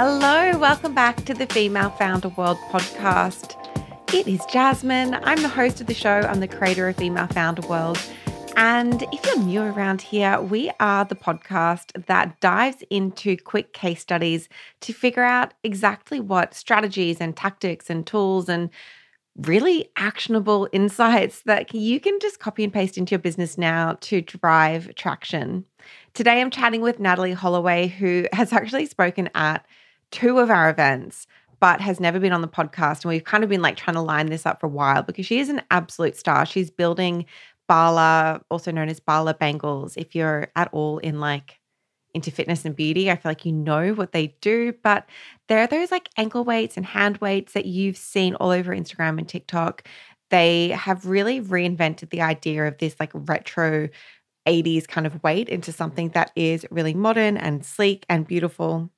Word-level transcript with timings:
Hello, 0.00 0.56
welcome 0.60 0.94
back 0.94 1.24
to 1.24 1.34
the 1.34 1.48
Female 1.48 1.90
Founder 1.90 2.28
World 2.28 2.56
podcast. 2.70 3.56
It 4.14 4.28
is 4.28 4.46
Jasmine. 4.46 5.14
I'm 5.24 5.42
the 5.42 5.48
host 5.48 5.80
of 5.80 5.88
the 5.88 5.92
show. 5.92 6.20
I'm 6.20 6.38
the 6.38 6.46
creator 6.46 6.88
of 6.88 6.94
Female 6.94 7.26
Founder 7.26 7.66
World. 7.66 7.98
And 8.54 9.02
if 9.12 9.26
you're 9.26 9.42
new 9.42 9.60
around 9.60 10.00
here, 10.00 10.40
we 10.40 10.70
are 10.78 11.04
the 11.04 11.16
podcast 11.16 12.06
that 12.06 12.38
dives 12.38 12.84
into 12.90 13.36
quick 13.38 13.72
case 13.72 14.00
studies 14.00 14.48
to 14.82 14.92
figure 14.92 15.24
out 15.24 15.52
exactly 15.64 16.20
what 16.20 16.54
strategies 16.54 17.20
and 17.20 17.36
tactics 17.36 17.90
and 17.90 18.06
tools 18.06 18.48
and 18.48 18.70
really 19.38 19.90
actionable 19.96 20.68
insights 20.72 21.42
that 21.42 21.74
you 21.74 21.98
can 21.98 22.20
just 22.20 22.38
copy 22.38 22.62
and 22.62 22.72
paste 22.72 22.98
into 22.98 23.10
your 23.10 23.18
business 23.18 23.58
now 23.58 23.98
to 24.02 24.20
drive 24.20 24.94
traction. 24.94 25.64
Today, 26.14 26.40
I'm 26.40 26.52
chatting 26.52 26.82
with 26.82 27.00
Natalie 27.00 27.32
Holloway, 27.32 27.88
who 27.88 28.28
has 28.32 28.52
actually 28.52 28.86
spoken 28.86 29.28
at 29.34 29.66
two 30.10 30.38
of 30.38 30.50
our 30.50 30.70
events, 30.70 31.26
but 31.60 31.80
has 31.80 32.00
never 32.00 32.20
been 32.20 32.32
on 32.32 32.40
the 32.40 32.48
podcast. 32.48 33.04
And 33.04 33.10
we've 33.10 33.24
kind 33.24 33.44
of 33.44 33.50
been 33.50 33.62
like 33.62 33.76
trying 33.76 33.96
to 33.96 34.02
line 34.02 34.26
this 34.26 34.46
up 34.46 34.60
for 34.60 34.66
a 34.66 34.70
while 34.70 35.02
because 35.02 35.26
she 35.26 35.40
is 35.40 35.48
an 35.48 35.62
absolute 35.70 36.16
star. 36.16 36.46
She's 36.46 36.70
building 36.70 37.26
Bala, 37.68 38.40
also 38.50 38.70
known 38.70 38.88
as 38.88 39.00
Bala 39.00 39.34
Bangles. 39.34 39.96
If 39.96 40.14
you're 40.14 40.48
at 40.56 40.68
all 40.72 40.98
in 40.98 41.20
like 41.20 41.58
into 42.14 42.30
fitness 42.30 42.64
and 42.64 42.74
beauty, 42.74 43.10
I 43.10 43.16
feel 43.16 43.30
like 43.30 43.44
you 43.44 43.52
know 43.52 43.92
what 43.92 44.12
they 44.12 44.34
do, 44.40 44.72
but 44.82 45.06
there 45.48 45.58
are 45.58 45.66
those 45.66 45.90
like 45.90 46.08
ankle 46.16 46.44
weights 46.44 46.76
and 46.76 46.86
hand 46.86 47.18
weights 47.18 47.52
that 47.52 47.66
you've 47.66 47.98
seen 47.98 48.34
all 48.36 48.50
over 48.50 48.74
Instagram 48.74 49.18
and 49.18 49.28
TikTok. 49.28 49.86
They 50.30 50.68
have 50.70 51.06
really 51.06 51.40
reinvented 51.40 52.10
the 52.10 52.22
idea 52.22 52.66
of 52.66 52.78
this 52.78 52.96
like 52.98 53.10
retro 53.14 53.88
80s 54.46 54.88
kind 54.88 55.06
of 55.06 55.22
weight 55.22 55.48
into 55.48 55.72
something 55.72 56.08
that 56.10 56.32
is 56.34 56.66
really 56.70 56.94
modern 56.94 57.36
and 57.36 57.64
sleek 57.64 58.06
and 58.08 58.26
beautiful. 58.26 58.90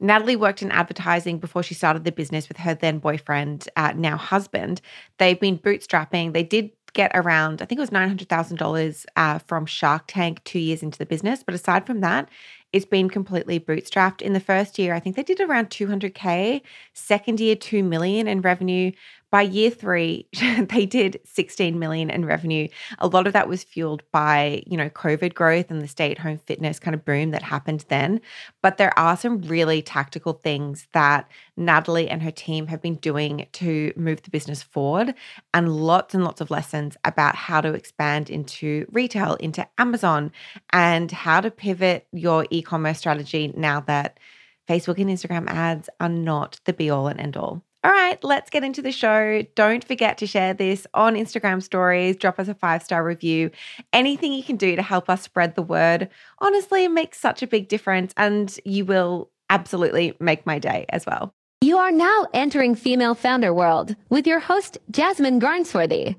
Natalie 0.00 0.36
worked 0.36 0.62
in 0.62 0.70
advertising 0.70 1.38
before 1.38 1.62
she 1.62 1.74
started 1.74 2.04
the 2.04 2.12
business 2.12 2.48
with 2.48 2.58
her 2.58 2.74
then 2.74 2.98
boyfriend, 2.98 3.68
uh, 3.76 3.92
now 3.96 4.16
husband. 4.16 4.80
They've 5.18 5.38
been 5.38 5.58
bootstrapping. 5.58 6.32
They 6.32 6.42
did 6.42 6.70
get 6.92 7.10
around, 7.14 7.62
I 7.62 7.64
think 7.64 7.78
it 7.78 7.80
was 7.80 7.90
$900,000 7.90 9.06
uh, 9.16 9.38
from 9.38 9.66
Shark 9.66 10.04
Tank 10.08 10.44
two 10.44 10.58
years 10.58 10.82
into 10.82 10.98
the 10.98 11.06
business. 11.06 11.42
But 11.42 11.54
aside 11.54 11.86
from 11.86 12.00
that, 12.00 12.28
it's 12.72 12.84
been 12.84 13.08
completely 13.08 13.58
bootstrapped. 13.60 14.22
In 14.22 14.32
the 14.32 14.40
first 14.40 14.78
year, 14.78 14.94
I 14.94 15.00
think 15.00 15.16
they 15.16 15.22
did 15.22 15.40
around 15.40 15.70
200K. 15.70 16.62
Second 16.92 17.40
year, 17.40 17.56
2 17.56 17.82
million 17.82 18.28
in 18.28 18.40
revenue 18.40 18.92
by 19.32 19.40
year 19.40 19.70
three, 19.70 20.28
they 20.58 20.84
did 20.84 21.18
16 21.24 21.78
million 21.78 22.10
in 22.10 22.26
revenue. 22.26 22.68
A 22.98 23.06
lot 23.06 23.26
of 23.26 23.32
that 23.32 23.48
was 23.48 23.64
fueled 23.64 24.02
by, 24.12 24.62
you 24.66 24.76
know, 24.76 24.90
COVID 24.90 25.32
growth 25.32 25.70
and 25.70 25.80
the 25.80 25.88
stay-at-home 25.88 26.36
fitness 26.36 26.78
kind 26.78 26.94
of 26.94 27.02
boom 27.06 27.30
that 27.30 27.42
happened 27.42 27.86
then. 27.88 28.20
But 28.60 28.76
there 28.76 28.96
are 28.98 29.16
some 29.16 29.40
really 29.40 29.80
tactical 29.80 30.34
things 30.34 30.86
that 30.92 31.30
Natalie 31.56 32.10
and 32.10 32.22
her 32.22 32.30
team 32.30 32.66
have 32.66 32.82
been 32.82 32.96
doing 32.96 33.46
to 33.52 33.94
move 33.96 34.20
the 34.20 34.30
business 34.30 34.62
forward, 34.62 35.14
and 35.54 35.74
lots 35.74 36.14
and 36.14 36.24
lots 36.24 36.42
of 36.42 36.50
lessons 36.50 36.98
about 37.02 37.34
how 37.34 37.62
to 37.62 37.72
expand 37.72 38.28
into 38.28 38.86
retail, 38.92 39.36
into 39.36 39.66
Amazon, 39.78 40.30
and 40.74 41.10
how 41.10 41.40
to 41.40 41.50
pivot 41.50 42.06
your 42.12 42.46
e-commerce 42.50 42.98
strategy 42.98 43.50
now 43.56 43.80
that 43.80 44.20
Facebook 44.68 44.98
and 45.00 45.08
Instagram 45.08 45.48
ads 45.48 45.88
are 46.00 46.10
not 46.10 46.60
the 46.66 46.74
be 46.74 46.90
all 46.90 47.08
and 47.08 47.18
end 47.18 47.38
all. 47.38 47.64
All 47.84 47.90
right, 47.90 48.22
let's 48.22 48.48
get 48.48 48.62
into 48.62 48.80
the 48.80 48.92
show. 48.92 49.42
Don't 49.56 49.82
forget 49.84 50.18
to 50.18 50.26
share 50.26 50.54
this 50.54 50.86
on 50.94 51.16
Instagram 51.16 51.60
stories, 51.60 52.16
drop 52.16 52.38
us 52.38 52.46
a 52.46 52.54
five 52.54 52.82
star 52.82 53.02
review. 53.02 53.50
Anything 53.92 54.32
you 54.32 54.44
can 54.44 54.56
do 54.56 54.76
to 54.76 54.82
help 54.82 55.10
us 55.10 55.22
spread 55.22 55.56
the 55.56 55.62
word, 55.62 56.08
honestly, 56.38 56.86
makes 56.86 57.18
such 57.18 57.42
a 57.42 57.46
big 57.48 57.66
difference, 57.66 58.14
and 58.16 58.56
you 58.64 58.84
will 58.84 59.30
absolutely 59.50 60.16
make 60.20 60.46
my 60.46 60.60
day 60.60 60.86
as 60.90 61.04
well. 61.06 61.34
You 61.60 61.78
are 61.78 61.90
now 61.90 62.28
entering 62.32 62.76
Female 62.76 63.16
Founder 63.16 63.52
World 63.52 63.96
with 64.08 64.28
your 64.28 64.40
host, 64.40 64.78
Jasmine 64.90 65.40
Garnsworthy. 65.40 66.16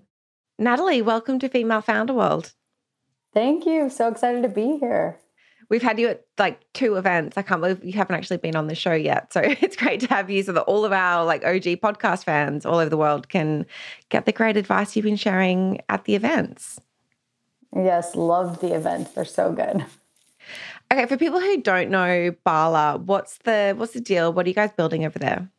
Natalie, 0.59 1.01
welcome 1.01 1.39
to 1.39 1.47
Female 1.47 1.81
Founder 1.81 2.13
World. 2.13 2.53
Thank 3.33 3.65
you. 3.65 3.89
So 3.89 4.09
excited 4.09 4.43
to 4.43 4.49
be 4.49 4.77
here. 4.79 5.17
We've 5.73 5.81
had 5.81 5.99
you 5.99 6.09
at 6.09 6.23
like 6.37 6.71
two 6.73 6.97
events. 6.97 7.35
I 7.35 7.41
can't 7.41 7.59
believe 7.59 7.83
you 7.83 7.93
haven't 7.93 8.15
actually 8.15 8.37
been 8.37 8.55
on 8.55 8.67
the 8.67 8.75
show 8.75 8.93
yet. 8.93 9.33
So 9.33 9.41
it's 9.43 9.75
great 9.75 10.01
to 10.01 10.07
have 10.09 10.29
you 10.29 10.43
so 10.43 10.51
that 10.51 10.61
all 10.61 10.85
of 10.85 10.91
our 10.91 11.25
like 11.25 11.43
OG 11.43 11.81
podcast 11.81 12.25
fans 12.25 12.63
all 12.63 12.77
over 12.77 12.91
the 12.91 12.95
world 12.95 13.27
can 13.27 13.65
get 14.09 14.27
the 14.27 14.31
great 14.31 14.55
advice 14.55 14.95
you've 14.95 15.03
been 15.05 15.15
sharing 15.15 15.81
at 15.89 16.05
the 16.05 16.13
events. 16.13 16.79
Yes, 17.75 18.13
love 18.13 18.59
the 18.59 18.75
events. 18.75 19.13
They're 19.13 19.25
so 19.25 19.51
good. 19.51 19.83
Okay, 20.91 21.07
for 21.07 21.17
people 21.17 21.39
who 21.39 21.59
don't 21.59 21.89
know 21.89 22.35
Bala, 22.43 22.99
what's 22.99 23.39
the 23.39 23.73
what's 23.75 23.93
the 23.93 23.99
deal? 23.99 24.31
What 24.31 24.45
are 24.45 24.49
you 24.49 24.53
guys 24.53 24.71
building 24.73 25.05
over 25.05 25.17
there? 25.17 25.49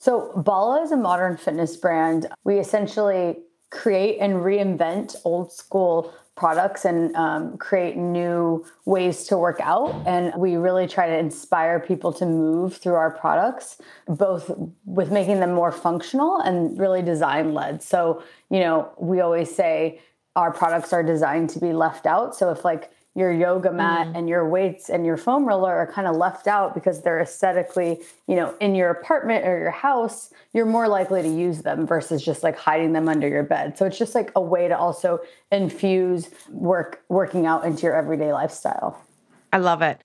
So 0.00 0.32
Bala 0.44 0.82
is 0.82 0.90
a 0.90 0.96
modern 0.96 1.36
fitness 1.36 1.76
brand. 1.76 2.26
We 2.42 2.58
essentially 2.58 3.36
create 3.70 4.18
and 4.18 4.42
reinvent 4.42 5.14
old 5.24 5.52
school 5.52 6.12
products 6.40 6.86
and 6.86 7.14
um, 7.16 7.58
create 7.58 7.98
new 7.98 8.64
ways 8.86 9.24
to 9.24 9.36
work 9.36 9.60
out. 9.60 9.94
And 10.06 10.32
we 10.36 10.56
really 10.56 10.86
try 10.86 11.06
to 11.06 11.18
inspire 11.18 11.78
people 11.78 12.14
to 12.14 12.24
move 12.24 12.78
through 12.78 12.94
our 12.94 13.10
products, 13.10 13.76
both 14.08 14.50
with 14.86 15.12
making 15.12 15.40
them 15.40 15.52
more 15.52 15.70
functional 15.70 16.38
and 16.40 16.78
really 16.78 17.02
design 17.02 17.52
led. 17.52 17.82
So, 17.82 18.22
you 18.48 18.60
know, 18.60 18.90
we 18.98 19.20
always 19.20 19.54
say 19.54 20.00
our 20.34 20.50
products 20.50 20.94
are 20.94 21.02
designed 21.02 21.50
to 21.50 21.58
be 21.58 21.74
left 21.74 22.06
out. 22.06 22.34
So 22.34 22.50
if 22.50 22.64
like 22.64 22.90
your 23.14 23.32
yoga 23.32 23.72
mat 23.72 24.06
mm. 24.06 24.16
and 24.16 24.28
your 24.28 24.48
weights 24.48 24.88
and 24.88 25.04
your 25.04 25.16
foam 25.16 25.44
roller 25.44 25.72
are 25.74 25.90
kind 25.90 26.06
of 26.06 26.16
left 26.16 26.46
out 26.46 26.74
because 26.74 27.02
they're 27.02 27.20
aesthetically, 27.20 27.98
you 28.28 28.36
know, 28.36 28.54
in 28.60 28.74
your 28.74 28.90
apartment 28.90 29.44
or 29.44 29.58
your 29.58 29.72
house, 29.72 30.32
you're 30.52 30.66
more 30.66 30.86
likely 30.86 31.20
to 31.22 31.28
use 31.28 31.62
them 31.62 31.86
versus 31.86 32.24
just 32.24 32.42
like 32.44 32.56
hiding 32.56 32.92
them 32.92 33.08
under 33.08 33.26
your 33.28 33.42
bed. 33.42 33.76
So 33.76 33.84
it's 33.86 33.98
just 33.98 34.14
like 34.14 34.30
a 34.36 34.40
way 34.40 34.68
to 34.68 34.78
also 34.78 35.18
infuse 35.50 36.30
work 36.50 37.02
working 37.08 37.46
out 37.46 37.64
into 37.64 37.82
your 37.82 37.96
everyday 37.96 38.32
lifestyle. 38.32 39.02
I 39.52 39.58
love 39.58 39.82
it. 39.82 40.00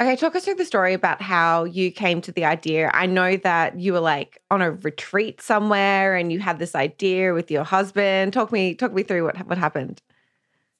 Okay, 0.00 0.16
talk 0.16 0.34
us 0.34 0.46
through 0.46 0.54
the 0.54 0.64
story 0.64 0.94
about 0.94 1.20
how 1.20 1.64
you 1.64 1.92
came 1.92 2.22
to 2.22 2.32
the 2.32 2.46
idea. 2.46 2.90
I 2.94 3.04
know 3.04 3.36
that 3.36 3.78
you 3.78 3.92
were 3.92 4.00
like 4.00 4.38
on 4.50 4.62
a 4.62 4.70
retreat 4.70 5.42
somewhere 5.42 6.16
and 6.16 6.32
you 6.32 6.38
had 6.38 6.58
this 6.58 6.74
idea 6.74 7.34
with 7.34 7.50
your 7.50 7.64
husband. 7.64 8.32
Talk 8.32 8.50
me 8.50 8.74
talk 8.74 8.94
me 8.94 9.02
through 9.02 9.24
what 9.24 9.46
what 9.46 9.58
happened. 9.58 10.00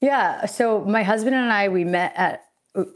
Yeah. 0.00 0.46
So 0.46 0.84
my 0.84 1.02
husband 1.02 1.36
and 1.36 1.52
I, 1.52 1.68
we 1.68 1.84
met 1.84 2.14
at, 2.16 2.44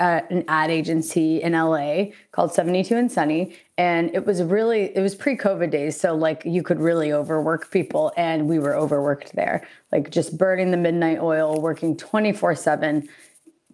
at 0.00 0.30
an 0.30 0.44
ad 0.48 0.70
agency 0.70 1.42
in 1.42 1.52
LA 1.52 2.06
called 2.32 2.54
72 2.54 2.96
and 2.96 3.12
Sunny. 3.12 3.56
And 3.76 4.14
it 4.14 4.24
was 4.24 4.42
really, 4.42 4.96
it 4.96 5.00
was 5.00 5.14
pre 5.14 5.36
COVID 5.36 5.70
days. 5.70 6.00
So 6.00 6.14
like 6.14 6.42
you 6.44 6.62
could 6.62 6.80
really 6.80 7.12
overwork 7.12 7.70
people 7.70 8.12
and 8.16 8.48
we 8.48 8.58
were 8.58 8.74
overworked 8.74 9.34
there, 9.34 9.66
like 9.92 10.10
just 10.10 10.38
burning 10.38 10.70
the 10.70 10.76
midnight 10.76 11.18
oil, 11.20 11.60
working 11.60 11.96
24 11.96 12.54
seven. 12.54 13.08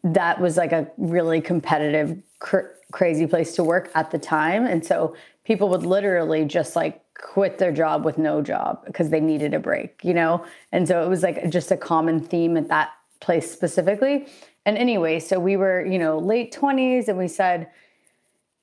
That 0.02 0.40
was 0.40 0.56
like 0.56 0.72
a 0.72 0.90
really 0.96 1.40
competitive, 1.40 2.20
cr- 2.38 2.72
crazy 2.90 3.26
place 3.26 3.54
to 3.56 3.62
work 3.62 3.90
at 3.94 4.10
the 4.10 4.18
time. 4.18 4.66
And 4.66 4.84
so 4.84 5.14
people 5.44 5.68
would 5.68 5.84
literally 5.84 6.44
just 6.46 6.74
like 6.74 7.02
quit 7.14 7.58
their 7.58 7.70
job 7.70 8.04
with 8.04 8.16
no 8.16 8.40
job 8.40 8.84
because 8.86 9.10
they 9.10 9.20
needed 9.20 9.52
a 9.52 9.60
break, 9.60 10.00
you 10.02 10.14
know? 10.14 10.44
And 10.72 10.88
so 10.88 11.04
it 11.04 11.08
was 11.08 11.22
like 11.22 11.48
just 11.50 11.70
a 11.70 11.76
common 11.76 12.20
theme 12.20 12.56
at 12.56 12.68
that 12.68 12.90
place 13.20 13.50
specifically. 13.50 14.26
And 14.66 14.76
anyway, 14.76 15.20
so 15.20 15.38
we 15.38 15.56
were, 15.56 15.84
you 15.84 15.98
know, 15.98 16.18
late 16.18 16.52
20s 16.52 17.08
and 17.08 17.16
we 17.16 17.28
said, 17.28 17.68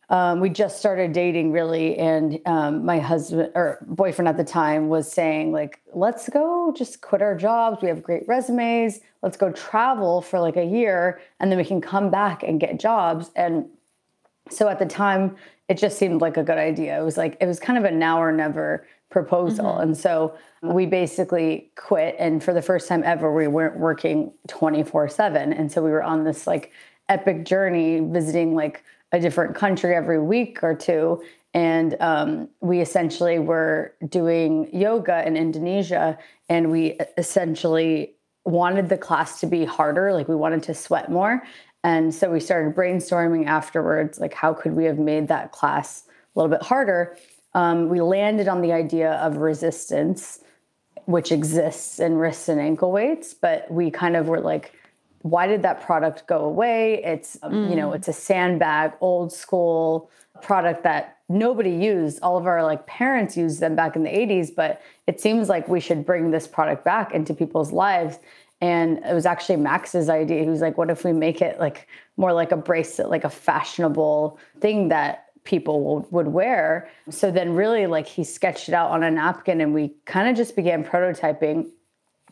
um, 0.09 0.40
we 0.40 0.50
just 0.50 0.79
started 0.79 1.12
dating 1.12 1.51
really. 1.51 1.97
And 1.97 2.40
um, 2.45 2.85
my 2.85 3.00
husband 3.00 3.51
or 3.56 3.79
boyfriend 3.85 4.29
at 4.29 4.38
the 4.38 4.44
time 4.44 4.88
was 4.88 5.12
saying, 5.12 5.51
like, 5.51 5.81
let's 5.94 6.29
go 6.29 6.73
just 6.75 7.01
quit 7.01 7.22
our 7.22 7.35
jobs. 7.35 7.81
We 7.81 7.90
have 7.90 8.01
great 8.01 8.28
resumes. 8.28 9.01
Let's 9.22 9.38
go 9.38 9.51
travel 9.51 10.22
for 10.22 10.40
like 10.40 10.56
a 10.56 10.63
year 10.63 11.19
and 11.40 11.51
then 11.51 11.57
we 11.57 11.66
can 11.66 11.81
come 11.81 12.09
back 12.09 12.44
and 12.44 12.59
get 12.59 12.79
jobs. 12.79 13.31
And 13.35 13.66
so 14.49 14.70
at 14.70 14.79
the 14.79 14.85
time, 14.85 15.35
it 15.67 15.78
just 15.78 15.97
seemed 15.97 16.22
like 16.22 16.37
a 16.37 16.43
good 16.43 16.58
idea. 16.58 16.97
It 16.99 17.03
was 17.03 17.17
like, 17.17 17.35
it 17.41 17.46
was 17.46 17.59
kind 17.59 17.78
of 17.78 17.84
a 17.84 17.91
now 17.91 18.22
or 18.22 18.31
never 18.31 18.87
proposal. 19.09 19.65
Mm-hmm. 19.65 19.81
And 19.81 19.97
so 19.97 20.35
we 20.61 20.85
basically 20.85 21.71
quit. 21.75 22.15
And 22.19 22.43
for 22.43 22.53
the 22.53 22.61
first 22.61 22.87
time 22.87 23.03
ever, 23.03 23.33
we 23.33 23.47
weren't 23.47 23.77
working 23.77 24.33
24 24.47 25.09
7. 25.09 25.53
And 25.53 25.71
so 25.71 25.83
we 25.83 25.91
were 25.91 26.03
on 26.03 26.23
this 26.23 26.47
like 26.47 26.71
epic 27.09 27.45
journey 27.45 27.99
visiting 27.99 28.53
like 28.53 28.83
a 29.11 29.19
different 29.19 29.55
country 29.55 29.95
every 29.95 30.19
week 30.19 30.63
or 30.63 30.75
two. 30.75 31.23
And 31.53 31.95
um, 32.01 32.49
we 32.59 32.81
essentially 32.81 33.39
were 33.39 33.93
doing 34.07 34.69
yoga 34.75 35.25
in 35.25 35.37
Indonesia. 35.37 36.17
And 36.49 36.71
we 36.71 36.99
essentially 37.17 38.13
wanted 38.43 38.89
the 38.89 38.97
class 38.97 39.39
to 39.41 39.47
be 39.47 39.65
harder. 39.65 40.13
Like 40.13 40.27
we 40.27 40.35
wanted 40.35 40.63
to 40.63 40.73
sweat 40.73 41.09
more. 41.09 41.43
And 41.83 42.13
so 42.13 42.31
we 42.31 42.39
started 42.39 42.75
brainstorming 42.75 43.45
afterwards, 43.45 44.19
like 44.19 44.33
how 44.33 44.53
could 44.53 44.73
we 44.73 44.85
have 44.85 44.99
made 44.99 45.29
that 45.29 45.51
class 45.51 46.03
a 46.07 46.39
little 46.39 46.49
bit 46.49 46.63
harder? 46.63 47.17
Um, 47.57 47.89
we 47.89 48.01
landed 48.01 48.47
on 48.47 48.61
the 48.61 48.71
idea 48.71 49.13
of 49.13 49.37
resistance, 49.37 50.41
which 51.05 51.31
exists 51.31 51.99
in 51.99 52.15
wrists 52.15 52.49
and 52.49 52.61
ankle 52.61 52.91
weights, 52.91 53.33
but 53.33 53.69
we 53.71 53.89
kind 53.89 54.15
of 54.15 54.27
were 54.27 54.39
like, 54.39 54.73
why 55.23 55.47
did 55.47 55.63
that 55.63 55.81
product 55.81 56.27
go 56.27 56.45
away? 56.45 57.03
It's 57.03 57.35
um, 57.41 57.67
you 57.67 57.75
know, 57.75 57.93
it's 57.93 58.07
a 58.07 58.13
sandbag, 58.13 58.93
old 59.01 59.33
school 59.33 60.11
product 60.43 60.83
that 60.83 61.17
nobody 61.29 61.71
used. 61.71 62.19
All 62.21 62.37
of 62.37 62.45
our 62.45 62.61
like 62.61 62.85
parents 62.85 63.35
used 63.35 63.59
them 63.59 63.75
back 63.75 63.95
in 63.95 64.03
the 64.03 64.11
80s, 64.11 64.53
but 64.55 64.79
it 65.07 65.19
seems 65.19 65.49
like 65.49 65.67
we 65.67 65.79
should 65.79 66.05
bring 66.05 66.29
this 66.29 66.47
product 66.47 66.85
back 66.85 67.11
into 67.11 67.33
people's 67.33 67.71
lives. 67.71 68.19
And 68.61 68.99
it 68.99 69.15
was 69.15 69.25
actually 69.25 69.55
Max's 69.55 70.09
idea. 70.09 70.43
He 70.43 70.49
was 70.49 70.61
like, 70.61 70.77
what 70.77 70.91
if 70.91 71.03
we 71.03 71.11
make 71.11 71.41
it 71.41 71.59
like 71.59 71.87
more 72.17 72.33
like 72.33 72.51
a 72.51 72.57
bracelet, 72.57 73.09
like 73.09 73.23
a 73.23 73.31
fashionable 73.31 74.37
thing 74.61 74.89
that 74.89 75.27
people 75.47 76.05
would, 76.11 76.28
wear. 76.28 76.90
So 77.09 77.32
then 77.32 77.55
really 77.55 77.88
like 77.88 78.05
he 78.05 78.26
sketched 78.26 78.67
it 78.67 78.76
out 78.76 78.91
on 78.91 79.02
a 79.02 79.09
napkin 79.09 79.61
and 79.61 79.73
we 79.73 79.94
kind 80.05 80.28
of 80.28 80.35
just 80.35 80.58
began 80.58 80.84
prototyping. 80.84 81.59
And 81.61 81.72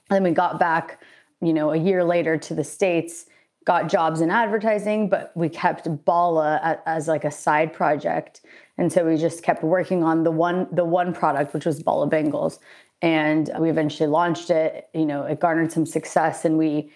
then 0.09 0.23
we 0.23 0.31
got 0.31 0.59
back, 0.59 1.01
you 1.41 1.53
know, 1.53 1.71
a 1.71 1.77
year 1.77 2.03
later 2.03 2.37
to 2.37 2.53
the 2.53 2.63
States, 2.63 3.27
got 3.63 3.87
jobs 3.87 4.19
in 4.19 4.29
advertising, 4.29 5.07
but 5.07 5.31
we 5.33 5.47
kept 5.47 5.87
Bala 6.03 6.81
as 6.85 7.07
like 7.07 7.23
a 7.23 7.31
side 7.31 7.71
project. 7.73 8.41
And 8.77 8.91
so 8.91 9.05
we 9.05 9.15
just 9.15 9.43
kept 9.43 9.63
working 9.63 10.03
on 10.03 10.23
the 10.23 10.31
one 10.31 10.67
the 10.73 10.83
one 10.83 11.13
product, 11.13 11.53
which 11.53 11.65
was 11.65 11.81
Bala 11.81 12.07
Bangles. 12.07 12.59
And 13.01 13.49
we 13.59 13.69
eventually 13.69 14.07
launched 14.07 14.49
it. 14.49 14.89
You 14.93 15.05
know, 15.05 15.23
it 15.23 15.39
garnered 15.39 15.71
some 15.71 15.85
success 15.85 16.43
and 16.43 16.57
we 16.57 16.91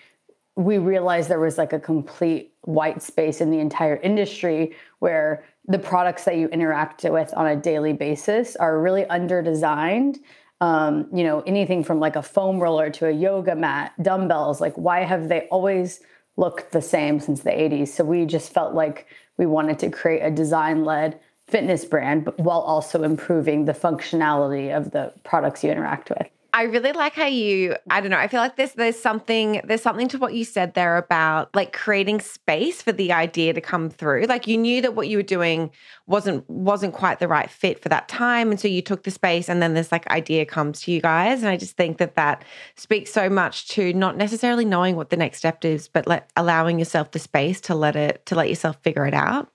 we 0.60 0.77
realized 0.77 1.30
there 1.30 1.39
was 1.39 1.57
like 1.57 1.72
a 1.72 1.80
complete 1.80 2.54
white 2.63 3.01
space 3.01 3.39
in 3.39 3.50
the 3.50 3.60
entire 3.60 3.95
industry 3.95 4.75
where 5.00 5.45
the 5.69 5.80
products 5.80 6.25
that 6.25 6.36
you 6.36 6.48
interact 6.50 7.04
with 7.04 7.31
on 7.38 7.45
a 7.48 7.56
daily 7.56 7.94
basis 7.94 8.56
are 8.57 8.81
really 8.81 9.06
under 9.06 9.42
designed 9.42 10.19
um, 10.62 11.07
you 11.13 11.24
know 11.24 11.42
anything 11.42 11.83
from 11.83 12.00
like 12.00 12.18
a 12.18 12.24
foam 12.24 12.60
roller 12.60 12.89
to 12.89 13.07
a 13.07 13.12
yoga 13.12 13.56
mat 13.56 13.94
dumbbells 14.01 14.60
like 14.60 14.74
why 14.75 15.06
have 15.06 15.30
they 15.30 15.48
always 15.51 16.01
looked 16.36 16.71
the 16.71 16.81
same 16.81 17.19
since 17.19 17.42
the 17.42 17.51
80s 17.51 17.89
so 17.89 18.04
we 18.04 18.25
just 18.25 18.51
felt 18.51 18.74
like 18.74 19.07
we 19.38 19.45
wanted 19.45 19.80
to 19.80 19.89
create 19.89 20.21
a 20.21 20.31
design 20.31 20.83
led 20.83 21.19
fitness 21.48 21.86
brand 21.86 22.30
while 22.38 22.60
also 22.60 23.04
improving 23.04 23.65
the 23.65 23.74
functionality 23.74 24.75
of 24.75 24.92
the 24.92 25.13
products 25.24 25.63
you 25.63 25.72
interact 25.72 26.10
with 26.10 26.27
I 26.51 26.63
really 26.63 26.92
like 26.94 27.13
how 27.13 27.25
you 27.25 27.75
I 27.90 28.01
don't 28.01 28.10
know, 28.10 28.18
I 28.18 28.28
feel 28.28 28.40
like 28.40 28.56
there's 28.56 28.74
there's 28.74 29.00
something 29.00 29.62
there's 29.66 29.81
something 29.81 30.07
to 30.10 30.18
what 30.18 30.34
you 30.34 30.44
said 30.44 30.74
there 30.74 30.98
about 30.98 31.54
like 31.56 31.74
creating 31.74 32.22
space 32.22 32.81
for 32.81 32.92
the 32.92 33.12
idea 33.12 33.54
to 33.54 33.62
come 33.62 33.90
through. 33.90 34.25
Like 34.25 34.48
you 34.48 34.57
knew 34.57 34.81
that 34.81 34.96
what 34.96 35.07
you 35.07 35.18
were 35.18 35.24
doing 35.24 35.72
wasn't 36.07 36.50
wasn't 36.50 36.94
quite 36.94 37.19
the 37.19 37.28
right 37.28 37.50
fit 37.50 37.81
for 37.81 37.90
that 37.90 38.07
time 38.07 38.51
and 38.51 38.60
so 38.60 38.68
you 38.68 38.81
took 38.81 39.04
the 39.04 39.12
space 39.12 39.48
and 39.50 39.62
then 39.62 39.74
this 39.74 39.92
like 39.92 40.07
idea 40.10 40.46
comes 40.46 40.81
to 40.81 40.92
you 40.92 41.01
guys 41.01 41.40
and 41.42 41.50
I 41.50 41.57
just 41.57 41.78
think 41.78 41.98
that 42.00 42.16
that 42.16 42.44
speaks 42.75 43.12
so 43.12 43.30
much 43.30 43.68
to 43.69 43.94
not 43.94 44.18
necessarily 44.18 44.66
knowing 44.66 44.96
what 44.96 45.10
the 45.12 45.18
next 45.18 45.38
step 45.38 45.63
is 45.63 45.88
but 45.88 46.07
let 46.07 46.30
allowing 46.36 46.80
yourself 46.80 47.12
the 47.12 47.19
space 47.19 47.62
to 47.62 47.75
let 47.75 47.96
it 47.96 48.25
to 48.25 48.36
let 48.36 48.50
yourself 48.50 48.78
figure 48.81 49.06
it 49.06 49.13
out. 49.13 49.50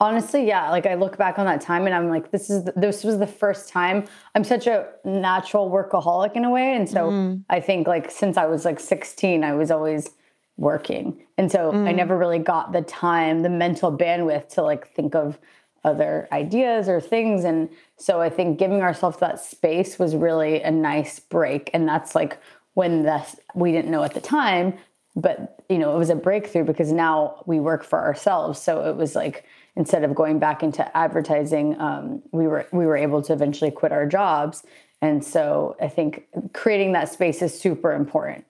Honestly, 0.00 0.46
yeah. 0.46 0.70
Like 0.70 0.86
I 0.86 0.94
look 0.94 1.16
back 1.16 1.38
on 1.38 1.46
that 1.46 1.60
time 1.60 1.86
and 1.86 1.94
I'm 1.94 2.08
like, 2.08 2.30
this 2.30 2.50
is 2.50 2.64
this 2.76 3.04
was 3.04 3.18
the 3.18 3.26
first 3.26 3.68
time 3.68 4.04
I'm 4.34 4.44
such 4.44 4.66
a 4.66 4.88
natural 5.04 5.70
workaholic 5.70 6.34
in 6.34 6.44
a 6.44 6.50
way, 6.50 6.74
and 6.74 6.88
so 6.88 7.10
mm. 7.10 7.44
I 7.48 7.60
think 7.60 7.86
like 7.86 8.10
since 8.10 8.36
I 8.36 8.46
was 8.46 8.64
like 8.64 8.80
16, 8.80 9.44
I 9.44 9.54
was 9.54 9.70
always 9.70 10.10
working, 10.56 11.22
and 11.38 11.50
so 11.50 11.72
mm. 11.72 11.88
I 11.88 11.92
never 11.92 12.18
really 12.18 12.40
got 12.40 12.72
the 12.72 12.82
time, 12.82 13.42
the 13.42 13.48
mental 13.48 13.96
bandwidth 13.96 14.48
to 14.50 14.62
like 14.62 14.88
think 14.88 15.14
of 15.14 15.38
other 15.84 16.26
ideas 16.32 16.88
or 16.88 17.00
things, 17.00 17.44
and 17.44 17.68
so 17.96 18.20
I 18.20 18.30
think 18.30 18.58
giving 18.58 18.82
ourselves 18.82 19.18
that 19.18 19.40
space 19.40 19.98
was 19.98 20.16
really 20.16 20.60
a 20.60 20.72
nice 20.72 21.20
break, 21.20 21.70
and 21.72 21.88
that's 21.88 22.16
like 22.16 22.38
when 22.74 23.04
the 23.04 23.24
we 23.54 23.70
didn't 23.70 23.92
know 23.92 24.02
at 24.02 24.14
the 24.14 24.20
time, 24.20 24.74
but 25.14 25.64
you 25.68 25.78
know 25.78 25.94
it 25.94 25.98
was 25.98 26.10
a 26.10 26.16
breakthrough 26.16 26.64
because 26.64 26.90
now 26.90 27.44
we 27.46 27.60
work 27.60 27.84
for 27.84 28.00
ourselves, 28.00 28.60
so 28.60 28.84
it 28.90 28.96
was 28.96 29.14
like 29.14 29.44
instead 29.76 30.04
of 30.04 30.14
going 30.14 30.38
back 30.38 30.62
into 30.62 30.96
advertising, 30.96 31.78
um, 31.80 32.22
we 32.32 32.46
were 32.46 32.66
we 32.72 32.86
were 32.86 32.96
able 32.96 33.22
to 33.22 33.32
eventually 33.32 33.70
quit 33.70 33.92
our 33.92 34.06
jobs. 34.06 34.62
And 35.00 35.24
so 35.24 35.76
I 35.80 35.88
think 35.88 36.26
creating 36.52 36.92
that 36.92 37.12
space 37.12 37.42
is 37.42 37.58
super 37.58 37.92
important. 37.92 38.44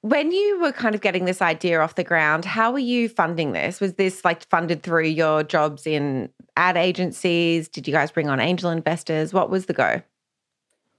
When 0.00 0.32
you 0.32 0.60
were 0.60 0.72
kind 0.72 0.94
of 0.94 1.00
getting 1.00 1.24
this 1.24 1.40
idea 1.40 1.80
off 1.80 1.94
the 1.94 2.04
ground, 2.04 2.44
how 2.44 2.72
were 2.72 2.78
you 2.78 3.08
funding 3.08 3.52
this? 3.52 3.80
Was 3.80 3.94
this 3.94 4.24
like 4.24 4.46
funded 4.48 4.82
through 4.82 5.06
your 5.06 5.42
jobs 5.42 5.86
in 5.86 6.28
ad 6.56 6.76
agencies? 6.76 7.68
Did 7.68 7.88
you 7.88 7.92
guys 7.92 8.10
bring 8.10 8.28
on 8.28 8.38
angel 8.38 8.70
investors? 8.70 9.32
What 9.32 9.48
was 9.50 9.66
the 9.66 9.72
go? 9.72 10.02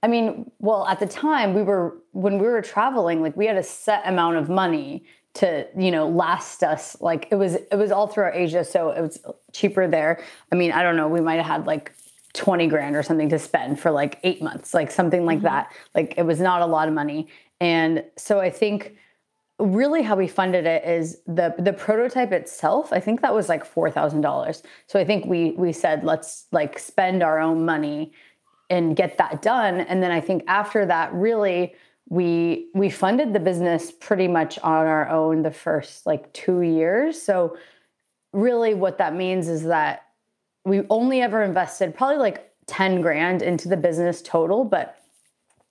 I 0.02 0.08
mean, 0.08 0.50
well, 0.58 0.86
at 0.86 1.00
the 1.00 1.06
time 1.06 1.54
we 1.54 1.62
were 1.62 1.96
when 2.12 2.38
we 2.38 2.46
were 2.46 2.62
traveling, 2.62 3.22
like 3.22 3.36
we 3.36 3.46
had 3.46 3.56
a 3.56 3.62
set 3.62 4.02
amount 4.06 4.36
of 4.36 4.48
money 4.48 5.04
to 5.36 5.66
you 5.76 5.90
know 5.90 6.08
last 6.08 6.62
us 6.62 6.96
like 7.00 7.28
it 7.30 7.36
was 7.36 7.54
it 7.54 7.76
was 7.76 7.90
all 7.90 8.06
throughout 8.06 8.34
asia 8.34 8.64
so 8.64 8.90
it 8.90 9.00
was 9.00 9.18
cheaper 9.52 9.86
there. 9.86 10.22
I 10.50 10.56
mean 10.56 10.72
i 10.72 10.82
don't 10.82 10.96
know 10.96 11.08
we 11.08 11.20
might 11.20 11.36
have 11.36 11.46
had 11.46 11.66
like 11.66 11.92
20 12.34 12.66
grand 12.66 12.96
or 12.96 13.02
something 13.02 13.30
to 13.30 13.38
spend 13.38 13.80
for 13.80 13.90
like 13.90 14.18
eight 14.22 14.42
months 14.42 14.74
like 14.74 14.90
something 14.90 15.24
like 15.24 15.38
mm-hmm. 15.38 15.46
that. 15.46 15.72
Like 15.94 16.14
it 16.16 16.24
was 16.24 16.40
not 16.40 16.60
a 16.60 16.66
lot 16.66 16.88
of 16.88 16.94
money. 16.94 17.28
And 17.60 18.04
so 18.16 18.40
i 18.40 18.50
think 18.50 18.96
really 19.58 20.02
how 20.02 20.16
we 20.16 20.28
funded 20.28 20.66
it 20.66 20.84
is 20.84 21.22
the 21.26 21.54
the 21.58 21.72
prototype 21.72 22.30
itself 22.30 22.92
i 22.92 23.00
think 23.00 23.22
that 23.22 23.32
was 23.32 23.48
like 23.48 23.64
$4000 23.64 24.62
so 24.86 25.00
i 25.00 25.04
think 25.04 25.24
we 25.24 25.52
we 25.52 25.72
said 25.72 26.04
let's 26.04 26.46
like 26.52 26.78
spend 26.78 27.22
our 27.22 27.40
own 27.40 27.64
money 27.64 28.12
and 28.68 28.96
get 28.96 29.16
that 29.18 29.42
done. 29.42 29.80
And 29.80 30.02
then 30.02 30.10
i 30.10 30.20
think 30.20 30.44
after 30.46 30.84
that 30.86 31.12
really 31.14 31.74
we 32.08 32.68
we 32.74 32.88
funded 32.88 33.32
the 33.32 33.40
business 33.40 33.90
pretty 33.90 34.28
much 34.28 34.58
on 34.60 34.86
our 34.86 35.08
own 35.08 35.42
the 35.42 35.50
first 35.50 36.06
like 36.06 36.32
2 36.32 36.60
years. 36.62 37.20
So 37.20 37.56
really 38.32 38.74
what 38.74 38.98
that 38.98 39.14
means 39.14 39.48
is 39.48 39.64
that 39.64 40.02
we 40.64 40.82
only 40.90 41.20
ever 41.22 41.42
invested 41.42 41.96
probably 41.96 42.18
like 42.18 42.52
10 42.66 43.00
grand 43.00 43.42
into 43.42 43.68
the 43.68 43.76
business 43.76 44.22
total, 44.22 44.64
but 44.64 44.98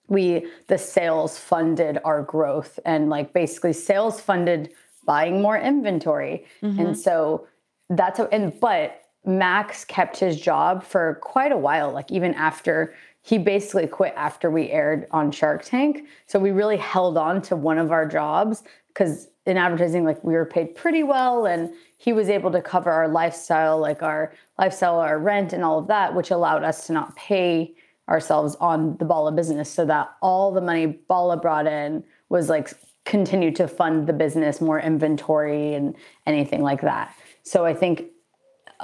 we 0.08 0.48
the 0.68 0.78
sales 0.78 1.38
funded 1.38 2.00
our 2.04 2.22
growth 2.22 2.80
and 2.86 3.10
like 3.10 3.34
basically 3.34 3.74
sales 3.74 4.20
funded 4.22 4.72
buying 5.06 5.42
more 5.42 5.58
inventory. 5.58 6.46
Mm-hmm. 6.62 6.80
And 6.80 6.98
so 6.98 7.48
that's 7.90 8.20
and 8.32 8.60
but 8.60 9.02
Max 9.26 9.86
kept 9.86 10.18
his 10.18 10.40
job 10.40 10.84
for 10.84 11.20
quite 11.22 11.52
a 11.52 11.58
while, 11.58 11.92
like 11.92 12.12
even 12.12 12.34
after 12.36 12.94
he 13.26 13.40
basically 13.40 13.88
quit 13.88 14.14
after 14.16 14.52
we 14.52 14.70
aired 14.70 15.08
on 15.10 15.32
Shark 15.32 15.66
Tank. 15.66 16.08
So 16.28 16.38
we 16.38 16.52
really 16.52 16.78
held 16.78 17.18
on 17.18 17.42
to 17.44 17.56
one 17.56 17.80
of 17.80 17.92
our 17.92 18.06
jobs 18.06 18.62
because 18.90 19.30
in 19.48 19.58
advertising, 19.58 20.04
like 20.04 20.24
we 20.24 20.36
were 20.36 20.46
paid 20.46 20.76
pretty 20.76 21.02
well 21.02 21.48
and 21.48 21.74
he 21.98 22.14
was 22.14 22.30
able 22.30 22.52
to 22.52 22.62
cover 22.62 22.92
our 22.92 23.08
lifestyle, 23.08 23.80
like 23.80 24.04
our 24.04 24.32
lifestyle, 24.60 25.00
our 25.00 25.18
rent, 25.18 25.54
and 25.54 25.64
all 25.64 25.80
of 25.80 25.88
that, 25.88 26.14
which 26.14 26.30
allowed 26.30 26.64
us 26.64 26.86
to 26.86 26.94
not 26.94 27.16
pay 27.16 27.74
ourselves 28.08 28.56
on 28.60 28.96
the 28.98 29.06
Bala 29.06 29.32
business 29.32 29.72
so 29.72 29.86
that 29.86 30.14
all 30.22 30.52
the 30.52 30.62
money 30.62 30.86
Bala 30.86 31.36
brought 31.36 31.66
in 31.66 32.04
was 32.30 32.48
like 32.48 32.74
continued 33.06 33.56
to 33.56 33.68
fund 33.68 34.06
the 34.06 34.14
business, 34.14 34.62
more 34.62 34.80
inventory 34.80 35.74
and 35.74 35.96
anything 36.28 36.62
like 36.62 36.82
that. 36.82 37.12
So 37.42 37.66
I 37.66 37.74
think 37.74 38.04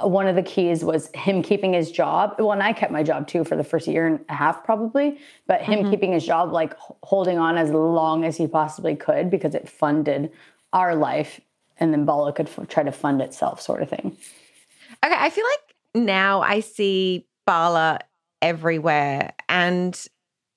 one 0.00 0.26
of 0.26 0.36
the 0.36 0.42
keys 0.42 0.84
was 0.84 1.10
him 1.14 1.42
keeping 1.42 1.72
his 1.72 1.90
job. 1.90 2.34
Well, 2.38 2.52
and 2.52 2.62
I 2.62 2.72
kept 2.72 2.92
my 2.92 3.02
job 3.02 3.28
too 3.28 3.44
for 3.44 3.56
the 3.56 3.64
first 3.64 3.86
year 3.86 4.06
and 4.06 4.24
a 4.28 4.34
half, 4.34 4.64
probably, 4.64 5.18
but 5.46 5.60
him 5.62 5.80
mm-hmm. 5.80 5.90
keeping 5.90 6.12
his 6.12 6.24
job, 6.24 6.52
like 6.52 6.74
holding 7.02 7.38
on 7.38 7.58
as 7.58 7.70
long 7.70 8.24
as 8.24 8.36
he 8.36 8.46
possibly 8.46 8.96
could 8.96 9.30
because 9.30 9.54
it 9.54 9.68
funded 9.68 10.32
our 10.72 10.94
life. 10.94 11.40
And 11.78 11.92
then 11.92 12.04
Bala 12.04 12.32
could 12.32 12.48
f- 12.48 12.68
try 12.68 12.82
to 12.82 12.92
fund 12.92 13.20
itself, 13.20 13.60
sort 13.60 13.82
of 13.82 13.90
thing. 13.90 14.16
Okay. 15.04 15.16
I 15.16 15.30
feel 15.30 15.44
like 15.44 16.04
now 16.04 16.40
I 16.40 16.60
see 16.60 17.26
Bala 17.46 17.98
everywhere. 18.40 19.32
And 19.48 19.98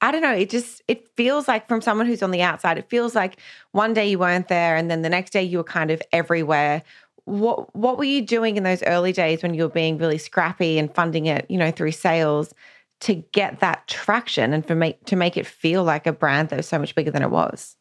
I 0.02 0.12
don't 0.12 0.22
know, 0.22 0.34
it 0.34 0.50
just 0.50 0.82
it 0.88 1.08
feels 1.16 1.48
like 1.48 1.68
from 1.68 1.82
someone 1.82 2.06
who's 2.06 2.22
on 2.22 2.32
the 2.32 2.42
outside, 2.42 2.78
it 2.78 2.90
feels 2.90 3.16
like 3.16 3.40
one 3.72 3.94
day 3.94 4.10
you 4.10 4.20
weren't 4.20 4.50
there 4.50 4.76
and 4.76 4.90
then 4.92 5.02
the 5.02 5.10
next 5.10 5.32
day 5.32 5.42
you 5.42 5.58
were 5.58 5.64
kind 5.64 5.90
of 5.90 6.02
everywhere 6.12 6.84
what 7.26 7.76
what 7.76 7.98
were 7.98 8.04
you 8.04 8.22
doing 8.22 8.58
in 8.58 8.64
those 8.64 8.84
early 8.84 9.12
days 9.12 9.44
when 9.44 9.54
you 9.54 9.64
were 9.64 9.70
being 9.70 9.98
really 9.98 10.18
scrappy 10.18 10.78
and 10.78 10.94
funding 10.94 11.26
it, 11.26 11.46
you 11.50 11.58
know, 11.58 11.72
through 11.72 11.92
sales 11.92 12.54
to 13.02 13.16
get 13.16 13.60
that 13.60 13.88
traction 13.88 14.54
and 14.54 14.66
for 14.66 14.76
make 14.76 15.04
to 15.06 15.16
make 15.16 15.36
it 15.36 15.46
feel 15.46 15.84
like 15.84 16.08
a 16.08 16.14
brand 16.14 16.50
that 16.50 16.58
was 16.58 16.68
so 16.68 16.80
much 16.80 16.96
bigger 16.96 17.12
than 17.12 17.24
it 17.24 17.32
was? 17.32 17.76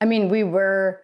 I 0.00 0.04
mean, 0.04 0.28
we 0.28 0.44
were 0.44 1.00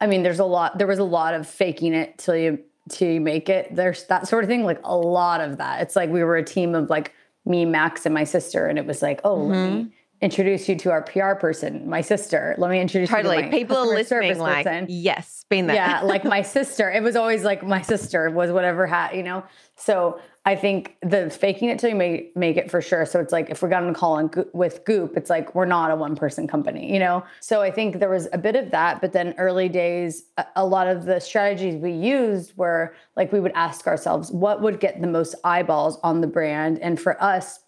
I 0.00 0.06
mean, 0.06 0.22
there's 0.22 0.38
a 0.38 0.44
lot 0.44 0.78
there 0.78 0.86
was 0.86 0.98
a 0.98 1.04
lot 1.04 1.34
of 1.34 1.48
faking 1.48 1.94
it 1.94 2.18
till 2.18 2.36
you 2.36 2.58
till 2.90 3.10
you 3.10 3.20
make 3.20 3.48
it. 3.48 3.74
There's 3.74 4.04
that 4.04 4.28
sort 4.28 4.44
of 4.44 4.50
thing, 4.50 4.64
like 4.64 4.80
a 4.84 4.96
lot 4.96 5.40
of 5.40 5.58
that. 5.58 5.80
It's 5.80 5.96
like 5.96 6.10
we 6.10 6.22
were 6.22 6.36
a 6.36 6.44
team 6.44 6.74
of 6.74 6.90
like 6.90 7.12
me, 7.46 7.64
Max, 7.64 8.04
and 8.04 8.14
my 8.14 8.24
sister, 8.24 8.66
and 8.66 8.78
it 8.78 8.86
was 8.86 9.02
like, 9.02 9.20
oh, 9.24 9.38
mm-hmm. 9.38 9.50
let 9.50 9.70
me 9.70 9.80
mm-hmm. 9.80 9.88
Introduce 10.24 10.70
you 10.70 10.74
to 10.74 10.90
our 10.90 11.02
PR 11.02 11.34
person, 11.34 11.86
my 11.86 12.00
sister. 12.00 12.54
Let 12.56 12.70
me 12.70 12.80
introduce 12.80 13.10
totally. 13.10 13.36
you 13.36 13.42
to 13.42 13.48
my 13.48 13.58
People 13.58 13.76
are 13.76 13.86
listening 13.86 14.38
like, 14.38 14.64
person. 14.64 14.86
yes, 14.88 15.44
been 15.50 15.66
there. 15.66 15.76
Yeah, 15.76 16.00
like 16.00 16.24
my 16.24 16.40
sister. 16.56 16.90
It 16.90 17.02
was 17.02 17.14
always 17.14 17.44
like 17.44 17.62
my 17.62 17.82
sister 17.82 18.30
was 18.30 18.50
whatever 18.50 18.86
hat, 18.86 19.14
you 19.14 19.22
know? 19.22 19.44
So 19.76 20.18
I 20.46 20.56
think 20.56 20.96
the 21.02 21.28
faking 21.28 21.68
it 21.68 21.78
till 21.78 21.90
you 21.90 21.94
make, 21.94 22.34
make 22.34 22.56
it 22.56 22.70
for 22.70 22.80
sure. 22.80 23.04
So 23.04 23.20
it's 23.20 23.32
like 23.32 23.50
if 23.50 23.62
we 23.62 23.68
got 23.68 23.82
on 23.82 23.90
a 23.90 23.94
call 23.94 24.14
on, 24.14 24.30
with 24.54 24.86
Goop, 24.86 25.14
it's 25.14 25.28
like 25.28 25.54
we're 25.54 25.66
not 25.66 25.90
a 25.90 25.96
one 25.96 26.16
person 26.16 26.48
company, 26.48 26.90
you 26.90 26.98
know? 26.98 27.22
So 27.40 27.60
I 27.60 27.70
think 27.70 27.98
there 27.98 28.08
was 28.08 28.26
a 28.32 28.38
bit 28.38 28.56
of 28.56 28.70
that. 28.70 29.02
But 29.02 29.12
then 29.12 29.34
early 29.36 29.68
days, 29.68 30.24
a, 30.38 30.46
a 30.56 30.64
lot 30.64 30.88
of 30.88 31.04
the 31.04 31.20
strategies 31.20 31.74
we 31.74 31.92
used 31.92 32.56
were 32.56 32.94
like 33.14 33.30
we 33.30 33.40
would 33.40 33.52
ask 33.54 33.86
ourselves, 33.86 34.32
what 34.32 34.62
would 34.62 34.80
get 34.80 35.02
the 35.02 35.06
most 35.06 35.34
eyeballs 35.44 35.98
on 36.02 36.22
the 36.22 36.26
brand? 36.26 36.78
And 36.78 36.98
for 36.98 37.22
us, 37.22 37.60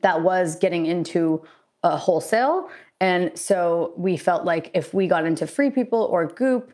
that 0.00 0.22
was 0.22 0.56
getting 0.56 0.86
into 0.86 1.44
a 1.84 1.96
wholesale. 1.96 2.68
And 3.00 3.38
so 3.38 3.92
we 3.96 4.16
felt 4.16 4.44
like 4.44 4.70
if 4.74 4.92
we 4.92 5.06
got 5.06 5.26
into 5.26 5.46
Free 5.46 5.70
People 5.70 6.02
or 6.10 6.26
Goop, 6.26 6.72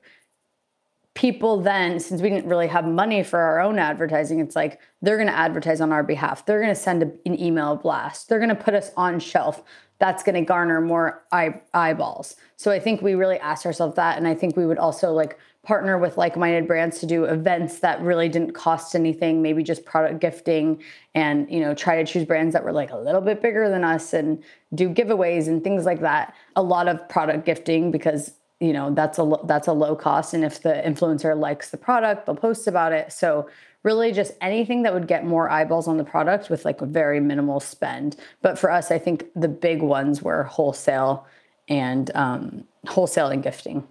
people 1.15 1.61
then, 1.61 1.99
since 1.99 2.23
we 2.23 2.31
didn't 2.31 2.49
really 2.49 2.69
have 2.69 2.87
money 2.87 3.23
for 3.23 3.41
our 3.41 3.61
own 3.61 3.79
advertising, 3.79 4.39
it's 4.39 4.55
like 4.55 4.81
they're 5.03 5.17
going 5.17 5.29
to 5.29 5.37
advertise 5.37 5.81
on 5.81 5.93
our 5.93 6.05
behalf. 6.05 6.47
They're 6.47 6.61
going 6.61 6.75
to 6.75 6.81
send 6.81 7.03
a, 7.03 7.11
an 7.27 7.39
email 7.39 7.77
blast. 7.77 8.29
They're 8.29 8.39
going 8.39 8.49
to 8.49 8.55
put 8.55 8.75
us 8.75 8.93
on 8.97 9.19
shelf. 9.19 9.63
That's 9.99 10.23
going 10.23 10.37
to 10.37 10.43
garner 10.43 10.81
more 10.81 11.25
eye, 11.33 11.61
eyeballs. 11.75 12.37
So 12.57 12.71
I 12.71 12.79
think 12.79 13.03
we 13.03 13.15
really 13.15 13.39
asked 13.41 13.67
ourselves 13.67 13.97
that. 13.97 14.17
And 14.17 14.27
I 14.29 14.35
think 14.35 14.57
we 14.57 14.65
would 14.65 14.79
also 14.79 15.13
like 15.13 15.37
partner 15.71 15.97
with 15.97 16.17
like-minded 16.17 16.67
brands 16.67 16.99
to 16.99 17.07
do 17.07 17.27
events 17.27 17.79
that 17.79 18.01
really 18.03 18.29
didn't 18.29 18.55
cost 18.55 18.97
anything, 18.97 19.41
maybe 19.41 19.63
just 19.63 19.85
product 19.85 20.19
gifting 20.19 20.83
and, 21.15 21.49
you 21.49 21.61
know, 21.61 21.73
try 21.75 22.03
to 22.03 22.13
choose 22.13 22.25
brands 22.25 22.55
that 22.55 22.65
were 22.65 22.73
like 22.73 22.91
a 22.91 22.97
little 22.97 23.21
bit 23.21 23.41
bigger 23.41 23.69
than 23.69 23.85
us 23.85 24.13
and 24.13 24.43
do 24.75 24.91
giveaways 24.91 25.47
and 25.47 25.63
things 25.63 25.85
like 25.85 26.01
that. 26.01 26.35
A 26.57 26.63
lot 26.63 26.89
of 26.89 27.09
product 27.09 27.47
gifting 27.47 27.93
because 27.93 28.35
you 28.59 28.73
know 28.73 28.93
that's 28.93 29.21
a 29.21 29.33
that's 29.45 29.69
a 29.69 29.73
low 29.73 29.95
cost 29.95 30.35
and 30.35 30.45
if 30.45 30.61
the 30.61 30.83
influencer 30.85 31.39
likes 31.39 31.71
the 31.71 31.79
product 31.79 32.27
they'll 32.27 32.35
post 32.35 32.67
about 32.67 32.91
it. 32.91 33.13
So 33.13 33.49
really 33.85 34.11
just 34.11 34.33
anything 34.41 34.83
that 34.83 34.93
would 34.93 35.07
get 35.07 35.25
more 35.25 35.49
eyeballs 35.49 35.87
on 35.87 35.99
the 35.99 36.05
product 36.05 36.51
with 36.51 36.65
like 36.65 36.81
a 36.81 36.87
very 36.87 37.21
minimal 37.21 37.61
spend. 37.61 38.17
But 38.43 38.59
for 38.59 38.73
us 38.73 38.91
i 38.91 38.99
think 38.99 39.25
the 39.37 39.49
big 39.49 39.83
ones 39.83 40.21
were 40.21 40.43
wholesale 40.43 41.27
and 41.69 42.11
um, 42.17 42.65
wholesale 42.89 43.29
and 43.29 43.41
gifting 43.41 43.87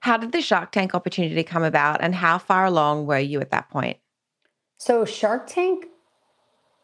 how 0.00 0.16
did 0.16 0.32
the 0.32 0.42
shark 0.42 0.72
tank 0.72 0.94
opportunity 0.94 1.42
come 1.42 1.62
about 1.62 2.00
and 2.00 2.14
how 2.14 2.38
far 2.38 2.64
along 2.64 3.06
were 3.06 3.18
you 3.18 3.40
at 3.40 3.50
that 3.50 3.68
point 3.70 3.98
so 4.78 5.04
shark 5.04 5.46
tank 5.46 5.86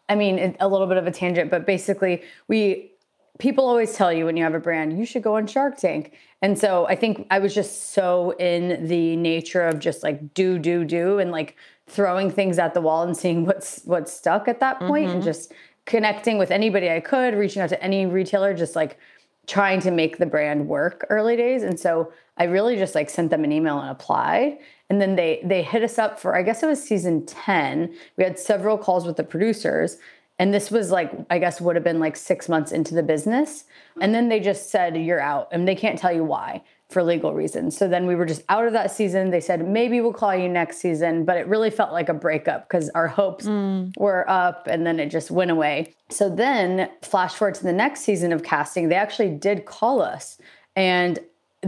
i 0.09 0.15
mean 0.15 0.57
a 0.61 0.69
little 0.69 0.87
bit 0.87 0.97
of 0.97 1.07
a 1.07 1.11
tangent 1.11 1.51
but 1.51 1.67
basically 1.67 2.23
we 2.49 2.91
people 3.39 3.67
always 3.67 3.95
tell 3.95 4.13
you 4.13 4.25
when 4.25 4.37
you 4.37 4.45
have 4.45 4.55
a 4.55 4.61
brand, 4.61 4.99
you 4.99 5.05
should 5.05 5.23
go 5.23 5.37
on 5.37 5.47
Shark 5.47 5.77
Tank. 5.77 6.13
And 6.43 6.59
so 6.59 6.87
I 6.87 6.95
think 6.95 7.27
I 7.31 7.39
was 7.39 7.55
just 7.55 7.93
so 7.93 8.33
in 8.39 8.87
the 8.87 9.17
nature 9.17 9.63
of 9.63 9.79
just 9.79 10.03
like 10.03 10.35
do, 10.35 10.59
do, 10.59 10.85
do, 10.85 11.19
and 11.19 11.31
like 11.31 11.57
throwing 11.87 12.31
things 12.31 12.59
at 12.59 12.75
the 12.75 12.81
wall 12.81 13.03
and 13.03 13.17
seeing 13.17 13.45
what's 13.45 13.83
what's 13.85 14.13
stuck 14.13 14.49
at 14.49 14.61
that 14.61 14.79
point, 14.81 15.09
mm-hmm. 15.09 15.17
and 15.17 15.25
just 15.25 15.53
connecting 15.85 16.39
with 16.39 16.51
anybody 16.51 16.91
I 16.91 17.01
could, 17.01 17.35
reaching 17.35 17.63
out 17.63 17.69
to 17.71 17.83
any 17.83 18.07
retailer, 18.07 18.55
just 18.55 18.77
like 18.77 18.99
trying 19.47 19.81
to 19.81 19.91
make 19.91 20.19
the 20.19 20.27
brand 20.27 20.69
work 20.69 21.07
early 21.11 21.37
days. 21.37 21.63
And 21.63 21.79
so 21.79 22.13
I 22.37 22.45
really 22.45 22.77
just 22.77 22.95
like 22.95 23.09
sent 23.09 23.31
them 23.31 23.45
an 23.45 23.53
email 23.53 23.79
and 23.79 23.91
applied. 23.91 24.59
And 24.91 25.01
then 25.01 25.17
they 25.17 25.41
they 25.45 25.63
hit 25.63 25.83
us 25.83 25.99
up 25.99 26.19
for 26.19 26.37
I 26.37 26.43
guess 26.43 26.63
it 26.63 26.67
was 26.67 26.83
season 26.83 27.27
10. 27.27 27.95
We 28.17 28.25
had 28.25 28.39
several 28.39 28.79
calls 28.79 29.07
with 29.07 29.17
the 29.17 29.25
producers 29.25 29.99
and 30.39 30.53
this 30.53 30.71
was 30.71 30.91
like, 30.91 31.13
I 31.31 31.39
guess 31.39 31.61
would 31.61 31.77
have 31.77 31.85
been 31.85 31.99
like 31.99 32.15
six 32.15 32.49
months 32.49 32.71
into 32.71 32.95
the 32.95 33.03
business. 33.03 33.65
And 34.01 34.15
then 34.15 34.29
they 34.29 34.39
just 34.39 34.71
said, 34.71 34.97
you're 34.97 35.21
out. 35.21 35.49
And 35.51 35.67
they 35.67 35.75
can't 35.75 35.99
tell 35.99 36.13
you 36.13 36.25
why 36.25 36.63
for 36.91 37.03
legal 37.03 37.35
reasons. 37.35 37.77
So 37.77 37.89
then 37.89 38.07
we 38.07 38.15
were 38.15 38.27
just 38.27 38.43
out 38.49 38.67
of 38.67 38.73
that 38.73 38.91
season. 38.91 39.31
They 39.31 39.41
said, 39.41 39.67
maybe 39.67 40.01
we'll 40.01 40.13
call 40.13 40.35
you 40.35 40.49
next 40.49 40.79
season. 40.79 41.25
But 41.25 41.37
it 41.37 41.47
really 41.49 41.71
felt 41.71 41.93
like 41.93 42.09
a 42.09 42.15
breakup 42.15 42.69
because 42.69 42.91
our 42.91 43.09
hopes 43.09 43.47
mm. 43.47 43.93
were 43.99 44.29
up 44.31 44.69
and 44.69 44.87
then 44.87 45.01
it 45.01 45.11
just 45.11 45.31
went 45.31 45.51
away. 45.51 45.95
So 46.11 46.29
then, 46.29 46.89
flash 47.03 47.35
forward 47.35 47.57
to 47.57 47.65
the 47.65 47.73
next 47.73 48.03
season 48.03 48.33
of 48.33 48.43
casting, 48.45 48.89
they 48.89 48.95
actually 48.95 49.31
did 49.31 49.65
call 49.65 50.01
us. 50.01 50.39
And 50.77 51.19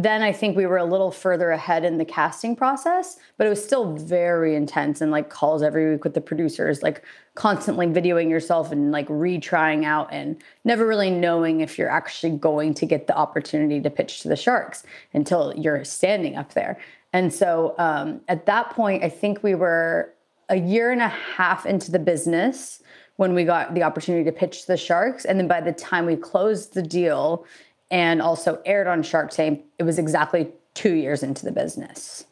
then 0.05 0.23
I 0.23 0.33
think 0.33 0.57
we 0.57 0.67
were 0.67 0.77
a 0.77 0.85
little 0.85 1.11
further 1.11 1.51
ahead 1.51 1.85
in 1.85 1.99
the 1.99 2.05
casting 2.05 2.55
process, 2.55 3.17
but 3.37 3.47
it 3.47 3.51
was 3.51 3.63
still 3.63 3.97
very 3.97 4.55
intense 4.55 5.01
and 5.01 5.11
like 5.11 5.29
calls 5.29 5.63
every 5.63 5.91
week 5.91 6.05
with 6.05 6.15
the 6.15 6.21
producers, 6.21 6.83
like 6.83 7.03
constantly 7.35 7.87
videoing 7.87 8.31
yourself 8.31 8.71
and 8.71 8.93
like 8.93 9.09
retrying 9.09 9.85
out 9.85 10.09
and 10.13 10.41
never 10.65 10.87
really 10.87 11.11
knowing 11.11 11.61
if 11.61 11.79
you're 11.79 11.91
actually 11.91 12.37
going 12.37 12.75
to 12.75 12.87
get 12.87 13.09
the 13.09 13.17
opportunity 13.17 13.81
to 13.81 13.91
pitch 13.91 14.21
to 14.21 14.29
the 14.29 14.37
Sharks 14.37 14.85
until 15.15 15.53
you're 15.57 15.85
standing 15.85 16.37
up 16.37 16.55
there. 16.55 16.79
And 17.13 17.33
so 17.33 17.75
um, 17.79 18.21
at 18.29 18.47
that 18.47 18.71
point, 18.71 19.03
I 19.03 19.09
think 19.09 19.43
we 19.43 19.55
were 19.55 20.13
a 20.49 20.57
year 20.57 20.93
and 20.93 21.03
a 21.03 21.09
half 21.09 21.67
into 21.67 21.91
the 21.91 21.99
business 21.99 22.83
when 23.17 23.35
we 23.35 23.45
got 23.45 23.75
the 23.75 23.83
opportunity 23.83 24.25
to 24.25 24.33
pitch 24.33 24.61
to 24.61 24.69
the 24.69 24.77
Sharks. 24.77 25.25
And 25.25 25.41
then 25.41 25.49
by 25.49 25.61
the 25.61 25.73
time 25.73 26.07
we 26.07 26.15
closed 26.15 26.75
the 26.75 26.83
deal, 26.83 27.45
and 27.91 28.21
also 28.21 28.61
aired 28.65 28.87
on 28.87 29.03
Shark 29.03 29.31
Tank. 29.31 29.65
It 29.79 29.85
was 29.85 29.99
exactly 29.99 30.53
two 30.75 30.95
years 30.95 31.23
into 31.23 31.45
the 31.45 31.53
business. 31.53 32.25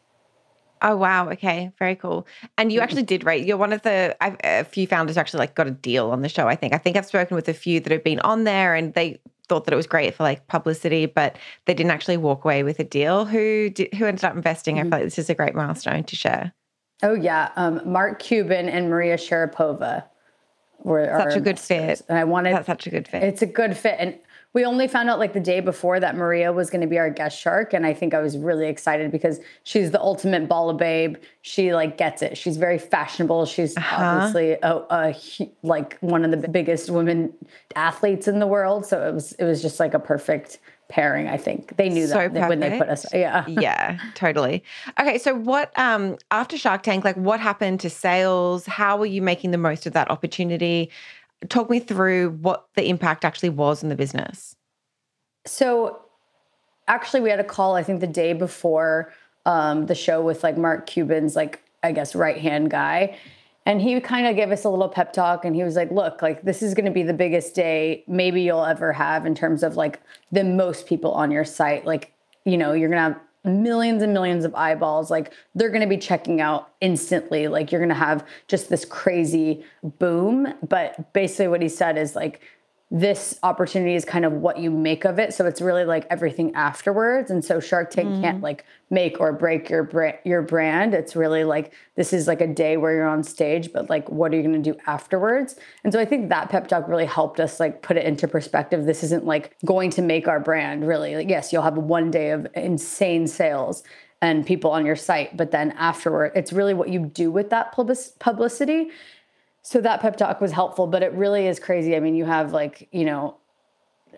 Oh 0.82 0.94
wow! 0.94 1.30
Okay, 1.30 1.72
very 1.78 1.96
cool. 1.96 2.26
And 2.58 2.70
you 2.70 2.80
actually 2.80 3.02
did 3.02 3.24
rate. 3.24 3.46
You're 3.46 3.56
one 3.56 3.72
of 3.72 3.80
the 3.82 4.14
I've, 4.20 4.36
a 4.44 4.64
few 4.64 4.86
founders 4.86 5.16
actually 5.16 5.38
like 5.38 5.54
got 5.54 5.66
a 5.66 5.70
deal 5.70 6.10
on 6.10 6.20
the 6.20 6.28
show. 6.28 6.46
I 6.48 6.54
think. 6.54 6.74
I 6.74 6.78
think 6.78 6.96
I've 6.96 7.06
spoken 7.06 7.34
with 7.34 7.48
a 7.48 7.54
few 7.54 7.80
that 7.80 7.90
have 7.90 8.04
been 8.04 8.20
on 8.20 8.44
there, 8.44 8.74
and 8.74 8.92
they 8.92 9.18
thought 9.48 9.64
that 9.64 9.72
it 9.72 9.76
was 9.76 9.86
great 9.86 10.14
for 10.14 10.22
like 10.22 10.46
publicity, 10.48 11.06
but 11.06 11.36
they 11.64 11.72
didn't 11.72 11.92
actually 11.92 12.18
walk 12.18 12.44
away 12.44 12.62
with 12.62 12.78
a 12.78 12.84
deal. 12.84 13.24
Who 13.24 13.70
did, 13.70 13.94
who 13.94 14.04
ended 14.04 14.24
up 14.24 14.34
investing? 14.34 14.76
Mm-hmm. 14.76 14.88
I 14.88 14.90
feel 14.90 14.98
like 14.98 15.06
this 15.06 15.18
is 15.18 15.30
a 15.30 15.34
great 15.34 15.54
milestone 15.54 16.04
to 16.04 16.16
share. 16.16 16.52
Oh 17.02 17.14
yeah, 17.14 17.52
um, 17.56 17.80
Mark 17.90 18.18
Cuban 18.18 18.68
and 18.68 18.90
Maria 18.90 19.16
Sharapova 19.16 20.04
were 20.80 21.06
such 21.18 21.36
a 21.36 21.40
good 21.40 21.58
fit. 21.58 22.02
And 22.08 22.18
I 22.18 22.24
wanted 22.24 22.54
that's 22.54 22.66
such 22.66 22.86
a 22.86 22.90
good 22.90 23.08
fit. 23.08 23.22
It's 23.22 23.40
a 23.40 23.46
good 23.46 23.76
fit, 23.76 23.96
and 23.98 24.18
we 24.56 24.64
only 24.64 24.88
found 24.88 25.10
out 25.10 25.18
like 25.18 25.34
the 25.34 25.40
day 25.40 25.60
before 25.60 26.00
that 26.00 26.16
Maria 26.16 26.50
was 26.50 26.70
going 26.70 26.80
to 26.80 26.86
be 26.86 26.96
our 26.98 27.10
guest 27.10 27.38
shark. 27.38 27.74
And 27.74 27.84
I 27.84 27.92
think 27.92 28.14
I 28.14 28.22
was 28.22 28.38
really 28.38 28.68
excited 28.68 29.12
because 29.12 29.38
she's 29.64 29.90
the 29.90 30.00
ultimate 30.00 30.48
Bala 30.48 30.72
babe. 30.72 31.18
She 31.42 31.74
like 31.74 31.98
gets 31.98 32.22
it. 32.22 32.38
She's 32.38 32.56
very 32.56 32.78
fashionable. 32.78 33.44
She's 33.44 33.76
uh-huh. 33.76 34.02
obviously 34.02 34.52
a, 34.52 34.82
a, 34.88 35.14
like 35.62 35.98
one 35.98 36.24
of 36.24 36.30
the 36.30 36.48
biggest 36.48 36.88
women 36.88 37.34
athletes 37.74 38.28
in 38.28 38.38
the 38.38 38.46
world. 38.46 38.86
So 38.86 39.06
it 39.06 39.12
was, 39.12 39.32
it 39.32 39.44
was 39.44 39.60
just 39.60 39.78
like 39.78 39.92
a 39.92 40.00
perfect 40.00 40.58
pairing 40.88 41.26
i 41.26 41.36
think 41.36 41.76
they 41.78 41.88
knew 41.88 42.06
so 42.06 42.28
that 42.28 42.48
when 42.48 42.60
they 42.60 42.78
put 42.78 42.88
us 42.88 43.04
yeah 43.12 43.44
yeah 43.48 43.98
totally 44.14 44.62
okay 45.00 45.18
so 45.18 45.34
what 45.34 45.76
um 45.76 46.16
after 46.30 46.56
shark 46.56 46.84
tank 46.84 47.04
like 47.04 47.16
what 47.16 47.40
happened 47.40 47.80
to 47.80 47.90
sales 47.90 48.66
how 48.66 48.96
were 48.96 49.04
you 49.04 49.20
making 49.20 49.50
the 49.50 49.58
most 49.58 49.84
of 49.84 49.94
that 49.94 50.08
opportunity 50.12 50.88
talk 51.48 51.70
me 51.70 51.80
through 51.80 52.30
what 52.40 52.66
the 52.74 52.88
impact 52.88 53.24
actually 53.24 53.50
was 53.50 53.82
in 53.82 53.88
the 53.88 53.96
business. 53.96 54.56
So, 55.46 56.00
actually, 56.88 57.20
we 57.20 57.30
had 57.30 57.40
a 57.40 57.44
call, 57.44 57.76
I 57.76 57.82
think, 57.82 58.00
the 58.00 58.06
day 58.06 58.32
before 58.32 59.12
um, 59.44 59.86
the 59.86 59.94
show 59.94 60.22
with 60.22 60.42
like 60.42 60.56
Mark 60.56 60.86
Cuban's, 60.86 61.36
like, 61.36 61.62
I 61.82 61.92
guess, 61.92 62.14
right 62.14 62.38
hand 62.38 62.70
guy. 62.70 63.16
And 63.64 63.82
he 63.82 64.00
kind 64.00 64.28
of 64.28 64.36
gave 64.36 64.52
us 64.52 64.64
a 64.64 64.68
little 64.68 64.88
pep 64.88 65.12
talk 65.12 65.44
and 65.44 65.56
he 65.56 65.64
was 65.64 65.74
like, 65.74 65.90
look, 65.90 66.22
like, 66.22 66.42
this 66.42 66.62
is 66.62 66.72
going 66.72 66.84
to 66.84 66.92
be 66.92 67.02
the 67.02 67.12
biggest 67.12 67.54
day 67.54 68.04
maybe 68.06 68.42
you'll 68.42 68.64
ever 68.64 68.92
have 68.92 69.26
in 69.26 69.34
terms 69.34 69.64
of 69.64 69.76
like 69.76 70.00
the 70.30 70.44
most 70.44 70.86
people 70.86 71.12
on 71.12 71.32
your 71.32 71.44
site. 71.44 71.84
Like, 71.84 72.12
you 72.44 72.56
know, 72.56 72.72
you're 72.72 72.88
going 72.88 72.98
to 72.98 73.14
have 73.14 73.20
millions 73.46 74.02
and 74.02 74.12
millions 74.12 74.44
of 74.44 74.54
eyeballs 74.54 75.10
like 75.10 75.32
they're 75.54 75.70
going 75.70 75.80
to 75.80 75.86
be 75.86 75.96
checking 75.96 76.40
out 76.40 76.70
instantly. 76.80 77.48
Like 77.48 77.72
you're 77.72 77.80
going 77.80 77.88
to 77.88 77.94
have 77.94 78.26
just 78.48 78.68
this 78.68 78.84
crazy 78.84 79.64
boom. 79.82 80.52
But 80.68 81.12
basically 81.12 81.48
what 81.48 81.62
he 81.62 81.68
said 81.68 81.96
is 81.96 82.16
like 82.16 82.40
this 82.90 83.36
opportunity 83.42 83.96
is 83.96 84.04
kind 84.04 84.24
of 84.24 84.32
what 84.32 84.58
you 84.58 84.70
make 84.70 85.04
of 85.04 85.18
it. 85.18 85.34
So 85.34 85.44
it's 85.44 85.60
really 85.60 85.84
like 85.84 86.06
everything 86.08 86.54
afterwards. 86.54 87.32
And 87.32 87.44
so 87.44 87.58
Shark 87.58 87.90
Tank 87.90 88.08
mm. 88.08 88.20
can't 88.20 88.42
like 88.42 88.64
make 88.90 89.18
or 89.18 89.32
break 89.32 89.68
your 89.68 89.82
brand, 89.82 90.18
your 90.24 90.40
brand. 90.42 90.94
It's 90.94 91.16
really 91.16 91.42
like 91.42 91.72
this 91.96 92.12
is 92.12 92.28
like 92.28 92.40
a 92.40 92.46
day 92.46 92.76
where 92.76 92.94
you're 92.94 93.08
on 93.08 93.24
stage, 93.24 93.72
but 93.72 93.90
like 93.90 94.08
what 94.08 94.32
are 94.32 94.36
you 94.36 94.42
going 94.42 94.62
to 94.62 94.72
do 94.72 94.78
afterwards? 94.86 95.56
And 95.82 95.92
so 95.92 95.98
I 95.98 96.04
think 96.04 96.28
that 96.28 96.48
pep 96.48 96.68
talk 96.68 96.86
really 96.86 97.06
helped 97.06 97.40
us 97.40 97.58
like 97.58 97.82
put 97.82 97.96
it 97.96 98.04
into 98.04 98.28
perspective. 98.28 98.86
This 98.86 99.02
isn't 99.02 99.24
like 99.24 99.56
going 99.64 99.90
to 99.90 100.02
make 100.02 100.28
our 100.28 100.38
brand 100.38 100.86
really. 100.86 101.16
Like 101.16 101.28
yes, 101.28 101.52
you'll 101.52 101.62
have 101.62 101.76
one 101.76 102.12
day 102.12 102.30
of 102.30 102.46
insane 102.54 103.26
sales 103.26 103.82
and 104.22 104.46
people 104.46 104.70
on 104.70 104.86
your 104.86 104.96
site, 104.96 105.36
but 105.36 105.50
then 105.50 105.72
afterward, 105.72 106.32
it's 106.34 106.52
really 106.52 106.72
what 106.72 106.88
you 106.88 107.00
do 107.00 107.30
with 107.30 107.50
that 107.50 107.72
publicity 107.72 108.90
so 109.66 109.80
that 109.80 110.00
pep 110.00 110.16
talk 110.16 110.40
was 110.40 110.52
helpful, 110.52 110.86
but 110.86 111.02
it 111.02 111.12
really 111.14 111.48
is 111.48 111.58
crazy. 111.58 111.96
I 111.96 112.00
mean, 112.00 112.14
you 112.14 112.24
have 112.24 112.52
like, 112.52 112.88
you 112.92 113.04
know, 113.04 113.36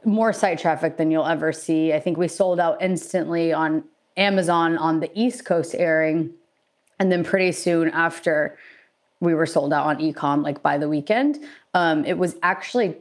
more 0.05 0.31
site 0.31 0.59
traffic 0.59 0.99
than 0.99 1.11
you'll 1.11 1.25
ever 1.25 1.55
see. 1.55 1.95
I 1.95 2.01
think 2.01 2.19
we 2.19 2.29
sold 2.29 2.61
out 2.61 2.83
instantly 2.83 3.51
on 3.51 3.85
Amazon 4.19 4.77
on 4.77 5.01
the 5.01 5.11
East 5.19 5.47
Coast 5.47 5.75
airing. 5.75 6.35
And 6.99 7.11
then 7.11 7.25
pretty 7.25 7.53
soon 7.53 7.89
after, 7.89 8.59
we 9.21 9.33
were 9.33 9.47
sold 9.47 9.73
out 9.73 9.87
on 9.87 9.97
ecom 10.01 10.43
like 10.45 10.63
by 10.63 10.77
the 10.77 10.87
weekend. 10.87 11.39
Um, 11.73 12.05
it 12.05 12.19
was 12.19 12.37
actually 12.43 12.97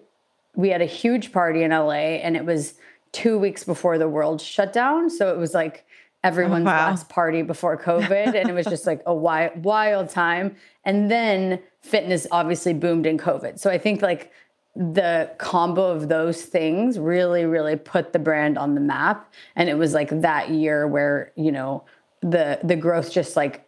we 0.55 0.69
had 0.69 0.81
a 0.81 0.85
huge 0.85 1.33
party 1.33 1.63
in 1.63 1.71
LA 1.71 2.15
and 2.23 2.37
it 2.37 2.45
was 2.45 2.75
two 3.11 3.37
weeks 3.37 3.65
before 3.65 3.97
the 3.97 4.07
world 4.07 4.39
shut 4.39 4.71
down. 4.71 5.09
So 5.09 5.33
it 5.33 5.37
was 5.37 5.53
like 5.53 5.85
everyone's 6.23 6.63
Oh, 6.63 6.71
wow. 6.71 6.87
last 6.91 7.09
party 7.09 7.41
before 7.41 7.77
COVID. 7.77 8.35
and 8.35 8.49
it 8.49 8.53
was 8.53 8.65
just 8.67 8.87
like 8.87 9.01
a 9.05 9.13
wild, 9.13 9.65
wild 9.65 10.09
time. 10.09 10.55
And 10.85 11.11
then 11.11 11.59
fitness 11.87 12.27
obviously 12.31 12.73
boomed 12.73 13.05
in 13.05 13.17
COVID. 13.17 13.59
So 13.59 13.69
I 13.69 13.77
think 13.77 14.01
like 14.01 14.31
the 14.75 15.31
combo 15.39 15.89
of 15.89 16.07
those 16.07 16.43
things 16.43 16.99
really, 16.99 17.45
really 17.45 17.75
put 17.75 18.13
the 18.13 18.19
brand 18.19 18.57
on 18.57 18.75
the 18.75 18.81
map. 18.81 19.33
And 19.55 19.69
it 19.69 19.75
was 19.75 19.93
like 19.93 20.09
that 20.21 20.49
year 20.49 20.87
where, 20.87 21.31
you 21.35 21.51
know, 21.51 21.83
the 22.21 22.59
the 22.63 22.75
growth 22.75 23.11
just 23.11 23.35
like 23.35 23.67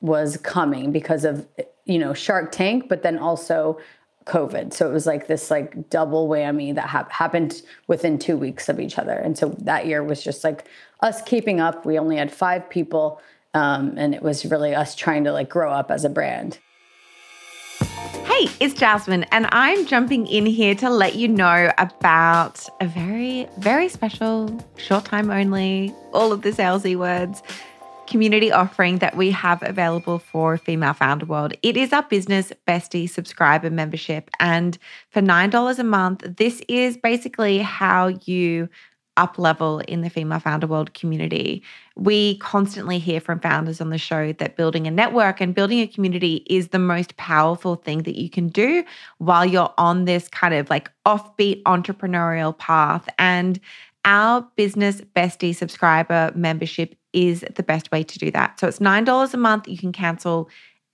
was 0.00 0.36
coming 0.36 0.92
because 0.92 1.24
of 1.24 1.46
you 1.84 1.98
know 1.98 2.14
Shark 2.14 2.52
Tank, 2.52 2.88
but 2.88 3.02
then 3.02 3.18
also 3.18 3.78
COVID. 4.26 4.72
So 4.72 4.88
it 4.88 4.92
was 4.92 5.06
like 5.06 5.26
this 5.26 5.50
like 5.50 5.90
double 5.90 6.28
whammy 6.28 6.74
that 6.74 6.88
hap- 6.88 7.10
happened 7.10 7.62
within 7.86 8.18
two 8.18 8.36
weeks 8.36 8.68
of 8.68 8.78
each 8.78 8.98
other. 8.98 9.14
And 9.14 9.36
so 9.36 9.48
that 9.60 9.86
year 9.86 10.04
was 10.04 10.22
just 10.22 10.44
like 10.44 10.66
us 11.00 11.22
keeping 11.22 11.60
up. 11.60 11.84
We 11.84 11.98
only 11.98 12.16
had 12.16 12.30
five 12.30 12.68
people, 12.68 13.20
um, 13.54 13.94
and 13.96 14.14
it 14.14 14.22
was 14.22 14.44
really 14.44 14.74
us 14.74 14.94
trying 14.94 15.24
to 15.24 15.32
like 15.32 15.48
grow 15.48 15.72
up 15.72 15.90
as 15.90 16.04
a 16.04 16.10
brand. 16.10 16.58
Hey, 18.38 18.48
it's 18.60 18.74
Jasmine, 18.74 19.24
and 19.32 19.48
I'm 19.50 19.84
jumping 19.86 20.26
in 20.26 20.46
here 20.46 20.74
to 20.76 20.90
let 20.90 21.16
you 21.16 21.26
know 21.26 21.72
about 21.78 22.64
a 22.80 22.86
very, 22.86 23.48
very 23.58 23.88
special, 23.88 24.64
short 24.76 25.04
time 25.04 25.30
only, 25.30 25.92
all 26.12 26.32
of 26.32 26.42
the 26.42 26.50
salesy 26.50 26.96
words, 26.96 27.42
community 28.06 28.50
offering 28.50 28.98
that 28.98 29.16
we 29.16 29.30
have 29.30 29.62
available 29.62 30.18
for 30.18 30.56
Female 30.56 30.94
Founder 30.94 31.26
World. 31.26 31.52
It 31.62 31.76
is 31.76 31.92
our 31.92 32.04
business 32.04 32.52
bestie 32.66 33.10
subscriber 33.10 33.70
membership. 33.70 34.30
And 34.40 34.78
for 35.10 35.20
$9 35.20 35.78
a 35.78 35.84
month, 35.84 36.24
this 36.36 36.62
is 36.68 36.96
basically 36.96 37.58
how 37.58 38.08
you 38.24 38.68
up 39.18 39.38
level 39.38 39.80
in 39.80 40.00
the 40.00 40.08
female 40.08 40.38
founder 40.38 40.66
world 40.66 40.94
community. 40.94 41.62
We 41.96 42.38
constantly 42.38 42.98
hear 42.98 43.20
from 43.20 43.40
founders 43.40 43.80
on 43.80 43.90
the 43.90 43.98
show 43.98 44.32
that 44.32 44.56
building 44.56 44.86
a 44.86 44.90
network 44.90 45.40
and 45.40 45.54
building 45.54 45.80
a 45.80 45.86
community 45.86 46.44
is 46.48 46.68
the 46.68 46.78
most 46.78 47.16
powerful 47.16 47.74
thing 47.74 48.04
that 48.04 48.18
you 48.18 48.30
can 48.30 48.48
do 48.48 48.84
while 49.18 49.44
you're 49.44 49.74
on 49.76 50.06
this 50.06 50.28
kind 50.28 50.54
of 50.54 50.70
like 50.70 50.90
offbeat 51.04 51.62
entrepreneurial 51.64 52.56
path. 52.56 53.08
And 53.18 53.60
our 54.04 54.48
business 54.56 55.02
bestie 55.14 55.54
subscriber 55.54 56.32
membership 56.34 56.94
is 57.12 57.44
the 57.56 57.62
best 57.62 57.90
way 57.90 58.04
to 58.04 58.18
do 58.18 58.30
that. 58.30 58.60
So 58.60 58.68
it's 58.68 58.78
$9 58.78 59.34
a 59.34 59.36
month. 59.36 59.66
You 59.66 59.76
can 59.76 59.92
cancel 59.92 60.48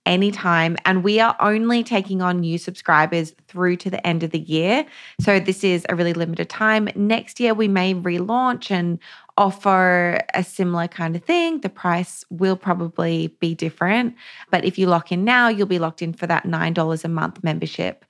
anytime. 0.05 0.77
And 0.85 1.03
we 1.03 1.19
are 1.19 1.35
only 1.39 1.83
taking 1.83 2.21
on 2.21 2.39
new 2.39 2.57
subscribers 2.57 3.33
through 3.47 3.77
to 3.77 3.89
the 3.89 4.05
end 4.05 4.23
of 4.23 4.31
the 4.31 4.39
year. 4.39 4.85
So 5.19 5.39
this 5.39 5.63
is 5.63 5.85
a 5.89 5.95
really 5.95 6.13
limited 6.13 6.49
time. 6.49 6.89
Next 6.95 7.39
year, 7.39 7.53
we 7.53 7.67
may 7.67 7.93
relaunch 7.93 8.71
and 8.71 8.99
offer 9.37 10.21
a 10.33 10.43
similar 10.43 10.87
kind 10.87 11.15
of 11.15 11.23
thing. 11.23 11.59
The 11.59 11.69
price 11.69 12.23
will 12.29 12.55
probably 12.55 13.35
be 13.39 13.53
different. 13.53 14.15
But 14.49 14.63
if 14.63 14.77
you 14.77 14.87
lock 14.87 15.11
in 15.11 15.25
now, 15.25 15.49
you'll 15.49 15.67
be 15.67 15.79
locked 15.79 16.01
in 16.01 16.13
for 16.13 16.25
that 16.27 16.45
$9 16.45 17.03
a 17.03 17.07
month 17.09 17.43
membership. 17.43 18.05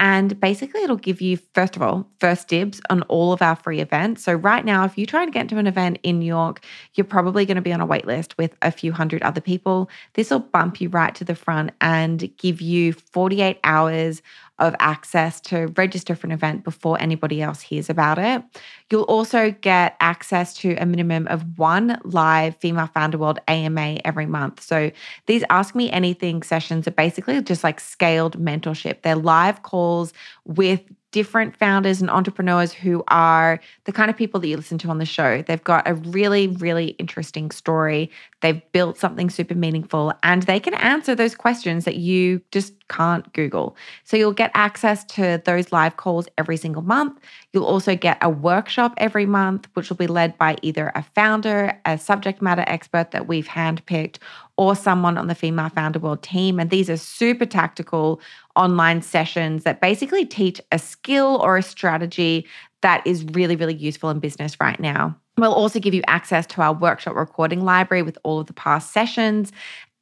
And 0.00 0.40
basically, 0.40 0.82
it'll 0.82 0.96
give 0.96 1.20
you, 1.20 1.36
first 1.54 1.76
of 1.76 1.82
all, 1.82 2.08
first 2.20 2.48
dibs 2.48 2.80
on 2.88 3.02
all 3.02 3.34
of 3.34 3.42
our 3.42 3.54
free 3.54 3.80
events. 3.80 4.24
So, 4.24 4.32
right 4.32 4.64
now, 4.64 4.86
if 4.86 4.96
you 4.96 5.04
try 5.04 5.22
and 5.22 5.30
get 5.30 5.50
to 5.50 5.58
an 5.58 5.66
event 5.66 5.98
in 6.02 6.20
New 6.20 6.26
York, 6.26 6.64
you're 6.94 7.04
probably 7.04 7.44
going 7.44 7.56
to 7.56 7.60
be 7.60 7.72
on 7.72 7.82
a 7.82 7.86
wait 7.86 8.06
list 8.06 8.38
with 8.38 8.56
a 8.62 8.72
few 8.72 8.92
hundred 8.92 9.22
other 9.22 9.42
people. 9.42 9.90
This 10.14 10.30
will 10.30 10.38
bump 10.38 10.80
you 10.80 10.88
right 10.88 11.14
to 11.16 11.24
the 11.24 11.34
front 11.34 11.72
and 11.82 12.34
give 12.38 12.62
you 12.62 12.94
48 12.94 13.60
hours 13.62 14.22
of 14.60 14.76
access 14.78 15.40
to 15.40 15.66
register 15.76 16.14
for 16.14 16.26
an 16.26 16.32
event 16.32 16.62
before 16.62 17.00
anybody 17.00 17.42
else 17.42 17.60
hears 17.60 17.90
about 17.90 18.18
it. 18.18 18.42
You'll 18.90 19.02
also 19.02 19.50
get 19.50 19.96
access 20.00 20.54
to 20.58 20.74
a 20.76 20.86
minimum 20.86 21.26
of 21.28 21.58
one 21.58 21.98
live 22.04 22.56
Female 22.56 22.86
Founder 22.86 23.18
World 23.18 23.40
AMA 23.48 23.98
every 24.04 24.26
month. 24.26 24.62
So 24.62 24.90
these 25.26 25.42
Ask 25.50 25.74
Me 25.74 25.90
Anything 25.90 26.42
sessions 26.42 26.86
are 26.86 26.92
basically 26.92 27.40
just 27.42 27.64
like 27.64 27.80
scaled 27.80 28.38
mentorship. 28.38 29.02
They're 29.02 29.16
live 29.16 29.62
calls 29.62 30.12
with 30.44 30.82
different 31.12 31.56
founders 31.56 32.00
and 32.00 32.10
entrepreneurs 32.10 32.72
who 32.72 33.02
are 33.08 33.60
the 33.84 33.92
kind 33.92 34.10
of 34.10 34.16
people 34.16 34.38
that 34.40 34.48
you 34.48 34.56
listen 34.56 34.78
to 34.78 34.88
on 34.88 34.98
the 34.98 35.04
show. 35.04 35.42
They've 35.42 35.62
got 35.62 35.88
a 35.88 35.94
really, 35.94 36.48
really 36.48 36.88
interesting 36.98 37.50
story. 37.50 38.10
They've 38.40 38.62
built 38.72 38.96
something 38.96 39.28
super 39.28 39.54
meaningful 39.54 40.12
and 40.22 40.44
they 40.44 40.60
can 40.60 40.74
answer 40.74 41.14
those 41.14 41.34
questions 41.34 41.84
that 41.84 41.96
you 41.96 42.40
just 42.52 42.74
can't 42.88 43.32
Google. 43.32 43.76
So 44.04 44.16
you'll 44.16 44.32
get 44.32 44.50
access 44.54 45.04
to 45.04 45.42
those 45.44 45.72
live 45.72 45.96
calls 45.96 46.28
every 46.38 46.56
single 46.56 46.82
month. 46.82 47.18
You'll 47.52 47.64
also 47.64 47.96
get 47.96 48.18
a 48.20 48.30
workshop 48.30 48.94
every 48.96 49.26
month, 49.26 49.68
which 49.74 49.88
will 49.88 49.96
be 49.96 50.06
led 50.06 50.38
by 50.38 50.56
either 50.62 50.92
a 50.94 51.02
founder, 51.02 51.78
a 51.84 51.98
subject 51.98 52.40
matter 52.40 52.64
expert 52.66 53.10
that 53.10 53.26
we've 53.26 53.48
handpicked, 53.48 54.18
or 54.60 54.76
someone 54.76 55.16
on 55.16 55.26
the 55.26 55.34
Female 55.34 55.70
Founder 55.70 55.98
World 55.98 56.22
team. 56.22 56.60
And 56.60 56.68
these 56.68 56.90
are 56.90 56.98
super 56.98 57.46
tactical 57.46 58.20
online 58.56 59.00
sessions 59.00 59.64
that 59.64 59.80
basically 59.80 60.26
teach 60.26 60.60
a 60.70 60.78
skill 60.78 61.40
or 61.42 61.56
a 61.56 61.62
strategy 61.62 62.46
that 62.82 63.02
is 63.06 63.24
really, 63.32 63.56
really 63.56 63.74
useful 63.74 64.10
in 64.10 64.18
business 64.18 64.60
right 64.60 64.78
now. 64.78 65.16
We'll 65.38 65.54
also 65.54 65.80
give 65.80 65.94
you 65.94 66.02
access 66.08 66.46
to 66.48 66.60
our 66.60 66.74
workshop 66.74 67.16
recording 67.16 67.64
library 67.64 68.02
with 68.02 68.18
all 68.22 68.38
of 68.38 68.48
the 68.48 68.52
past 68.52 68.92
sessions. 68.92 69.50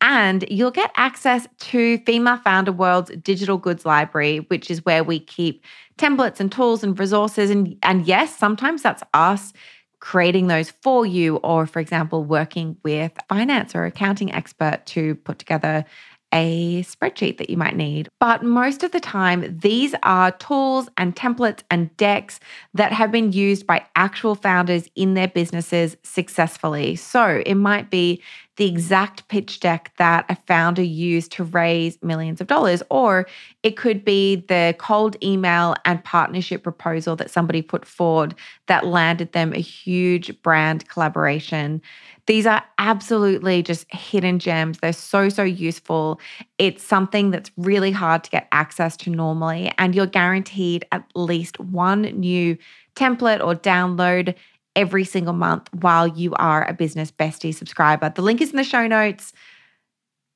And 0.01 0.45
you'll 0.51 0.73
get 0.73 0.91
access 0.97 1.47
to 1.59 1.99
Female 1.99 2.39
Founder 2.39 2.73
World's 2.73 3.13
digital 3.23 3.59
goods 3.59 3.87
library, 3.87 4.39
which 4.49 4.73
is 4.73 4.85
where 4.85 5.05
we 5.05 5.21
keep 5.21 5.65
templates 5.99 6.41
and 6.41 6.51
tools 6.51 6.83
and 6.83 6.99
resources. 6.99 7.51
And, 7.51 7.77
and 7.85 8.09
yes, 8.09 8.37
sometimes 8.37 8.83
that's 8.83 9.05
us 9.15 9.53
creating 10.01 10.47
those 10.47 10.71
for 10.71 11.05
you, 11.05 11.37
or 11.37 11.67
for 11.67 11.81
example, 11.81 12.25
working 12.25 12.77
with 12.85 13.13
finance 13.29 13.75
or 13.75 13.85
accounting 13.85 14.33
expert 14.33 14.85
to 14.87 15.15
put 15.17 15.39
together 15.39 15.85
a 16.33 16.83
spreadsheet 16.83 17.39
that 17.39 17.49
you 17.49 17.57
might 17.57 17.77
need. 17.77 18.09
But 18.21 18.43
most 18.43 18.83
of 18.83 18.93
the 18.93 19.01
time, 19.01 19.59
these 19.61 19.95
are 20.03 20.31
tools 20.33 20.89
and 20.97 21.17
templates 21.17 21.63
and 21.71 21.95
decks 21.97 22.39
that 22.75 22.93
have 22.93 23.11
been 23.11 23.33
used 23.33 23.67
by 23.67 23.87
actual 23.97 24.35
founders 24.35 24.89
in 24.95 25.15
their 25.15 25.29
businesses 25.29 25.97
successfully. 26.03 26.97
So 26.97 27.43
it 27.47 27.55
might 27.55 27.91
be 27.91 28.23
the 28.59 28.67
exact 28.67 29.27
pitch 29.29 29.61
deck 29.61 29.93
that 29.99 30.25
a 30.29 30.35
founder 30.35 30.83
used 30.83 31.31
to 31.31 31.45
raise 31.45 31.97
millions 32.03 32.41
of 32.41 32.49
dollars, 32.49 32.83
or 32.91 33.25
it 33.63 33.77
could 33.77 34.05
be 34.05 34.35
the 34.49 34.75
cold 34.79 35.17
email 35.23 35.77
and 35.85 36.03
partnership 36.03 36.65
proposal 36.65 37.15
that 37.15 37.31
somebody 37.31 37.63
put 37.63 37.85
forward 37.85 38.35
that 38.67 38.85
landed 38.85 39.31
them 39.31 39.53
a 39.53 39.61
huge 39.61 40.43
brand 40.43 40.89
collaboration. 40.89 41.81
These 42.27 42.47
are 42.47 42.65
absolutely 42.79 43.63
just 43.63 43.87
hidden 43.95 44.41
gems. 44.41 44.81
They're 44.81 44.93
so, 44.93 45.29
so 45.29 45.45
useful. 45.45 46.21
It's 46.59 46.83
something 46.83 47.31
that's 47.31 47.53
really 47.57 47.93
hard 47.93 48.25
to 48.25 48.31
get 48.31 48.49
access 48.51 48.97
to 48.99 49.11
normally, 49.11 49.73
and 49.79 49.95
you're 49.95 50.07
guaranteed 50.07 50.85
at 50.91 51.05
least 51.15 51.61
one 51.61 52.03
new 52.03 52.59
template 52.97 53.41
or 53.41 53.55
download 53.55 54.35
every 54.79 55.05
single 55.05 55.35
month 55.35 55.69
while 55.75 56.07
you 56.07 56.33
are 56.35 56.67
a 56.67 56.73
Business 56.73 57.11
Bestie 57.11 57.53
subscriber. 57.53 58.11
The 58.15 58.23
link 58.23 58.41
is 58.41 58.51
in 58.51 58.57
the 58.57 58.65
show 58.65 58.87
notes. 58.87 59.33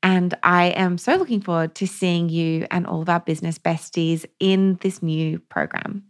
And 0.03 0.35
I 0.43 0.67
am 0.71 0.99
so 0.99 1.15
looking 1.15 1.41
forward 1.41 1.77
to 1.77 1.87
seeing 1.87 2.29
you 2.29 2.67
and 2.73 2.85
all 2.89 3.03
of 3.03 3.09
our 3.09 3.21
business 3.21 3.57
besties 3.57 4.27
in 4.41 4.79
this 4.81 5.01
new 5.01 5.39
program. 5.39 6.03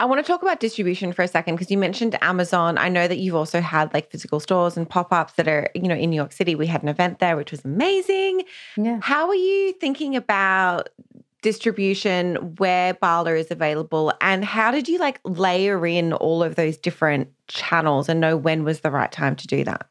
I 0.00 0.04
want 0.04 0.24
to 0.24 0.32
talk 0.32 0.42
about 0.42 0.60
distribution 0.60 1.12
for 1.12 1.22
a 1.22 1.28
second 1.28 1.56
because 1.56 1.72
you 1.72 1.76
mentioned 1.76 2.16
Amazon. 2.22 2.78
I 2.78 2.88
know 2.88 3.08
that 3.08 3.18
you've 3.18 3.34
also 3.34 3.60
had 3.60 3.92
like 3.92 4.12
physical 4.12 4.38
stores 4.38 4.76
and 4.76 4.88
pop-ups 4.88 5.32
that 5.32 5.48
are, 5.48 5.70
you 5.74 5.88
know, 5.88 5.96
in 5.96 6.10
New 6.10 6.16
York 6.16 6.30
City. 6.30 6.54
We 6.54 6.68
had 6.68 6.84
an 6.84 6.88
event 6.88 7.18
there 7.18 7.36
which 7.36 7.50
was 7.50 7.64
amazing. 7.64 8.44
Yeah. 8.76 9.00
How 9.02 9.26
are 9.26 9.34
you 9.34 9.72
thinking 9.72 10.14
about 10.14 10.90
distribution 11.42 12.54
where 12.56 12.94
Bala 12.94 13.34
is 13.34 13.50
available 13.50 14.12
and 14.20 14.44
how 14.44 14.70
did 14.70 14.88
you 14.88 14.98
like 14.98 15.20
layer 15.24 15.86
in 15.86 16.12
all 16.12 16.42
of 16.42 16.56
those 16.56 16.76
different 16.76 17.28
channels 17.46 18.08
and 18.08 18.20
know 18.20 18.36
when 18.36 18.64
was 18.64 18.80
the 18.80 18.90
right 18.90 19.12
time 19.12 19.36
to 19.36 19.46
do 19.46 19.64
that? 19.64 19.88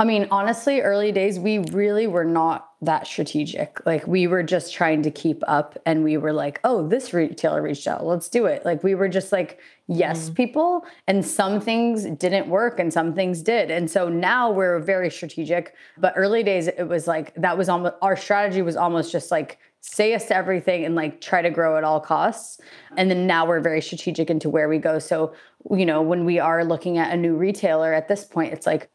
I 0.00 0.04
mean, 0.04 0.28
honestly, 0.30 0.80
early 0.80 1.12
days, 1.12 1.38
we 1.38 1.58
really 1.58 2.06
were 2.06 2.24
not 2.24 2.70
that 2.80 3.06
strategic. 3.06 3.84
Like, 3.84 4.06
we 4.06 4.26
were 4.26 4.42
just 4.42 4.72
trying 4.72 5.02
to 5.02 5.10
keep 5.10 5.42
up, 5.46 5.78
and 5.84 6.02
we 6.02 6.16
were 6.16 6.32
like, 6.32 6.58
oh, 6.64 6.88
this 6.88 7.12
retailer 7.12 7.60
reached 7.60 7.86
out. 7.86 8.06
Let's 8.06 8.30
do 8.30 8.46
it. 8.46 8.64
Like, 8.64 8.82
we 8.82 8.94
were 8.94 9.10
just 9.10 9.30
like, 9.30 9.60
yes, 9.90 10.30
mm. 10.30 10.34
people. 10.34 10.86
And 11.06 11.26
some 11.26 11.60
things 11.60 12.04
didn't 12.04 12.48
work, 12.48 12.78
and 12.78 12.92
some 12.92 13.14
things 13.14 13.42
did. 13.42 13.70
And 13.70 13.90
so 13.90 14.08
now 14.08 14.50
we're 14.50 14.78
very 14.78 15.10
strategic. 15.10 15.74
But 15.98 16.14
early 16.16 16.42
days, 16.42 16.68
it 16.68 16.84
was 16.88 17.06
like, 17.06 17.34
that 17.34 17.58
was 17.58 17.68
almost 17.68 17.96
our 18.00 18.16
strategy 18.16 18.62
was 18.62 18.76
almost 18.76 19.12
just 19.12 19.30
like, 19.30 19.58
say 19.82 20.10
yes 20.10 20.28
to 20.28 20.36
everything 20.36 20.84
and 20.84 20.94
like 20.94 21.20
try 21.22 21.40
to 21.40 21.50
grow 21.50 21.78
at 21.78 21.84
all 21.84 22.00
costs. 22.00 22.60
And 22.98 23.10
then 23.10 23.26
now 23.26 23.46
we're 23.46 23.60
very 23.60 23.80
strategic 23.80 24.28
into 24.28 24.50
where 24.50 24.68
we 24.68 24.78
go. 24.78 24.98
So, 24.98 25.34
you 25.70 25.86
know, 25.86 26.02
when 26.02 26.26
we 26.26 26.38
are 26.38 26.64
looking 26.64 26.98
at 26.98 27.12
a 27.12 27.16
new 27.16 27.34
retailer 27.34 27.92
at 27.94 28.06
this 28.06 28.24
point, 28.24 28.52
it's 28.52 28.66
like, 28.66 28.90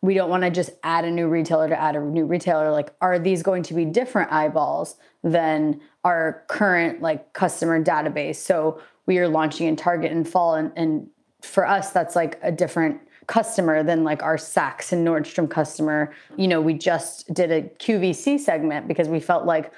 we 0.00 0.14
don't 0.14 0.30
want 0.30 0.44
to 0.44 0.50
just 0.50 0.70
add 0.84 1.04
a 1.04 1.10
new 1.10 1.26
retailer 1.26 1.68
to 1.68 1.78
add 1.78 1.96
a 1.96 2.00
new 2.00 2.24
retailer 2.24 2.70
like 2.70 2.94
are 3.00 3.18
these 3.18 3.42
going 3.42 3.64
to 3.64 3.74
be 3.74 3.84
different 3.84 4.30
eyeballs 4.30 4.96
than 5.24 5.80
our 6.04 6.44
current 6.46 7.02
like 7.02 7.32
customer 7.32 7.82
database 7.82 8.36
so 8.36 8.80
we 9.08 9.18
are 9.18 9.26
launching 9.26 9.66
in 9.66 9.74
target 9.74 10.12
in 10.12 10.22
fall 10.22 10.54
and, 10.54 10.70
and 10.76 11.08
for 11.40 11.66
us 11.66 11.90
that's 11.90 12.14
like 12.14 12.38
a 12.42 12.52
different 12.52 13.00
customer 13.26 13.82
than 13.82 14.04
like 14.04 14.22
our 14.22 14.36
Saks 14.36 14.92
and 14.92 15.06
Nordstrom 15.06 15.50
customer. 15.50 16.14
You 16.36 16.48
know, 16.48 16.60
we 16.60 16.74
just 16.74 17.32
did 17.32 17.50
a 17.50 17.62
QVC 17.62 18.38
segment 18.38 18.86
because 18.86 19.08
we 19.08 19.20
felt 19.20 19.44
like 19.44 19.72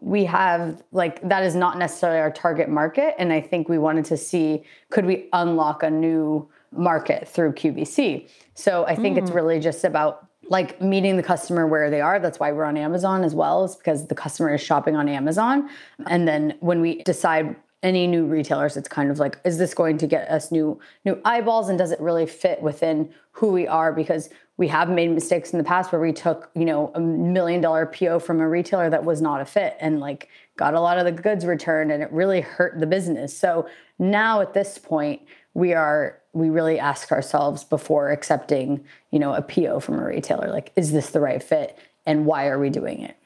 we 0.00 0.24
have 0.24 0.82
like 0.92 1.20
that 1.28 1.42
is 1.42 1.54
not 1.54 1.78
necessarily 1.78 2.20
our 2.20 2.30
target 2.30 2.68
market 2.68 3.14
and 3.18 3.32
I 3.32 3.40
think 3.40 3.68
we 3.68 3.76
wanted 3.76 4.06
to 4.06 4.16
see 4.16 4.62
could 4.88 5.04
we 5.04 5.28
unlock 5.32 5.82
a 5.82 5.90
new 5.90 6.48
market 6.72 7.28
through 7.28 7.52
QVC. 7.52 8.28
So 8.54 8.84
I 8.86 8.94
think 8.94 9.16
mm. 9.16 9.22
it's 9.22 9.32
really 9.32 9.58
just 9.58 9.84
about 9.84 10.26
like 10.48 10.80
meeting 10.80 11.16
the 11.16 11.22
customer 11.22 11.66
where 11.66 11.90
they 11.90 12.00
are. 12.00 12.18
That's 12.18 12.38
why 12.38 12.52
we're 12.52 12.64
on 12.64 12.76
Amazon 12.76 13.24
as 13.24 13.34
well, 13.34 13.64
is 13.64 13.76
because 13.76 14.08
the 14.08 14.14
customer 14.14 14.54
is 14.54 14.60
shopping 14.60 14.96
on 14.96 15.08
Amazon. 15.08 15.68
And 16.06 16.26
then 16.26 16.56
when 16.60 16.80
we 16.80 17.02
decide 17.02 17.54
any 17.82 18.06
new 18.06 18.26
retailers 18.26 18.76
it's 18.76 18.88
kind 18.88 19.10
of 19.10 19.18
like 19.18 19.38
is 19.44 19.56
this 19.56 19.72
going 19.72 19.96
to 19.98 20.06
get 20.06 20.28
us 20.28 20.52
new 20.52 20.78
new 21.04 21.20
eyeballs? 21.24 21.68
And 21.68 21.78
does 21.78 21.92
it 21.92 22.00
really 22.00 22.26
fit 22.26 22.60
within 22.62 23.10
who 23.32 23.52
we 23.52 23.66
are? 23.66 23.92
Because 23.92 24.28
we 24.56 24.68
have 24.68 24.90
made 24.90 25.10
mistakes 25.10 25.52
in 25.52 25.58
the 25.58 25.64
past 25.64 25.90
where 25.90 26.00
we 26.00 26.12
took 26.12 26.50
you 26.54 26.64
know 26.64 26.90
a 26.94 27.00
million 27.00 27.60
dollar 27.60 27.86
po 27.86 28.18
from 28.18 28.40
a 28.40 28.48
retailer 28.48 28.90
that 28.90 29.04
was 29.04 29.22
not 29.22 29.40
a 29.40 29.44
fit 29.44 29.76
and 29.80 30.00
like 30.00 30.28
got 30.56 30.74
a 30.74 30.80
lot 30.80 30.98
of 30.98 31.04
the 31.04 31.12
goods 31.12 31.46
returned 31.46 31.90
and 31.90 32.02
it 32.02 32.12
really 32.12 32.42
hurt 32.42 32.78
the 32.78 32.86
business. 32.86 33.36
So 33.36 33.68
now 33.98 34.40
at 34.40 34.52
this 34.52 34.78
point 34.78 35.22
we 35.54 35.72
are 35.74 36.18
we 36.32 36.48
really 36.50 36.78
ask 36.78 37.10
ourselves 37.10 37.64
before 37.64 38.10
accepting 38.10 38.84
you 39.10 39.18
know 39.18 39.32
a 39.34 39.42
po 39.42 39.80
from 39.80 39.98
a 39.98 40.04
retailer 40.04 40.48
like 40.48 40.72
is 40.76 40.92
this 40.92 41.10
the 41.10 41.20
right 41.20 41.42
fit 41.42 41.78
and 42.06 42.26
why 42.26 42.46
are 42.46 42.58
we 42.58 42.70
doing 42.70 43.00
it 43.00 43.16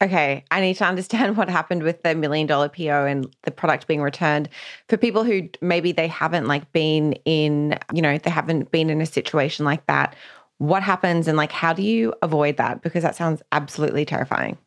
Okay, 0.00 0.44
I 0.50 0.60
need 0.60 0.74
to 0.74 0.84
understand 0.84 1.36
what 1.36 1.48
happened 1.48 1.82
with 1.82 2.02
the 2.02 2.14
million 2.14 2.46
dollar 2.46 2.68
PO 2.68 3.06
and 3.06 3.34
the 3.42 3.50
product 3.50 3.86
being 3.86 4.02
returned. 4.02 4.48
For 4.88 4.96
people 4.96 5.24
who 5.24 5.48
maybe 5.60 5.92
they 5.92 6.08
haven't 6.08 6.46
like 6.46 6.70
been 6.72 7.14
in, 7.24 7.78
you 7.92 8.02
know, 8.02 8.18
they 8.18 8.30
haven't 8.30 8.70
been 8.70 8.90
in 8.90 9.00
a 9.00 9.06
situation 9.06 9.64
like 9.64 9.86
that, 9.86 10.14
what 10.58 10.82
happens 10.82 11.28
and 11.28 11.36
like 11.36 11.52
how 11.52 11.72
do 11.72 11.82
you 11.82 12.12
avoid 12.22 12.56
that 12.56 12.82
because 12.82 13.02
that 13.02 13.16
sounds 13.16 13.42
absolutely 13.52 14.04
terrifying. 14.04 14.58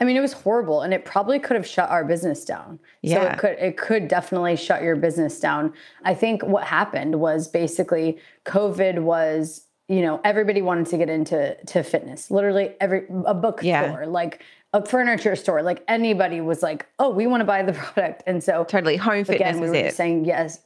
I 0.00 0.04
mean, 0.04 0.16
it 0.16 0.20
was 0.20 0.32
horrible 0.32 0.82
and 0.82 0.92
it 0.92 1.04
probably 1.04 1.38
could 1.38 1.54
have 1.54 1.66
shut 1.66 1.88
our 1.88 2.04
business 2.04 2.44
down. 2.44 2.80
Yeah. 3.02 3.14
So 3.14 3.22
it 3.22 3.38
could 3.38 3.58
it 3.64 3.76
could 3.76 4.08
definitely 4.08 4.56
shut 4.56 4.82
your 4.82 4.96
business 4.96 5.38
down. 5.38 5.72
I 6.04 6.14
think 6.14 6.42
what 6.42 6.64
happened 6.64 7.20
was 7.20 7.46
basically 7.46 8.18
COVID 8.44 9.00
was 9.00 9.66
you 9.88 10.00
know 10.00 10.20
everybody 10.24 10.62
wanted 10.62 10.86
to 10.86 10.96
get 10.96 11.10
into 11.10 11.56
to 11.66 11.82
fitness 11.82 12.30
literally 12.30 12.74
every 12.80 13.04
a 13.26 13.34
bookstore 13.34 13.68
yeah. 13.68 14.04
like 14.06 14.42
a 14.74 14.84
furniture 14.84 15.36
store, 15.36 15.62
like 15.62 15.84
anybody 15.86 16.40
was 16.40 16.62
like, 16.62 16.86
"Oh, 16.98 17.08
we 17.08 17.26
want 17.26 17.40
to 17.40 17.44
buy 17.44 17.62
the 17.62 17.72
product," 17.84 18.24
and 18.26 18.42
so 18.42 18.64
totally 18.64 18.96
home 18.96 19.24
fitness 19.24 19.56
again, 19.56 19.60
we 19.60 19.68
were 19.68 19.74
it. 19.74 19.94
saying 19.94 20.26
yes. 20.26 20.60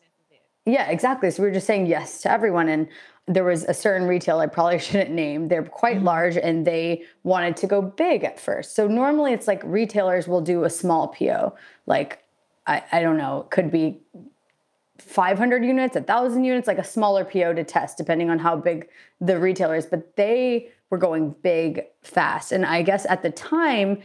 Yeah, 0.65 0.91
exactly. 0.91 1.31
So 1.31 1.43
we 1.43 1.51
were 1.51 1.55
just 1.55 1.67
saying 1.67 1.87
yes 1.87 2.23
to 2.23 2.33
everyone, 2.33 2.69
and 2.69 2.89
there 3.27 3.45
was 3.45 3.65
a 3.65 3.75
certain 3.75 4.09
retail 4.09 4.41
I 4.41 4.47
probably 4.47 4.79
shouldn't 4.89 5.11
name. 5.11 5.49
They're 5.49 5.63
quite 5.63 5.97
mm-hmm. 5.97 6.07
large, 6.07 6.37
and 6.39 6.67
they 6.67 7.05
wanted 7.23 7.57
to 7.59 7.67
go 7.67 7.83
big 7.83 8.25
at 8.25 8.41
first. 8.41 8.75
So 8.75 8.89
normally 8.89 9.35
it's 9.35 9.47
like 9.47 9.63
retailers 9.63 10.27
will 10.27 10.41
do 10.41 10.65
a 10.65 10.71
small 10.71 11.09
PO, 11.09 11.55
like 11.87 12.25
I, 12.67 12.83
I 12.91 13.03
don't 13.03 13.19
know, 13.19 13.43
it 13.43 13.51
could 13.51 13.71
be 13.71 14.01
500 14.99 15.65
units, 15.65 15.97
a 15.97 16.03
thousand 16.03 16.45
units, 16.45 16.67
like 16.67 16.79
a 16.79 16.85
smaller 16.85 17.25
PO 17.25 17.55
to 17.55 17.65
test, 17.65 17.99
depending 17.99 18.31
on 18.31 18.39
how 18.39 18.57
big 18.57 18.89
the 19.21 19.39
retailer 19.39 19.77
is. 19.77 19.87
But 19.87 20.17
they 20.17 20.71
were 20.91 20.99
going 20.99 21.35
big 21.43 21.85
fast. 22.03 22.53
And 22.53 22.65
I 22.65 22.83
guess 22.83 23.07
at 23.07 23.23
the 23.23 23.31
time, 23.31 24.03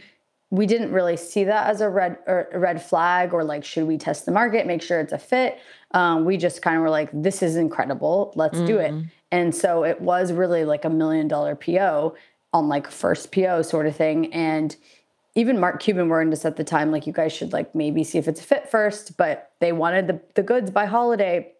we 0.53 0.67
didn't 0.67 0.91
really 0.91 1.17
see 1.17 1.45
that 1.45 1.65
as 1.65 1.81
a 1.81 1.89
red 1.89 2.19
or 2.27 2.47
a 2.53 2.59
red 2.59 2.79
flag 2.79 3.33
or 3.33 3.43
like 3.43 3.65
should 3.65 3.87
we 3.87 3.97
test 3.97 4.27
the 4.27 4.31
market 4.31 4.67
make 4.67 4.83
sure 4.83 4.99
it's 4.99 5.11
a 5.11 5.17
fit 5.17 5.57
um, 5.91 6.25
we 6.25 6.37
just 6.37 6.61
kind 6.61 6.75
of 6.75 6.83
were 6.83 6.91
like 6.91 7.09
this 7.11 7.41
is 7.41 7.55
incredible 7.55 8.31
let's 8.35 8.59
mm. 8.59 8.67
do 8.67 8.77
it 8.77 8.91
mm. 8.91 9.09
and 9.31 9.55
so 9.55 9.83
it 9.83 9.99
was 9.99 10.31
really 10.31 10.63
like 10.63 10.85
a 10.85 10.89
million 10.91 11.27
dollar 11.27 11.55
po 11.55 12.15
on 12.53 12.67
like 12.67 12.87
first 12.87 13.31
po 13.31 13.63
sort 13.63 13.87
of 13.87 13.95
thing 13.95 14.31
and 14.31 14.75
even 15.33 15.59
mark 15.59 15.81
cuban 15.81 16.07
warned 16.07 16.31
us 16.31 16.45
at 16.45 16.55
the 16.55 16.63
time 16.63 16.91
like 16.91 17.07
you 17.07 17.13
guys 17.13 17.33
should 17.33 17.51
like 17.51 17.73
maybe 17.73 18.03
see 18.03 18.19
if 18.19 18.27
it's 18.27 18.39
a 18.39 18.43
fit 18.43 18.69
first 18.69 19.17
but 19.17 19.53
they 19.59 19.71
wanted 19.71 20.05
the, 20.05 20.21
the 20.35 20.43
goods 20.43 20.69
by 20.69 20.85
holiday 20.85 21.51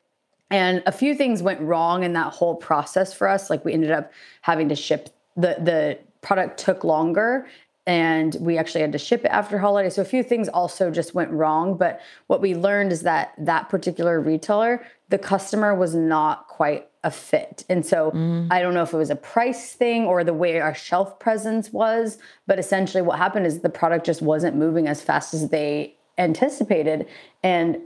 and 0.53 0.83
a 0.85 0.91
few 0.91 1.15
things 1.15 1.41
went 1.41 1.59
wrong 1.61 2.03
in 2.03 2.13
that 2.13 2.31
whole 2.31 2.53
process 2.53 3.11
for 3.11 3.27
us. 3.27 3.49
Like 3.49 3.65
we 3.65 3.73
ended 3.73 3.89
up 3.89 4.13
having 4.41 4.69
to 4.69 4.75
ship 4.75 5.09
the 5.35 5.57
the 5.59 5.97
product 6.21 6.59
took 6.59 6.83
longer 6.83 7.47
and 7.87 8.37
we 8.39 8.59
actually 8.59 8.81
had 8.81 8.91
to 8.91 8.99
ship 8.99 9.25
it 9.25 9.29
after 9.29 9.57
holiday. 9.57 9.89
So 9.89 10.03
a 10.03 10.05
few 10.05 10.21
things 10.21 10.47
also 10.47 10.91
just 10.91 11.15
went 11.15 11.31
wrong. 11.31 11.75
But 11.75 12.01
what 12.27 12.39
we 12.39 12.53
learned 12.53 12.91
is 12.91 13.01
that 13.01 13.33
that 13.39 13.67
particular 13.67 14.21
retailer, 14.21 14.85
the 15.09 15.17
customer 15.17 15.73
was 15.73 15.95
not 15.95 16.47
quite 16.47 16.87
a 17.03 17.09
fit. 17.09 17.65
And 17.67 17.83
so 17.83 18.11
mm. 18.11 18.47
I 18.51 18.61
don't 18.61 18.75
know 18.75 18.83
if 18.83 18.93
it 18.93 18.97
was 18.97 19.09
a 19.09 19.15
price 19.15 19.73
thing 19.73 20.05
or 20.05 20.23
the 20.23 20.35
way 20.35 20.59
our 20.59 20.75
shelf 20.75 21.19
presence 21.19 21.73
was, 21.73 22.19
but 22.45 22.59
essentially 22.59 23.01
what 23.01 23.17
happened 23.17 23.47
is 23.47 23.59
the 23.59 23.69
product 23.69 24.05
just 24.05 24.21
wasn't 24.21 24.55
moving 24.55 24.87
as 24.87 25.01
fast 25.01 25.33
as 25.33 25.49
they 25.49 25.95
anticipated. 26.17 27.07
And 27.41 27.81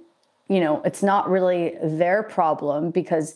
you 0.49 0.59
know, 0.59 0.81
it's 0.83 1.03
not 1.03 1.29
really 1.29 1.75
their 1.81 2.23
problem 2.23 2.91
because 2.91 3.35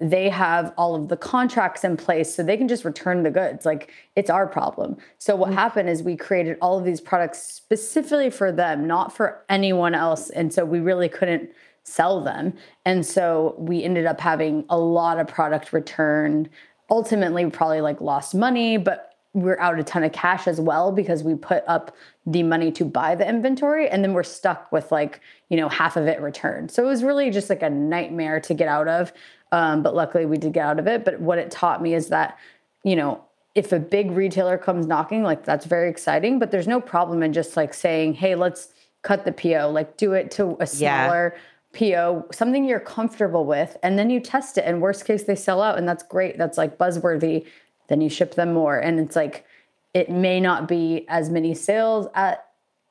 they 0.00 0.28
have 0.28 0.74
all 0.76 0.96
of 0.96 1.08
the 1.08 1.16
contracts 1.16 1.84
in 1.84 1.96
place 1.96 2.34
so 2.34 2.42
they 2.42 2.56
can 2.56 2.66
just 2.66 2.84
return 2.84 3.22
the 3.22 3.30
goods. 3.30 3.64
Like 3.64 3.90
it's 4.16 4.30
our 4.30 4.46
problem. 4.46 4.96
So 5.18 5.36
what 5.36 5.50
mm-hmm. 5.50 5.58
happened 5.58 5.88
is 5.88 6.02
we 6.02 6.16
created 6.16 6.58
all 6.60 6.78
of 6.78 6.84
these 6.84 7.00
products 7.00 7.40
specifically 7.40 8.28
for 8.28 8.50
them 8.50 8.86
not 8.86 9.14
for 9.14 9.44
anyone 9.48 9.94
else 9.94 10.28
and 10.30 10.52
so 10.52 10.64
we 10.64 10.80
really 10.80 11.08
couldn't 11.08 11.50
sell 11.84 12.20
them. 12.22 12.54
And 12.84 13.06
so 13.06 13.54
we 13.58 13.84
ended 13.84 14.06
up 14.06 14.20
having 14.20 14.64
a 14.68 14.78
lot 14.78 15.20
of 15.20 15.28
product 15.28 15.72
returned 15.72 16.48
ultimately 16.92 17.44
we 17.44 17.50
probably 17.50 17.80
like 17.80 18.00
lost 18.00 18.34
money 18.34 18.76
but 18.76 19.11
we're 19.34 19.58
out 19.58 19.78
a 19.78 19.82
ton 19.82 20.04
of 20.04 20.12
cash 20.12 20.46
as 20.46 20.60
well 20.60 20.92
because 20.92 21.22
we 21.22 21.34
put 21.34 21.64
up 21.66 21.96
the 22.26 22.42
money 22.42 22.70
to 22.70 22.84
buy 22.84 23.14
the 23.14 23.26
inventory 23.26 23.88
and 23.88 24.04
then 24.04 24.12
we're 24.12 24.22
stuck 24.22 24.70
with 24.70 24.92
like 24.92 25.20
you 25.48 25.56
know 25.56 25.68
half 25.68 25.96
of 25.96 26.06
it 26.06 26.20
returned 26.20 26.70
so 26.70 26.84
it 26.84 26.86
was 26.86 27.02
really 27.02 27.30
just 27.30 27.48
like 27.48 27.62
a 27.62 27.70
nightmare 27.70 28.40
to 28.40 28.54
get 28.54 28.68
out 28.68 28.88
of 28.88 29.12
um, 29.50 29.82
but 29.82 29.94
luckily 29.94 30.26
we 30.26 30.36
did 30.36 30.52
get 30.52 30.66
out 30.66 30.78
of 30.78 30.86
it 30.86 31.04
but 31.04 31.18
what 31.20 31.38
it 31.38 31.50
taught 31.50 31.82
me 31.82 31.94
is 31.94 32.08
that 32.08 32.38
you 32.84 32.94
know 32.94 33.22
if 33.54 33.72
a 33.72 33.78
big 33.78 34.10
retailer 34.10 34.58
comes 34.58 34.86
knocking 34.86 35.22
like 35.22 35.44
that's 35.44 35.64
very 35.64 35.88
exciting 35.88 36.38
but 36.38 36.50
there's 36.50 36.68
no 36.68 36.80
problem 36.80 37.22
in 37.22 37.32
just 37.32 37.56
like 37.56 37.72
saying 37.72 38.12
hey 38.12 38.34
let's 38.34 38.68
cut 39.00 39.24
the 39.24 39.32
po 39.32 39.70
like 39.70 39.96
do 39.96 40.12
it 40.12 40.30
to 40.30 40.56
a 40.60 40.66
smaller 40.66 41.34
yeah. 41.34 41.40
PO, 41.74 42.26
something 42.32 42.66
you're 42.66 42.80
comfortable 42.80 43.46
with, 43.46 43.78
and 43.82 43.98
then 43.98 44.10
you 44.10 44.20
test 44.20 44.58
it. 44.58 44.64
And 44.66 44.82
worst 44.82 45.06
case, 45.06 45.22
they 45.22 45.34
sell 45.34 45.62
out, 45.62 45.78
and 45.78 45.88
that's 45.88 46.02
great. 46.02 46.36
That's 46.36 46.58
like 46.58 46.76
buzzworthy 46.76 47.46
then 47.88 48.00
you 48.00 48.08
ship 48.08 48.34
them 48.34 48.52
more. 48.52 48.78
And 48.78 48.98
it's 48.98 49.16
like 49.16 49.44
it 49.94 50.10
may 50.10 50.40
not 50.40 50.68
be 50.68 51.04
as 51.08 51.30
many 51.30 51.54
sales 51.54 52.06
at 52.14 52.46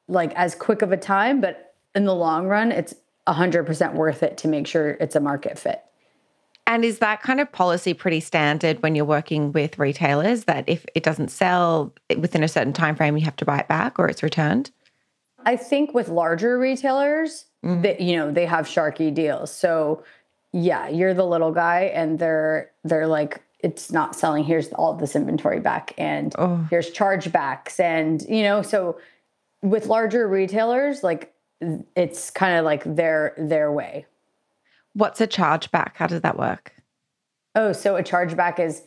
like 0.07 0.33
as 0.35 0.55
quick 0.55 0.81
of 0.81 0.91
a 0.91 0.97
time 0.97 1.41
but 1.41 1.75
in 1.95 2.05
the 2.05 2.15
long 2.15 2.47
run 2.47 2.71
it's 2.71 2.93
100% 3.27 3.93
worth 3.93 4.23
it 4.23 4.37
to 4.39 4.47
make 4.47 4.67
sure 4.67 4.91
it's 4.99 5.15
a 5.15 5.19
market 5.19 5.57
fit. 5.57 5.83
And 6.67 6.85
is 6.85 6.99
that 6.99 7.21
kind 7.21 7.39
of 7.39 7.51
policy 7.51 7.93
pretty 7.93 8.19
standard 8.19 8.81
when 8.81 8.95
you're 8.95 9.05
working 9.05 9.51
with 9.51 9.77
retailers 9.77 10.45
that 10.45 10.63
if 10.67 10.85
it 10.95 11.03
doesn't 11.03 11.29
sell 11.29 11.93
within 12.17 12.43
a 12.43 12.47
certain 12.47 12.73
time 12.73 12.95
frame 12.95 13.17
you 13.17 13.25
have 13.25 13.35
to 13.37 13.45
buy 13.45 13.59
it 13.59 13.67
back 13.67 13.99
or 13.99 14.07
it's 14.07 14.23
returned? 14.23 14.71
I 15.45 15.55
think 15.55 15.93
with 15.93 16.09
larger 16.09 16.57
retailers 16.59 17.45
mm. 17.63 17.81
that 17.81 17.99
you 17.99 18.15
know 18.15 18.31
they 18.31 18.45
have 18.45 18.67
sharky 18.67 19.13
deals. 19.13 19.53
So 19.53 20.03
yeah 20.53 20.89
you're 20.89 21.13
the 21.13 21.25
little 21.25 21.51
guy 21.51 21.91
and 21.93 22.19
they're 22.19 22.71
they're 22.83 23.07
like 23.07 23.41
it's 23.63 23.91
not 23.91 24.15
selling 24.15 24.43
here's 24.43 24.69
all 24.73 24.93
this 24.93 25.15
inventory 25.15 25.59
back 25.59 25.93
and 25.97 26.33
oh. 26.37 26.65
here's 26.69 26.91
chargebacks. 26.91 27.79
And 27.79 28.21
you 28.23 28.43
know 28.43 28.61
so 28.61 28.99
with 29.61 29.87
larger 29.87 30.27
retailers 30.27 31.03
like 31.03 31.33
it's 31.95 32.31
kind 32.31 32.57
of 32.57 32.65
like 32.65 32.83
their 32.83 33.33
their 33.37 33.71
way. 33.71 34.05
What's 34.93 35.21
a 35.21 35.27
chargeback? 35.27 35.91
How 35.95 36.07
does 36.07 36.21
that 36.21 36.37
work? 36.37 36.73
Oh 37.55 37.71
so 37.71 37.95
a 37.95 38.03
chargeback 38.03 38.59
is 38.59 38.83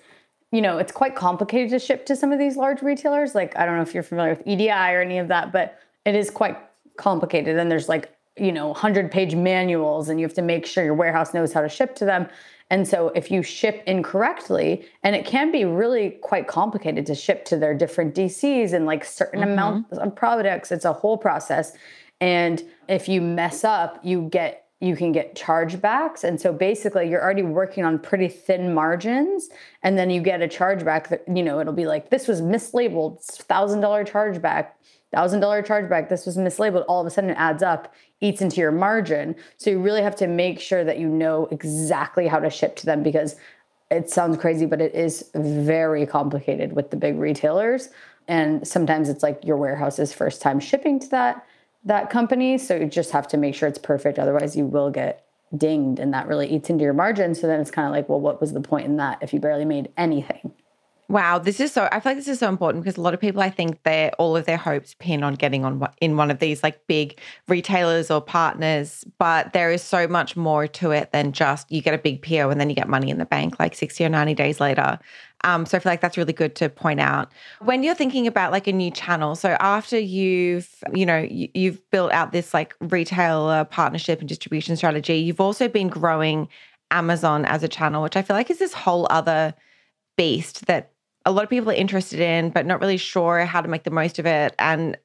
you 0.51 0.61
know 0.61 0.79
it's 0.79 0.93
quite 0.93 1.15
complicated 1.15 1.71
to 1.71 1.79
ship 1.79 2.07
to 2.07 2.17
some 2.17 2.33
of 2.33 2.39
these 2.39 2.57
large 2.57 2.83
retailers. 2.83 3.35
Like 3.35 3.57
i 3.57 3.65
don't 3.65 3.77
know 3.77 3.83
if 3.83 3.95
you're 3.95 4.03
familiar 4.03 4.35
with 4.35 4.47
edi 4.47 4.71
or 4.71 5.01
any 5.01 5.19
of 5.19 5.29
that 5.29 5.53
but 5.53 5.79
it 6.05 6.15
is 6.15 6.31
quite 6.31 6.59
complicated. 6.97 7.59
And 7.59 7.71
there's 7.71 7.89
like 7.89 8.11
you 8.37 8.51
know 8.51 8.69
100 8.69 9.13
page 9.13 9.37
manuals 9.37 10.09
and 10.09 10.19
you 10.19 10.27
have 10.27 10.35
to 10.35 10.43
make 10.43 10.67
sure 10.67 10.85
your 10.85 10.95
warehouse 10.95 11.33
knows 11.33 11.53
how 11.53 11.61
to 11.61 11.69
ship 11.69 11.95
to 11.97 12.05
them 12.05 12.29
and 12.71 12.89
so 12.89 13.09
if 13.15 13.31
you 13.31 13.43
ship 13.43 13.83
incorrectly, 13.87 14.87
and 15.03 15.15
it 15.15 15.27
can 15.27 15.53
be 15.53 15.65
really 15.65 16.11
quite 16.23 16.49
complicated 16.49 17.07
to 17.07 17.15
ship 17.15 17.45
to 17.47 17.57
their 17.57 17.75
different 17.75 18.15
DCs 18.15 18.73
and 18.73 18.87
like 18.87 19.05
certain 19.05 19.41
mm-hmm. 19.41 19.53
amounts 19.53 19.99
of 19.99 20.17
products, 20.17 20.73
it's 20.73 20.85
a 20.85 20.93
whole 20.93 21.19
process. 21.19 21.77
And 22.21 22.63
if 22.89 23.09
you 23.09 23.21
mess 23.21 23.65
up, 23.65 24.01
you 24.03 24.29
get 24.31 24.65
you 24.81 24.97
can 24.97 25.13
get 25.13 25.35
chargebacks. 25.35 26.25
And 26.25 26.39
so 26.39 26.53
basically, 26.53 27.09
you're 27.09 27.23
already 27.23 27.43
working 27.43 27.85
on 27.85 27.99
pretty 27.99 28.29
thin 28.29 28.75
margins. 28.75 29.49
And 29.83 29.97
then 29.97 30.11
you 30.11 30.21
get 30.21 30.43
a 30.43 30.49
chargeback 30.49 31.09
that, 31.09 31.25
you 31.33 31.43
know, 31.43 31.59
it'll 31.59 31.73
be 31.73 31.87
like, 31.87 32.11
this 32.11 32.29
was 32.29 32.43
mislabeled, 32.43 33.25
$1,000 33.25 33.81
chargeback, 34.07 34.69
$1,000 35.15 35.67
chargeback, 35.67 36.09
this 36.09 36.27
was 36.27 36.37
mislabeled. 36.37 36.85
All 36.89 37.01
of 37.01 37.07
a 37.07 37.11
sudden, 37.11 37.31
it 37.31 37.39
adds 37.39 37.63
up, 37.63 37.95
eats 38.21 38.41
into 38.41 38.61
your 38.61 38.73
margin. 38.73 39.35
So 39.57 39.71
you 39.71 39.81
really 39.81 40.03
have 40.03 40.17
to 40.17 40.27
make 40.27 40.61
sure 40.61 40.85
that 40.85 40.99
you 40.99 41.09
know 41.09 41.47
exactly 41.51 42.27
how 42.27 42.39
to 42.41 42.51
ship 42.51 42.77
to 42.77 42.87
them 42.87 43.03
because 43.03 43.37
it 43.91 44.11
sounds 44.11 44.37
crazy, 44.37 44.67
but 44.67 44.81
it 44.81 44.95
is 44.95 45.31
very 45.35 46.07
complicated 46.07 46.73
with 46.73 46.91
the 46.91 46.97
big 46.97 47.19
retailers. 47.19 47.91
And 48.27 48.67
sometimes 48.67 49.09
it's 49.09 49.23
like 49.23 49.45
your 49.45 49.57
warehouse's 49.57 50.13
first 50.13 50.41
time 50.43 50.59
shipping 50.61 50.99
to 51.01 51.09
that 51.11 51.47
that 51.85 52.11
company. 52.11 52.59
So 52.59 52.77
you 52.77 52.87
just 52.87 53.11
have 53.11 53.29
to 53.29 53.37
make 53.37 53.55
sure 53.55 53.69
it's 53.69 53.79
perfect. 53.79 54.19
Otherwise, 54.19 54.57
you 54.57 54.65
will 54.65 54.91
get 54.91 55.27
dinged 55.57 56.01
and 56.01 56.13
that 56.15 56.27
really 56.27 56.49
eats 56.49 56.71
into 56.71 56.83
your 56.83 56.93
margin. 56.93 57.35
So 57.35 57.47
then 57.47 57.61
it's 57.61 57.71
kind 57.71 57.87
of 57.87 57.93
like, 57.93 58.09
well, 58.09 58.21
what 58.21 58.41
was 58.41 58.53
the 58.53 58.61
point 58.61 58.87
in 58.87 58.97
that 58.97 59.19
if 59.23 59.33
you 59.33 59.41
barely 59.41 59.65
made 59.65 59.91
anything? 59.97 60.53
Wow, 61.09 61.39
this 61.39 61.61
is 61.61 61.71
so. 61.71 61.87
I 61.93 62.01
feel 62.01 62.13
like 62.13 62.17
this 62.17 62.29
is 62.29 62.39
so 62.39 62.49
important 62.49 62.83
because 62.83 62.97
a 62.97 63.03
lot 63.03 63.13
of 63.13 63.21
people, 63.21 63.43
I 63.43 63.51
think, 63.51 63.83
they 63.83 64.11
all 64.19 64.37
of 64.37 64.47
their 64.47 64.57
hopes 64.57 64.95
pin 64.99 65.23
on 65.23 65.35
getting 65.35 65.65
on 65.65 65.87
in 66.01 66.17
one 66.17 66.31
of 66.31 66.39
these 66.39 66.63
like 66.63 66.87
big 66.87 67.21
retailers 67.47 68.11
or 68.11 68.23
partners. 68.23 69.05
But 69.19 69.53
there 69.53 69.71
is 69.71 69.83
so 69.83 70.09
much 70.09 70.35
more 70.35 70.67
to 70.67 70.93
it 70.93 71.13
than 71.13 71.33
just 71.33 71.71
you 71.71 71.83
get 71.83 71.93
a 71.93 71.99
big 71.99 72.23
PO 72.23 72.49
and 72.49 72.59
then 72.59 72.71
you 72.71 72.77
get 72.77 72.89
money 72.89 73.11
in 73.11 73.19
the 73.19 73.27
bank 73.27 73.61
like 73.61 73.75
sixty 73.75 74.03
or 74.05 74.09
ninety 74.09 74.33
days 74.33 74.61
later. 74.61 74.99
Um, 75.45 75.67
so 75.67 75.77
I 75.77 75.81
feel 75.81 75.93
like 75.93 76.01
that's 76.01 76.17
really 76.17 76.33
good 76.33 76.55
to 76.57 76.71
point 76.71 77.01
out 77.01 77.31
when 77.61 77.83
you're 77.83 77.95
thinking 77.95 78.27
about 78.27 78.51
like 78.51 78.67
a 78.67 78.73
new 78.73 78.91
channel. 78.91 79.35
So 79.35 79.59
after 79.61 79.99
you've, 79.99 80.69
you 80.95 81.05
know, 81.05 81.19
you, 81.19 81.49
you've 81.53 81.91
built 81.91 82.13
out 82.13 82.33
this 82.33 82.55
like 82.55 82.75
retailer 82.81 83.65
partnership 83.67 84.21
and 84.21 84.29
distribution 84.29 84.75
strategy, 84.75 85.17
you've 85.17 85.43
also 85.43 85.69
been 85.69 85.89
growing 85.89 86.49
Amazon 86.91 87.45
as 87.45 87.63
a 87.63 87.69
channel, 87.69 88.03
which 88.03 88.17
I 88.17 88.23
feel 88.23 88.37
like 88.37 88.51
is 88.51 88.59
this 88.59 88.73
whole 88.73 89.07
other 89.11 89.53
beast 90.17 90.67
that 90.67 90.93
a 91.25 91.33
lot 91.33 91.45
of 91.45 91.51
people 91.51 91.71
are 91.71 91.75
interested 91.75 92.21
in, 92.21 92.51
but 92.51 92.67
not 92.67 92.81
really 92.81 92.97
sure 92.97 93.45
how 93.45 93.61
to 93.61 93.69
make 93.69 93.85
the 93.85 93.91
most 93.91 94.19
of 94.19 94.27
it. 94.27 94.55
And 94.59 94.97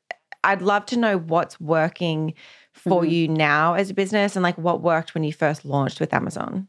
I'd 0.43 0.61
love 0.61 0.85
to 0.87 0.97
know 0.97 1.17
what's 1.17 1.59
working 1.59 2.33
for 2.73 3.01
mm-hmm. 3.01 3.11
you 3.11 3.27
now 3.27 3.73
as 3.73 3.89
a 3.89 3.93
business 3.93 4.35
and 4.35 4.43
like 4.43 4.57
what 4.57 4.81
worked 4.81 5.13
when 5.13 5.23
you 5.23 5.33
first 5.33 5.65
launched 5.65 5.99
with 5.99 6.13
Amazon. 6.13 6.67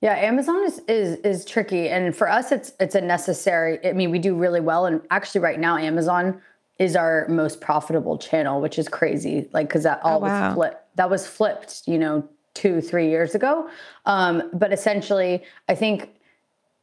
Yeah, 0.00 0.14
Amazon 0.14 0.64
is 0.64 0.80
is 0.88 1.18
is 1.18 1.44
tricky, 1.44 1.90
and 1.90 2.16
for 2.16 2.26
us, 2.26 2.52
it's 2.52 2.72
it's 2.80 2.94
a 2.94 3.02
necessary. 3.02 3.78
I 3.86 3.92
mean, 3.92 4.10
we 4.10 4.18
do 4.18 4.34
really 4.34 4.60
well, 4.60 4.86
and 4.86 5.02
actually, 5.10 5.42
right 5.42 5.60
now, 5.60 5.76
Amazon 5.76 6.40
is 6.78 6.96
our 6.96 7.26
most 7.28 7.60
profitable 7.60 8.16
channel, 8.16 8.62
which 8.62 8.78
is 8.78 8.88
crazy. 8.88 9.46
Like, 9.52 9.68
because 9.68 9.82
that 9.82 10.00
all 10.02 10.16
oh, 10.16 10.20
wow. 10.20 10.46
was 10.46 10.54
flipped. 10.54 10.96
That 10.96 11.10
was 11.10 11.26
flipped, 11.26 11.82
you 11.86 11.98
know, 11.98 12.26
two 12.54 12.80
three 12.80 13.10
years 13.10 13.34
ago. 13.34 13.68
Um, 14.06 14.50
but 14.54 14.72
essentially, 14.72 15.42
I 15.68 15.74
think 15.74 16.14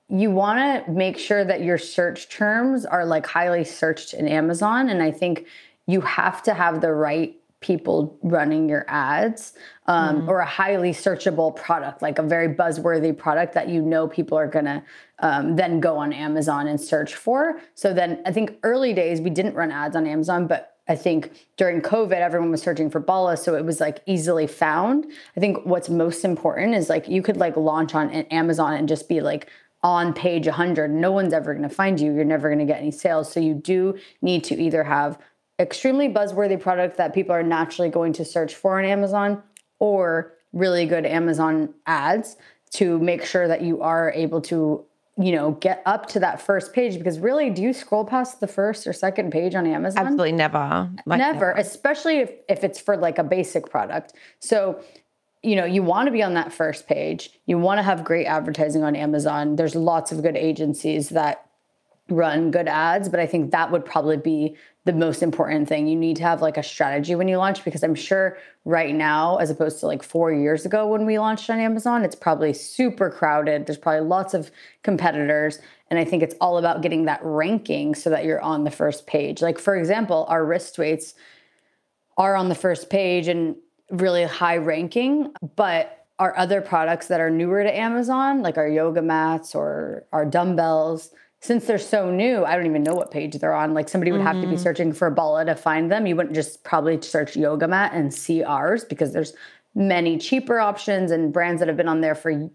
you 0.10 0.32
want 0.32 0.86
to 0.86 0.91
make 0.91 1.17
sure 1.17 1.43
that 1.43 1.62
your 1.62 1.78
search 1.78 2.30
terms 2.30 2.86
are 2.86 3.06
like 3.06 3.26
highly 3.26 3.63
searched 3.63 4.13
in 4.13 4.28
Amazon, 4.28 4.89
and 4.89 5.02
I 5.02 5.12
think 5.12 5.46
you 5.86 6.02
have 6.02 6.43
to 6.43 6.54
have 6.54 6.82
the 6.82 6.93
right 6.93 7.36
people 7.60 8.17
running 8.22 8.70
your 8.70 8.86
ads 8.88 9.54
um, 9.88 10.22
mm. 10.22 10.28
or 10.28 10.39
a 10.39 10.46
highly 10.46 10.91
searchable 10.91 11.56
product 11.56 12.04
like 12.04 12.20
a 12.20 12.24
very 12.24 12.48
buzzworthy 12.48 13.17
product 13.17 13.54
that 13.56 13.67
you 13.67 13.82
know 13.82 14.08
people 14.08 14.38
are 14.38 14.48
going 14.48 14.65
to 14.65 14.84
um, 15.20 15.56
then 15.56 15.80
go 15.80 15.98
on 15.98 16.13
amazon 16.13 16.67
and 16.67 16.80
search 16.80 17.15
for 17.15 17.60
so 17.74 17.93
then 17.93 18.22
i 18.28 18.32
think 18.32 18.56
early 18.62 18.93
days 18.93 19.20
we 19.20 19.32
didn't 19.32 19.56
run 19.56 19.72
ads 19.72 19.96
on 19.96 20.06
amazon 20.06 20.46
but 20.46 20.78
I 20.89 20.96
think 20.96 21.46
during 21.58 21.82
COVID, 21.82 22.13
everyone 22.13 22.50
was 22.50 22.62
searching 22.62 22.89
for 22.89 23.00
Bala, 23.00 23.36
so 23.36 23.56
it 23.56 23.65
was 23.65 23.82
like 23.82 24.02
easily 24.06 24.48
found. 24.48 25.06
I 25.36 25.39
think 25.39 25.65
what's 25.65 25.89
most 25.89 26.24
important 26.24 26.76
is 26.76 26.89
like 26.89 27.10
you 27.10 27.22
could 27.22 27.36
like 27.36 27.58
launch 27.58 27.93
on 27.93 28.10
Amazon 28.10 28.74
and 28.74 28.88
just 28.88 29.10
be 29.10 29.20
like 29.20 29.50
on 29.84 30.13
page 30.13 30.48
100. 30.48 30.92
No 30.92 31.12
one's 31.12 31.34
ever 31.34 31.54
going 31.54 31.68
to 31.68 31.74
find 31.74 32.00
you. 32.00 32.13
You're 32.13 32.26
never 32.26 32.50
going 32.50 32.60
to 32.60 32.66
get 32.66 32.82
any 32.82 32.92
sales. 32.92 33.32
So 33.32 33.40
you 33.40 33.54
do 33.54 33.98
need 34.22 34.44
to 34.46 34.56
either 34.56 34.84
have 34.84 35.20
extremely 35.60 36.10
buzzworthy 36.10 36.60
product 36.60 36.98
that 36.98 37.13
people 37.13 37.34
are 37.34 37.44
naturally 37.44 37.90
going 37.90 38.13
to 38.13 38.26
search 38.26 38.56
for 38.56 38.78
on 38.78 38.86
Amazon 38.86 39.42
or 39.80 40.34
really 40.54 40.86
good 40.86 41.06
Amazon 41.06 41.74
ads 41.86 42.38
to 42.72 43.00
make 43.00 43.24
sure 43.24 43.48
that 43.48 43.62
you 43.62 43.82
are 43.82 44.12
able 44.12 44.42
to 44.42 44.84
you 45.20 45.32
know 45.32 45.52
get 45.52 45.82
up 45.86 46.06
to 46.08 46.20
that 46.20 46.40
first 46.42 46.74
page 46.74 46.98
because 46.98 47.20
really 47.20 47.50
do 47.50 47.62
you 47.62 47.74
scroll 47.74 48.06
past 48.06 48.40
the 48.40 48.48
first 48.48 48.86
or 48.86 48.94
second 48.94 49.32
page 49.32 49.56
on 49.56 49.66
amazon 49.66 50.06
absolutely 50.06 50.32
never 50.32 50.90
like 51.06 51.18
never, 51.18 51.34
never 51.34 51.52
especially 51.54 52.18
if, 52.18 52.32
if 52.48 52.63
it's 52.63 52.80
for 52.80 52.96
like 52.96 53.18
a 53.18 53.24
basic 53.24 53.68
product 53.68 54.13
so 54.40 54.80
you 55.48 55.56
know 55.56 55.66
you 55.66 55.82
want 55.82 56.08
to 56.08 56.12
be 56.12 56.24
on 56.24 56.34
that 56.34 56.52
first 56.52 56.88
page 56.88 57.32
you 57.46 57.58
want 57.58 57.78
to 57.78 57.84
have 57.84 58.04
great 58.04 58.26
advertising 58.26 58.84
on 58.84 58.96
amazon 58.96 59.56
there's 59.56 59.76
lots 59.76 60.12
of 60.12 60.22
good 60.22 60.36
agencies 60.36 61.10
that 61.10 61.46
run 62.10 62.52
good 62.52 62.68
ads 62.68 63.10
but 63.10 63.20
i 63.20 63.26
think 63.26 63.52
that 63.52 63.72
would 63.72 63.86
probably 63.86 64.18
be 64.18 64.56
the 64.88 64.94
most 64.94 65.22
important 65.22 65.68
thing. 65.68 65.86
You 65.86 65.98
need 65.98 66.16
to 66.16 66.24
have 66.24 66.42
like 66.42 66.58
a 66.58 66.64
strategy 66.64 67.14
when 67.14 67.28
you 67.28 67.38
launch 67.38 67.64
because 67.64 67.84
I'm 67.84 67.94
sure 67.94 68.38
right 68.64 68.96
now, 68.96 69.36
as 69.36 69.50
opposed 69.50 69.82
to 69.82 69.86
like 69.86 70.02
four 70.02 70.32
years 70.32 70.66
ago 70.66 70.88
when 70.88 71.06
we 71.06 71.20
launched 71.20 71.50
on 71.50 71.60
Amazon, 71.60 72.04
it's 72.06 72.16
probably 72.16 72.54
super 72.54 73.12
crowded. 73.12 73.68
There's 73.68 73.78
probably 73.78 74.08
lots 74.08 74.34
of 74.34 74.50
competitors. 74.84 75.60
And 75.90 76.00
I 76.00 76.06
think 76.06 76.24
it's 76.24 76.36
all 76.40 76.58
about 76.58 76.82
getting 76.82 77.04
that 77.06 77.20
ranking 77.22 77.96
so 77.96 78.10
that 78.10 78.24
you're 78.24 78.42
on 78.42 78.64
the 78.64 78.72
first 78.72 79.08
page. 79.08 79.42
Like, 79.42 79.60
for 79.60 79.76
example, 79.76 80.26
our 80.30 80.46
wrist 80.46 80.80
weights 80.80 81.14
are 82.18 82.36
on 82.36 82.48
the 82.48 82.56
first 82.56 82.90
page 82.90 83.28
and 83.28 83.58
really 83.91 84.23
high 84.23 84.58
ranking, 84.58 85.32
but 85.56 86.06
our 86.19 86.36
other 86.38 86.62
products 86.62 87.08
that 87.08 87.19
are 87.19 87.30
newer 87.30 87.63
to 87.63 87.76
Amazon, 87.76 88.41
like 88.41 88.58
our 88.58 88.67
yoga 88.67 89.02
mats 89.02 89.54
or 89.54 90.06
our 90.12 90.26
dumbbells, 90.26 91.12
since 91.39 91.65
they're 91.65 91.78
so 91.78 92.10
new, 92.10 92.43
I 92.43 92.56
don't 92.56 92.65
even 92.65 92.82
know 92.84 92.95
what 92.95 93.12
page 93.12 93.36
they're 93.36 93.54
on. 93.54 93.73
Like 93.73 93.88
somebody 93.88 94.12
would 94.12 94.19
mm-hmm. 94.19 94.28
have 94.28 94.36
to 94.38 94.47
be 94.47 94.56
mm-hmm. 94.56 94.63
searching 94.63 94.93
for 94.93 95.10
Bala 95.12 95.45
to 95.45 95.56
find 95.56 95.91
them. 95.91 96.08
You 96.08 96.15
wouldn't 96.15 96.34
just 96.34 96.63
probably 96.63 97.00
search 97.02 97.38
yoga 97.38 97.67
mat 97.67 97.91
and 97.93 98.12
see 98.12 98.43
ours 98.43 98.84
because 98.84 99.13
there's 99.13 99.34
many 99.76 100.17
cheaper 100.17 100.60
options 100.60 101.12
and 101.12 101.32
brands 101.32 101.60
that 101.60 101.67
have 101.67 101.78
been 101.78 101.88
on 101.88 102.02
there 102.02 102.15
for 102.15 102.50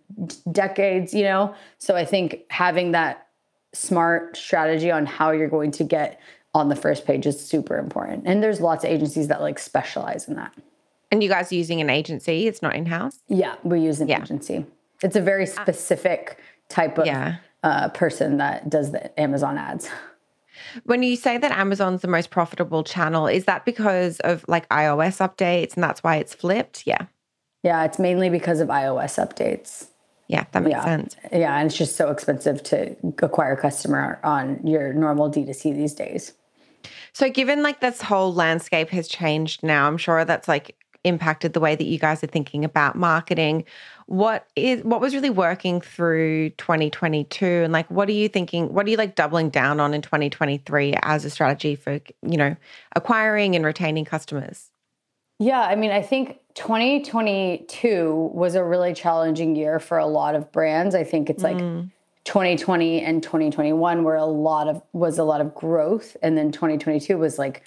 decades, 0.50 1.14
you 1.14 1.22
know? 1.22 1.54
So 1.78 1.94
I 1.94 2.04
think 2.04 2.40
having 2.50 2.90
that 2.92 3.28
smart 3.72 4.36
strategy 4.36 4.90
on 4.90 5.06
how 5.06 5.30
you're 5.30 5.48
going 5.48 5.70
to 5.70 5.84
get 5.84 6.20
on 6.52 6.68
the 6.68 6.76
first 6.76 7.06
page 7.06 7.24
is 7.24 7.40
super 7.40 7.78
important. 7.78 8.24
And 8.26 8.42
there's 8.42 8.60
lots 8.60 8.84
of 8.84 8.90
agencies 8.90 9.28
that 9.28 9.40
like 9.40 9.60
specialize 9.60 10.26
in 10.26 10.34
that. 10.34 10.52
And 11.12 11.22
you 11.22 11.28
guys 11.28 11.52
are 11.52 11.54
using 11.54 11.80
an 11.80 11.90
agency, 11.90 12.48
it's 12.48 12.62
not 12.62 12.74
in-house? 12.74 13.20
Yeah, 13.28 13.54
we 13.62 13.80
use 13.80 14.00
an 14.00 14.08
yeah. 14.08 14.22
agency. 14.22 14.66
It's 15.02 15.14
a 15.14 15.20
very 15.20 15.44
uh, 15.44 15.46
specific 15.46 16.38
type 16.68 16.98
of 16.98 17.06
yeah 17.06 17.36
uh, 17.62 17.88
person 17.90 18.38
that 18.38 18.68
does 18.68 18.92
the 18.92 19.20
Amazon 19.20 19.58
ads. 19.58 19.88
When 20.84 21.02
you 21.02 21.16
say 21.16 21.38
that 21.38 21.50
Amazon's 21.52 22.02
the 22.02 22.08
most 22.08 22.30
profitable 22.30 22.84
channel, 22.84 23.26
is 23.26 23.46
that 23.46 23.64
because 23.64 24.20
of 24.20 24.44
like 24.48 24.68
iOS 24.68 25.18
updates 25.26 25.74
and 25.74 25.82
that's 25.82 26.02
why 26.02 26.16
it's 26.16 26.34
flipped? 26.34 26.86
Yeah. 26.86 27.06
Yeah, 27.62 27.84
it's 27.84 27.98
mainly 27.98 28.28
because 28.28 28.60
of 28.60 28.68
iOS 28.68 29.18
updates. 29.24 29.88
Yeah, 30.28 30.44
that 30.52 30.62
makes 30.62 30.76
yeah. 30.76 30.84
sense. 30.84 31.16
Yeah, 31.32 31.56
and 31.58 31.66
it's 31.66 31.76
just 31.76 31.96
so 31.96 32.10
expensive 32.10 32.62
to 32.64 32.96
acquire 33.22 33.52
a 33.52 33.56
customer 33.56 34.20
on 34.24 34.64
your 34.66 34.92
normal 34.92 35.30
D2C 35.30 35.74
these 35.74 35.94
days. 35.94 36.32
So 37.12 37.30
given 37.30 37.62
like 37.62 37.80
this 37.80 38.02
whole 38.02 38.32
landscape 38.32 38.90
has 38.90 39.08
changed 39.08 39.62
now, 39.62 39.86
I'm 39.86 39.98
sure 39.98 40.24
that's 40.24 40.48
like 40.48 40.76
impacted 41.04 41.52
the 41.52 41.60
way 41.60 41.74
that 41.74 41.84
you 41.84 41.98
guys 41.98 42.22
are 42.22 42.28
thinking 42.28 42.64
about 42.64 42.96
marketing. 42.96 43.64
What 44.06 44.46
is 44.56 44.84
what 44.84 45.00
was 45.00 45.14
really 45.14 45.30
working 45.30 45.80
through 45.80 46.50
2022 46.50 47.44
and 47.44 47.72
like 47.72 47.90
what 47.90 48.08
are 48.08 48.12
you 48.12 48.28
thinking 48.28 48.72
what 48.72 48.86
are 48.86 48.90
you 48.90 48.96
like 48.96 49.14
doubling 49.14 49.50
down 49.50 49.80
on 49.80 49.94
in 49.94 50.02
2023 50.02 50.94
as 51.02 51.24
a 51.24 51.30
strategy 51.30 51.76
for 51.76 52.00
you 52.22 52.36
know 52.36 52.56
acquiring 52.94 53.56
and 53.56 53.64
retaining 53.64 54.04
customers? 54.04 54.70
Yeah 55.38 55.62
i 55.62 55.74
mean 55.74 55.90
i 55.90 56.02
think 56.02 56.42
2022 56.54 58.30
was 58.34 58.54
a 58.54 58.64
really 58.64 58.92
challenging 58.92 59.56
year 59.56 59.78
for 59.78 59.98
a 59.98 60.06
lot 60.06 60.34
of 60.34 60.52
brands. 60.52 60.94
I 60.94 61.04
think 61.04 61.30
it's 61.30 61.42
like 61.42 61.56
mm. 61.56 61.90
2020 62.24 63.00
and 63.00 63.22
2021 63.22 64.04
were 64.04 64.16
a 64.16 64.24
lot 64.24 64.68
of 64.68 64.82
was 64.92 65.18
a 65.18 65.24
lot 65.24 65.40
of 65.40 65.54
growth. 65.54 66.16
And 66.22 66.36
then 66.36 66.52
2022 66.52 67.16
was 67.16 67.38
like 67.38 67.62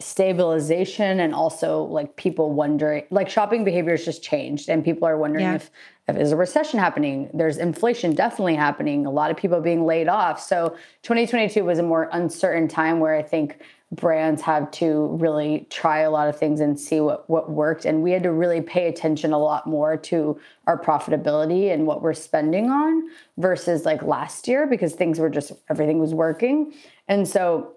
stabilization 0.00 1.20
and 1.20 1.32
also 1.34 1.84
like 1.84 2.16
people 2.16 2.52
wondering 2.52 3.04
like 3.10 3.28
shopping 3.28 3.62
behavior 3.62 3.92
has 3.92 4.04
just 4.04 4.24
changed 4.24 4.68
and 4.68 4.84
people 4.84 5.06
are 5.06 5.16
wondering 5.16 5.44
yeah. 5.44 5.54
if 5.54 5.70
if 6.08 6.16
there's 6.16 6.32
a 6.32 6.36
recession 6.36 6.78
happening? 6.78 7.30
There's 7.32 7.56
inflation 7.56 8.14
definitely 8.14 8.56
happening 8.56 9.06
a 9.06 9.10
lot 9.10 9.30
of 9.30 9.36
people 9.36 9.60
being 9.60 9.86
laid 9.86 10.08
off. 10.08 10.38
So 10.40 10.76
2022 11.02 11.64
was 11.64 11.78
a 11.78 11.82
more 11.82 12.10
uncertain 12.12 12.68
time 12.68 13.00
where 13.00 13.14
i 13.14 13.22
think 13.22 13.60
brands 13.92 14.42
had 14.42 14.72
to 14.72 15.06
really 15.20 15.66
try 15.70 16.00
a 16.00 16.10
lot 16.10 16.28
of 16.28 16.36
things 16.36 16.60
and 16.60 16.78
see 16.78 17.00
what 17.00 17.28
what 17.30 17.50
worked. 17.50 17.84
And 17.84 18.02
we 18.02 18.10
had 18.12 18.22
to 18.24 18.32
really 18.32 18.60
pay 18.60 18.88
attention 18.88 19.32
a 19.32 19.38
lot 19.38 19.66
more 19.66 19.96
to 19.96 20.40
our 20.66 20.80
profitability 20.80 21.72
and 21.72 21.86
what 21.86 22.02
we're 22.02 22.14
spending 22.14 22.70
on 22.70 23.08
versus 23.38 23.84
like 23.84 24.02
last 24.02 24.48
year 24.48 24.66
because 24.66 24.94
things 24.94 25.18
were 25.18 25.30
just 25.30 25.52
everything 25.70 25.98
was 25.98 26.14
working. 26.14 26.72
And 27.08 27.28
so 27.28 27.73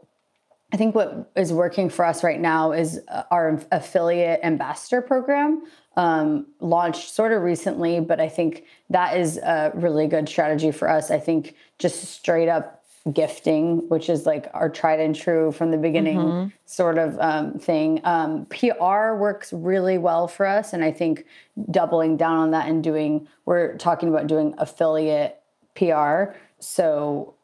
I 0.74 0.78
think 0.78 0.96
what 0.96 1.32
is 1.36 1.54
working 1.54 1.90
for 1.90 2.04
us 2.04 2.24
right 2.24 2.40
now 2.40 2.74
is 2.74 3.00
uh, 3.08 3.24
our 3.32 3.62
affiliate 3.72 4.42
ambassador 4.44 5.02
program, 5.02 5.64
um, 5.96 6.46
launched 6.60 7.14
sort 7.14 7.32
of 7.32 7.42
recently, 7.42 8.02
but 8.02 8.20
I 8.20 8.28
think 8.28 8.66
that 8.90 9.18
is 9.18 9.38
a 9.38 9.72
really 9.74 10.08
good 10.08 10.28
strategy 10.28 10.72
for 10.72 10.90
us. 10.90 11.10
I 11.10 11.20
think 11.20 11.56
just 11.80 12.04
straight 12.04 12.50
up 12.50 12.78
gifting, 13.14 13.88
which 13.90 14.10
is 14.10 14.26
like 14.26 14.50
our 14.54 14.70
tried 14.70 15.00
and 15.00 15.16
true 15.16 15.52
from 15.52 15.72
the 15.72 15.78
beginning 15.78 16.18
mm-hmm. 16.18 16.50
sort 16.66 16.98
of 16.98 17.18
um, 17.20 17.58
thing. 17.58 18.02
Um, 18.04 18.46
PR 18.48 19.14
works 19.14 19.54
really 19.54 19.98
well 19.98 20.28
for 20.28 20.46
us. 20.46 20.74
And 20.74 20.84
I 20.84 20.92
think 20.92 21.26
doubling 21.72 22.18
down 22.18 22.38
on 22.38 22.52
that 22.52 22.68
and 22.68 22.84
doing, 22.84 23.28
we're 23.46 23.78
talking 23.78 24.10
about 24.10 24.28
doing 24.28 24.54
affiliate 24.58 25.42
PR. 25.76 26.36
So 26.60 27.36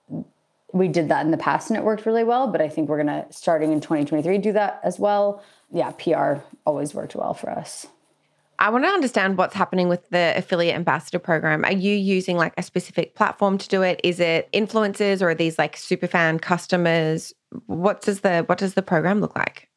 we 0.73 0.87
did 0.87 1.07
that 1.09 1.23
in 1.23 1.31
the 1.31 1.37
past 1.37 1.69
and 1.69 1.77
it 1.77 1.83
worked 1.83 2.05
really 2.05 2.23
well, 2.23 2.47
but 2.47 2.59
I 2.59 2.67
think 2.67 2.89
we're 2.89 3.01
going 3.01 3.07
to, 3.07 3.25
starting 3.31 3.71
in 3.71 3.79
2023, 3.79 4.39
do 4.39 4.51
that 4.53 4.81
as 4.83 4.99
well. 4.99 5.41
Yeah, 5.71 5.91
PR 5.91 6.41
always 6.65 6.93
worked 6.93 7.15
well 7.15 7.33
for 7.33 7.49
us. 7.49 7.87
I 8.59 8.69
want 8.69 8.83
to 8.83 8.89
understand 8.89 9.37
what's 9.37 9.55
happening 9.55 9.87
with 9.87 10.09
the 10.09 10.33
affiliate 10.35 10.75
ambassador 10.75 11.19
program. 11.19 11.63
Are 11.65 11.73
you 11.73 11.95
using 11.95 12.37
like 12.37 12.53
a 12.57 12.63
specific 12.63 13.15
platform 13.15 13.57
to 13.57 13.67
do 13.67 13.81
it? 13.81 13.99
Is 14.03 14.19
it 14.19 14.49
influencers 14.51 15.21
or 15.21 15.29
are 15.29 15.35
these 15.35 15.57
like 15.57 15.77
super 15.77 16.07
fan 16.07 16.39
customers? 16.39 17.33
What 17.67 18.01
does 18.01 18.21
the 18.21 18.43
what 18.47 18.57
does 18.57 18.73
the 18.73 18.81
program 18.81 19.21
look 19.21 19.35
like? 19.35 19.69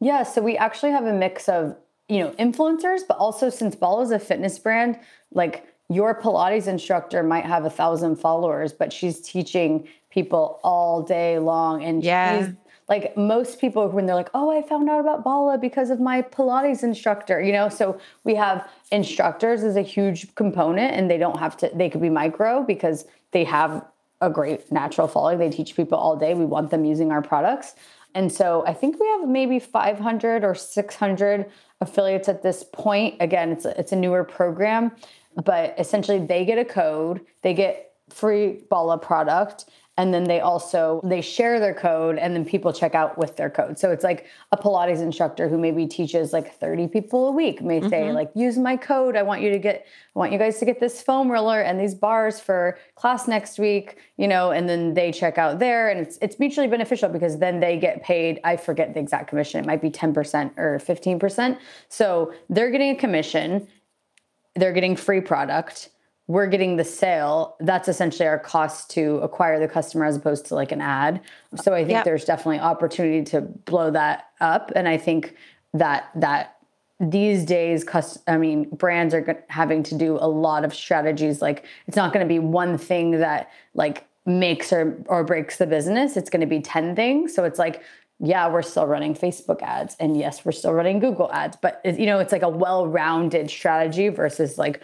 Yeah, 0.00 0.24
so 0.24 0.42
we 0.42 0.56
actually 0.56 0.92
have 0.92 1.06
a 1.06 1.12
mix 1.12 1.48
of, 1.48 1.76
you 2.08 2.20
know, 2.20 2.30
influencers, 2.32 3.00
but 3.08 3.16
also 3.16 3.48
since 3.48 3.74
Bala 3.74 4.02
is 4.02 4.10
a 4.10 4.18
fitness 4.18 4.58
brand, 4.58 4.98
like 5.32 5.73
your 5.94 6.20
Pilates 6.20 6.66
instructor 6.66 7.22
might 7.22 7.44
have 7.44 7.64
a 7.64 7.70
thousand 7.70 8.16
followers, 8.16 8.72
but 8.72 8.92
she's 8.92 9.20
teaching 9.20 9.88
people 10.10 10.60
all 10.62 11.02
day 11.02 11.38
long. 11.38 11.82
And 11.84 12.02
yeah. 12.02 12.46
she's 12.46 12.54
like 12.88 13.16
most 13.16 13.60
people 13.60 13.88
when 13.88 14.06
they're 14.06 14.14
like, 14.14 14.30
oh, 14.34 14.50
I 14.50 14.62
found 14.66 14.88
out 14.90 15.00
about 15.00 15.24
Bala 15.24 15.58
because 15.58 15.90
of 15.90 16.00
my 16.00 16.22
Pilates 16.22 16.82
instructor, 16.82 17.40
you 17.40 17.52
know? 17.52 17.68
So 17.68 17.98
we 18.24 18.34
have 18.34 18.68
instructors 18.92 19.62
is 19.62 19.76
a 19.76 19.82
huge 19.82 20.34
component 20.34 20.94
and 20.94 21.10
they 21.10 21.18
don't 21.18 21.38
have 21.38 21.56
to, 21.58 21.70
they 21.74 21.88
could 21.88 22.02
be 22.02 22.10
micro 22.10 22.62
because 22.62 23.06
they 23.30 23.44
have 23.44 23.84
a 24.20 24.30
great 24.30 24.70
natural 24.70 25.08
following. 25.08 25.38
They 25.38 25.50
teach 25.50 25.74
people 25.74 25.98
all 25.98 26.16
day. 26.16 26.34
We 26.34 26.44
want 26.44 26.70
them 26.70 26.84
using 26.84 27.10
our 27.10 27.22
products. 27.22 27.74
And 28.14 28.30
so 28.30 28.64
I 28.66 28.74
think 28.74 29.00
we 29.00 29.06
have 29.08 29.28
maybe 29.28 29.58
500 29.58 30.44
or 30.44 30.54
600 30.54 31.50
affiliates 31.80 32.28
at 32.28 32.42
this 32.42 32.62
point. 32.62 33.16
Again, 33.20 33.50
it's 33.50 33.64
a, 33.64 33.78
it's 33.78 33.92
a 33.92 33.96
newer 33.96 34.24
program 34.24 34.92
but 35.42 35.74
essentially 35.78 36.18
they 36.18 36.44
get 36.44 36.58
a 36.58 36.64
code, 36.64 37.20
they 37.42 37.54
get 37.54 37.92
free 38.10 38.64
Bala 38.68 38.98
product 38.98 39.66
and 39.96 40.12
then 40.12 40.24
they 40.24 40.40
also 40.40 41.00
they 41.04 41.20
share 41.20 41.60
their 41.60 41.74
code 41.74 42.18
and 42.18 42.34
then 42.34 42.44
people 42.44 42.72
check 42.72 42.94
out 42.96 43.16
with 43.16 43.36
their 43.36 43.48
code. 43.48 43.78
So 43.78 43.92
it's 43.92 44.02
like 44.02 44.26
a 44.50 44.56
pilates 44.56 45.00
instructor 45.00 45.48
who 45.48 45.56
maybe 45.56 45.86
teaches 45.86 46.32
like 46.32 46.52
30 46.52 46.88
people 46.88 47.28
a 47.28 47.30
week 47.30 47.62
may 47.62 47.78
mm-hmm. 47.78 47.88
say 47.88 48.12
like 48.12 48.30
use 48.34 48.58
my 48.58 48.76
code. 48.76 49.16
I 49.16 49.22
want 49.22 49.40
you 49.40 49.50
to 49.50 49.58
get 49.58 49.86
i 50.14 50.18
want 50.18 50.32
you 50.32 50.38
guys 50.38 50.58
to 50.58 50.64
get 50.64 50.80
this 50.80 51.00
foam 51.00 51.30
roller 51.30 51.60
and 51.60 51.78
these 51.78 51.94
bars 51.94 52.40
for 52.40 52.76
class 52.96 53.28
next 53.28 53.58
week 53.58 53.98
you 54.16 54.26
know 54.26 54.50
and 54.50 54.68
then 54.68 54.94
they 54.94 55.12
check 55.12 55.38
out 55.38 55.58
there 55.58 55.88
and 55.88 56.00
it's 56.00 56.18
it's 56.20 56.38
mutually 56.38 56.68
beneficial 56.68 57.08
because 57.08 57.38
then 57.38 57.60
they 57.60 57.78
get 57.78 58.02
paid 58.02 58.40
i 58.44 58.56
forget 58.56 58.94
the 58.94 59.00
exact 59.00 59.28
commission 59.28 59.60
it 59.60 59.66
might 59.66 59.82
be 59.82 59.90
10% 59.90 60.52
or 60.56 60.78
15% 60.78 61.58
so 61.88 62.32
they're 62.48 62.70
getting 62.70 62.90
a 62.90 62.96
commission 62.98 63.66
they're 64.54 64.72
getting 64.72 64.96
free 64.96 65.20
product 65.20 65.90
we're 66.26 66.46
getting 66.46 66.76
the 66.76 66.84
sale. 66.84 67.56
That's 67.60 67.88
essentially 67.88 68.26
our 68.26 68.38
cost 68.38 68.90
to 68.90 69.16
acquire 69.18 69.60
the 69.60 69.68
customer 69.68 70.06
as 70.06 70.16
opposed 70.16 70.46
to 70.46 70.54
like 70.54 70.72
an 70.72 70.80
ad. 70.80 71.20
So 71.56 71.74
i 71.74 71.80
think 71.80 71.90
yep. 71.90 72.04
there's 72.04 72.24
definitely 72.24 72.60
opportunity 72.60 73.22
to 73.30 73.42
blow 73.42 73.90
that 73.90 74.30
up. 74.40 74.72
And 74.74 74.88
i 74.88 74.96
think 74.96 75.36
that 75.74 76.10
that 76.14 76.56
these 77.00 77.44
days 77.44 77.84
i 78.28 78.36
mean 78.38 78.70
brands 78.70 79.12
are 79.12 79.44
having 79.48 79.82
to 79.82 79.98
do 79.98 80.16
a 80.16 80.28
lot 80.28 80.64
of 80.64 80.74
strategies. 80.74 81.42
Like 81.42 81.66
it's 81.86 81.96
not 81.96 82.12
going 82.12 82.26
to 82.26 82.32
be 82.32 82.38
one 82.38 82.78
thing 82.78 83.12
that 83.12 83.50
like 83.74 84.06
makes 84.24 84.72
or 84.72 84.96
or 85.06 85.24
breaks 85.24 85.58
the 85.58 85.66
business. 85.66 86.16
It's 86.16 86.30
going 86.30 86.40
to 86.40 86.46
be 86.46 86.60
10 86.60 86.96
things. 86.96 87.34
So 87.34 87.44
it's 87.44 87.58
like 87.58 87.82
yeah, 88.24 88.48
we're 88.48 88.62
still 88.62 88.86
running 88.86 89.14
Facebook 89.14 89.62
ads, 89.62 89.96
and 90.00 90.16
yes, 90.16 90.44
we're 90.44 90.52
still 90.52 90.72
running 90.72 90.98
Google 90.98 91.30
ads, 91.32 91.56
but 91.60 91.80
it, 91.84 91.98
you 91.98 92.06
know, 92.06 92.18
it's 92.18 92.32
like 92.32 92.42
a 92.42 92.48
well-rounded 92.48 93.50
strategy 93.50 94.08
versus 94.08 94.56
like 94.58 94.80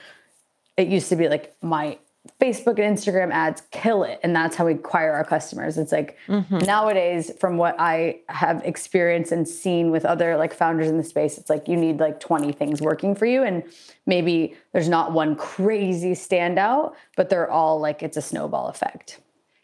it 0.77 0.89
used 0.89 1.09
to 1.09 1.17
be 1.17 1.29
like 1.29 1.55
my 1.63 1.99
Facebook 2.39 2.79
and 2.79 2.97
Instagram 2.97 3.33
ads 3.33 3.63
kill 3.71 4.03
it, 4.03 4.21
and 4.23 4.37
that's 4.37 4.57
how 4.57 4.67
we 4.67 4.75
acquire 4.75 5.13
our 5.13 5.25
customers. 5.25 5.79
It's 5.79 5.93
like 5.93 6.19
mm-hmm. 6.29 6.59
nowadays, 6.59 7.33
from 7.41 7.57
what 7.57 7.77
I 7.79 8.21
have 8.29 8.63
experienced 8.65 9.33
and 9.33 9.49
seen 9.49 9.91
with 9.91 10.05
other 10.05 10.37
like 10.37 10.53
founders 10.53 10.89
in 10.89 10.99
the 10.99 11.05
space, 11.05 11.39
it's 11.39 11.49
like 11.49 11.67
you 11.67 11.77
need 11.77 11.99
like 11.99 12.21
20 12.21 12.53
things 12.53 12.83
working 12.83 13.15
for 13.15 13.25
you, 13.25 13.43
and 13.43 13.63
maybe 14.07 14.55
there's 14.73 14.89
not 14.89 15.13
one 15.13 15.35
crazy 15.35 16.13
standout, 16.13 16.95
but 17.17 17.31
they're 17.31 17.51
all 17.51 17.81
like 17.81 18.03
it's 18.03 18.19
a 18.19 18.23
snowball 18.23 18.69
effect. 18.69 19.19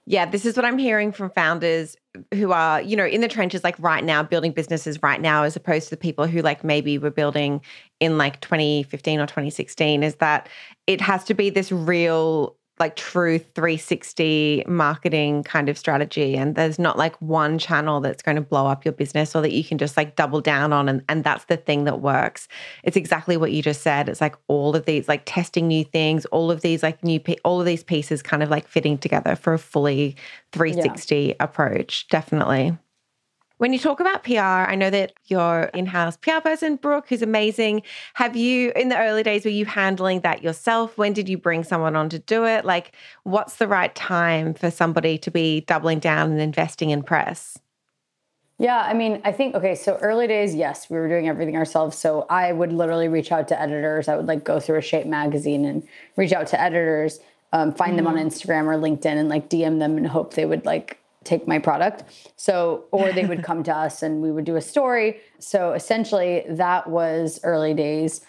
Yeah, 0.09 0.25
this 0.25 0.47
is 0.47 0.57
what 0.57 0.65
I'm 0.65 0.79
hearing 0.79 1.11
from 1.11 1.31
founders 1.31 1.97
who 2.33 2.53
are, 2.53 2.81
you 2.81 2.97
know, 2.97 3.05
in 3.05 3.23
the 3.23 3.29
trenches 3.29 3.65
like 3.65 3.75
right 3.81 4.05
now, 4.05 4.23
building 4.23 4.53
businesses 4.53 5.03
right 5.03 5.21
now, 5.21 5.43
as 5.43 5.57
opposed 5.57 5.89
to 5.89 5.91
the 5.91 5.97
people 5.97 6.29
who 6.29 6.43
like 6.43 6.63
maybe 6.63 6.97
were 6.97 7.11
building 7.11 7.61
in 7.99 8.17
like 8.17 8.41
2015 8.41 9.19
or 9.19 9.27
2016, 9.27 10.05
is 10.05 10.15
that 10.17 10.49
it 10.87 11.01
has 11.01 11.25
to 11.25 11.35
be 11.35 11.51
this 11.51 11.73
real 11.73 12.57
like 12.79 12.97
true 12.97 13.39
360 13.39 14.65
marketing 14.67 15.43
kind 15.43 15.69
of 15.69 15.79
strategy 15.79 16.37
and 16.37 16.55
there's 16.55 16.79
not 16.79 16.99
like 16.99 17.17
one 17.23 17.59
channel 17.59 18.01
that's 18.01 18.23
going 18.23 18.37
to 18.37 18.43
blow 18.43 18.67
up 18.67 18.85
your 18.85 18.93
business 18.93 19.35
or 19.35 19.43
that 19.43 19.53
you 19.53 19.65
can 19.65 19.79
just 19.79 19.97
like 19.97 20.17
double 20.17 20.41
down 20.41 20.73
on 20.73 20.89
and, 20.89 21.03
and 21.09 21.25
that's 21.25 21.47
the 21.47 21.57
thing 21.57 21.85
that 21.85 22.01
works. 22.01 22.49
It's 22.83 22.97
exactly 22.97 23.37
what 23.37 23.53
you 23.53 23.63
just 23.63 23.83
said. 23.83 24.09
It's 24.09 24.21
like 24.21 24.37
all 24.49 24.77
of 24.77 24.85
these 24.85 25.09
like 25.09 25.23
testing 25.25 25.69
new 25.69 25.85
things 25.85 26.27
all 26.27 26.51
of 26.51 26.61
these 26.61 26.83
like 26.83 27.03
new 27.03 27.21
all 27.45 27.61
of 27.61 27.67
these 27.67 27.85
pieces 27.85 28.23
kind 28.23 28.43
of 28.43 28.51
like 28.51 28.69
fitting 28.69 28.99
together 28.99 29.37
for 29.37 29.55
a 29.55 29.59
fully 29.59 30.17
360 30.53 31.17
yeah. 31.17 31.35
approach 31.41 32.09
definitely 32.09 32.77
when 33.59 33.73
you 33.73 33.79
talk 33.79 34.01
about 34.01 34.23
PR, 34.23 34.41
I 34.41 34.75
know 34.75 34.91
that 34.91 35.15
your 35.27 35.65
in 35.75 35.87
house 35.87 36.17
PR 36.17 36.41
person, 36.43 36.77
Brooke, 36.77 37.09
who's 37.09 37.23
amazing. 37.23 37.83
Have 38.15 38.37
you, 38.37 38.73
in 38.77 38.89
the 38.89 38.99
early 38.99 39.23
days, 39.23 39.45
were 39.45 39.51
you 39.51 39.65
handling 39.65 40.21
that 40.21 40.43
yourself? 40.43 40.99
When 40.99 41.13
did 41.13 41.29
you 41.29 41.39
bring 41.39 41.65
someone 41.65 41.97
on 41.97 42.09
to 42.11 42.19
do 42.19 42.45
it? 42.45 42.65
Like, 42.65 42.93
what's 43.23 43.57
the 43.57 43.67
right 43.67 43.95
time 43.95 44.53
for 44.53 44.71
somebody 44.71 45.17
to 45.19 45.31
be 45.31 45.63
doubling 45.63 46.01
down 46.01 46.33
and 46.33 46.41
investing 46.41 46.91
in 46.91 47.03
press? 47.03 47.59
Yeah, 48.59 48.79
I 48.79 48.95
mean, 48.95 49.21
I 49.25 49.33
think, 49.33 49.55
okay, 49.55 49.75
so 49.75 49.97
early 50.01 50.27
days, 50.27 50.55
yes, 50.55 50.89
we 50.89 50.97
were 50.97 51.09
doing 51.09 51.29
everything 51.29 51.57
ourselves. 51.57 51.99
So 51.99 52.27
I 52.31 52.53
would 52.53 52.73
literally 52.73 53.09
reach 53.09 53.31
out 53.31 53.49
to 53.49 53.61
editors. 53.61 54.09
I 54.09 54.17
would 54.17 54.27
like 54.27 54.45
go 54.45 54.61
through 54.61 54.79
a 54.79 54.83
Shape 54.83 55.07
magazine 55.07 55.67
and 55.67 55.87
reach 56.17 56.33
out 56.33 56.47
to 56.49 56.61
editors, 56.61 57.21
um, 57.53 57.75
find 57.75 57.91
mm-hmm. 57.91 57.97
them 57.97 58.07
on 58.07 58.15
mm-hmm. 58.17 58.29
Instagram 58.29 58.65
or 58.65 58.79
LinkedIn 58.79 59.17
and 59.17 59.29
like 59.29 59.51
DM 59.51 59.79
them 59.79 59.99
and 59.99 60.07
hope 60.07 60.35
they 60.35 60.47
would 60.47 60.65
like 60.65 60.99
take 61.27 61.47
my 61.47 61.59
product. 61.59 62.05
So, 62.37 62.85
or 62.91 63.13
they 63.13 63.27
would 63.27 63.43
come 63.43 63.63
to 63.65 63.77
us 63.85 64.03
and 64.03 64.23
we 64.23 64.31
would 64.31 64.45
do 64.45 64.57
a 64.57 64.63
story. 64.63 65.21
So, 65.39 65.73
essentially, 65.73 66.45
that 66.49 66.89
was 66.89 67.41
early 67.43 67.75
days 67.75 68.23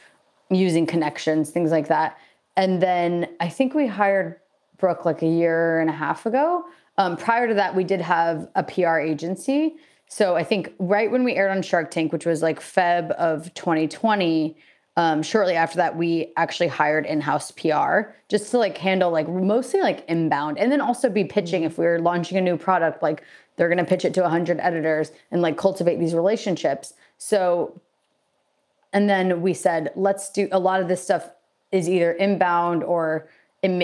using 0.49 0.85
connections, 0.85 1.51
things 1.51 1.71
like 1.71 1.87
that. 1.87 2.17
And 2.55 2.81
then 2.81 3.29
I 3.39 3.49
think 3.49 3.73
we 3.73 3.87
hired 3.87 4.39
Brooke 4.77 5.05
like 5.05 5.21
a 5.21 5.27
year 5.27 5.79
and 5.79 5.89
a 5.89 5.93
half 5.93 6.25
ago. 6.25 6.65
Um, 6.97 7.15
prior 7.15 7.47
to 7.47 7.53
that, 7.53 7.75
we 7.75 7.83
did 7.83 8.01
have 8.01 8.49
a 8.55 8.63
PR 8.63 8.97
agency. 8.97 9.75
So, 10.07 10.35
I 10.35 10.43
think 10.43 10.73
right 10.79 11.11
when 11.11 11.23
we 11.23 11.35
aired 11.35 11.51
on 11.51 11.61
Shark 11.61 11.91
Tank, 11.91 12.11
which 12.11 12.25
was 12.25 12.41
like 12.41 12.59
Feb 12.59 13.11
of 13.11 13.53
2020, 13.53 14.57
um, 14.97 15.21
shortly 15.21 15.53
after 15.53 15.77
that 15.77 15.95
we 15.95 16.33
actually 16.37 16.67
hired 16.67 17.05
in-house 17.05 17.51
pr 17.51 18.09
just 18.29 18.49
to 18.51 18.57
like 18.57 18.77
handle 18.77 19.11
like 19.11 19.29
mostly 19.29 19.79
like 19.79 20.03
inbound 20.09 20.57
and 20.57 20.71
then 20.71 20.81
also 20.81 21.07
be 21.07 21.23
pitching. 21.23 21.63
If 21.63 21.77
we 21.77 21.85
were 21.85 21.99
launching 21.99 22.37
a 22.37 22.41
new 22.41 22.57
product 22.57 23.01
like 23.01 23.23
they're 23.55 23.69
going 23.69 23.77
to 23.77 23.85
pitch 23.85 24.05
it 24.05 24.13
to 24.15 24.21
100 24.21 24.59
editors 24.59 25.11
and 25.31 25.41
like 25.41 25.57
cultivate 25.57 25.99
these 25.99 26.13
relationships. 26.13 26.93
So 27.17 27.79
and 28.91 29.07
then 29.07 29.41
we 29.41 29.53
said 29.53 29.91
let's 29.95 30.31
do 30.31 30.49
a 30.51 30.59
lot 30.59 30.81
of 30.81 30.87
this 30.87 31.03
stuff 31.03 31.29
is 31.71 31.87
either 31.87 32.11
inbound 32.13 32.83
or 32.83 33.29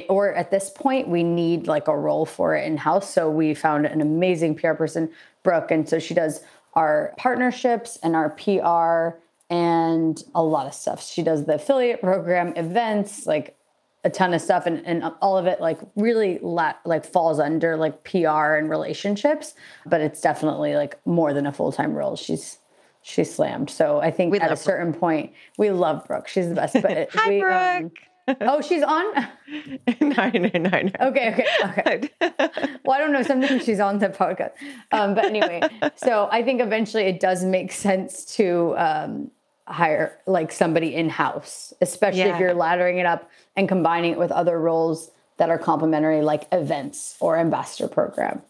or 0.09 0.33
at 0.33 0.49
this 0.49 0.69
point 0.69 1.09
we 1.09 1.23
need 1.23 1.67
like 1.67 1.87
a 1.87 1.97
role 1.97 2.25
for 2.25 2.55
it 2.55 2.65
in 2.65 2.77
house 2.77 3.13
so 3.13 3.29
we 3.29 3.53
found 3.53 3.85
an 3.85 4.01
amazing 4.01 4.55
pr 4.55 4.71
person 4.73 5.11
brooke 5.43 5.71
and 5.71 5.87
so 5.87 5.99
she 5.99 6.13
does 6.13 6.41
our 6.73 7.13
partnerships 7.17 7.99
and 8.01 8.15
our 8.15 8.29
pr 8.29 9.17
and 9.49 10.21
a 10.33 10.43
lot 10.43 10.67
of 10.67 10.73
stuff. 10.73 11.03
She 11.05 11.23
does 11.23 11.45
the 11.45 11.55
affiliate 11.55 12.01
program, 12.01 12.53
events, 12.55 13.25
like 13.25 13.55
a 14.03 14.09
ton 14.09 14.33
of 14.33 14.41
stuff, 14.41 14.65
and, 14.65 14.85
and 14.85 15.03
all 15.21 15.37
of 15.37 15.45
it 15.45 15.61
like 15.61 15.79
really 15.95 16.39
la- 16.41 16.75
like 16.85 17.05
falls 17.05 17.39
under 17.39 17.77
like 17.77 18.03
PR 18.03 18.55
and 18.55 18.69
relationships. 18.69 19.53
But 19.85 20.01
it's 20.01 20.21
definitely 20.21 20.75
like 20.75 20.99
more 21.05 21.33
than 21.33 21.45
a 21.45 21.51
full 21.51 21.71
time 21.71 21.93
role. 21.93 22.15
She's 22.15 22.57
she's 23.01 23.33
slammed. 23.33 23.69
So 23.69 23.99
I 23.99 24.11
think 24.11 24.31
we 24.31 24.39
at 24.39 24.51
a 24.51 24.57
certain 24.57 24.91
Brooke. 24.91 24.99
point, 24.99 25.33
we 25.57 25.69
love 25.71 26.05
Brooke. 26.07 26.27
She's 26.27 26.49
the 26.49 26.55
best. 26.55 26.73
But 26.81 27.09
Hi, 27.13 27.29
we, 27.29 27.39
Brooke. 27.39 27.83
Um, 27.83 27.91
oh, 28.41 28.61
she's 28.61 28.83
on? 28.83 29.05
no, 30.01 30.29
no, 30.33 30.49
no, 30.53 30.69
no. 30.69 30.91
Okay, 31.01 31.29
okay, 31.33 31.45
okay. 31.65 32.09
well, 32.85 32.95
I 32.95 32.99
don't 32.99 33.11
know. 33.11 33.23
Sometimes 33.23 33.63
she's 33.63 33.79
on 33.79 33.99
the 33.99 34.09
podcast. 34.09 34.51
Um, 34.91 35.13
but 35.15 35.25
anyway, 35.25 35.61
so 35.95 36.29
I 36.31 36.43
think 36.43 36.61
eventually 36.61 37.03
it 37.03 37.19
does 37.19 37.43
make 37.43 37.71
sense 37.71 38.25
to 38.37 38.75
um, 38.77 39.31
hire 39.67 40.19
like 40.25 40.51
somebody 40.51 40.95
in 40.95 41.09
house, 41.09 41.73
especially 41.81 42.19
Yeah. 42.21 42.35
if 42.35 42.39
you're 42.39 42.53
laddering 42.53 42.99
it 42.99 43.05
up 43.05 43.29
and 43.55 43.67
combining 43.67 44.13
it 44.13 44.17
with 44.17 44.31
other 44.31 44.59
roles 44.59 45.11
that 45.37 45.49
are 45.49 45.57
complementary, 45.57 46.21
like 46.21 46.47
events 46.51 47.15
or 47.19 47.37
ambassador 47.37 47.87
program. 47.87 48.41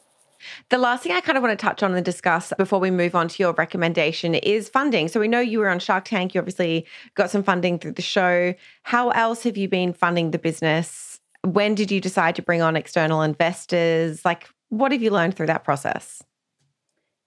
The 0.70 0.78
last 0.78 1.04
thing 1.04 1.12
I 1.12 1.22
kind 1.22 1.38
of 1.38 1.44
want 1.44 1.58
to 1.58 1.64
touch 1.66 1.84
on 1.84 1.94
and 1.96 2.06
discuss 2.06 2.54
before 2.58 2.80
we 2.80 2.92
move 2.92 3.16
on 3.16 3.28
to 3.30 3.44
your 3.44 3.54
recommendation 3.54 4.36
is 4.36 4.70
funding. 4.70 5.08
So 5.08 5.20
we 5.20 5.28
know 5.28 5.40
you 5.40 5.60
were 5.60 5.70
on 5.70 5.80
Shark 5.80 6.06
Tank. 6.06 6.34
You 6.34 6.40
obviously 6.40 6.86
got 7.16 7.30
some 7.30 7.44
funding 7.44 7.80
through 7.80 7.94
the 7.94 8.02
show. 8.02 8.54
How 8.84 9.10
else 9.12 9.44
have 9.44 9.58
you 9.58 9.68
been 9.68 9.94
funding 9.94 10.32
the 10.32 10.40
business? 10.40 11.20
When 11.44 11.76
did 11.76 11.92
you 11.92 12.00
decide 12.00 12.36
to 12.36 12.42
bring 12.42 12.62
on 12.62 12.76
external 12.76 13.22
investors? 13.22 14.24
Like, 14.24 14.50
what 14.70 14.92
have 14.92 15.02
you 15.02 15.12
learned 15.12 15.36
through 15.36 15.48
that 15.48 15.64
process? 15.64 16.24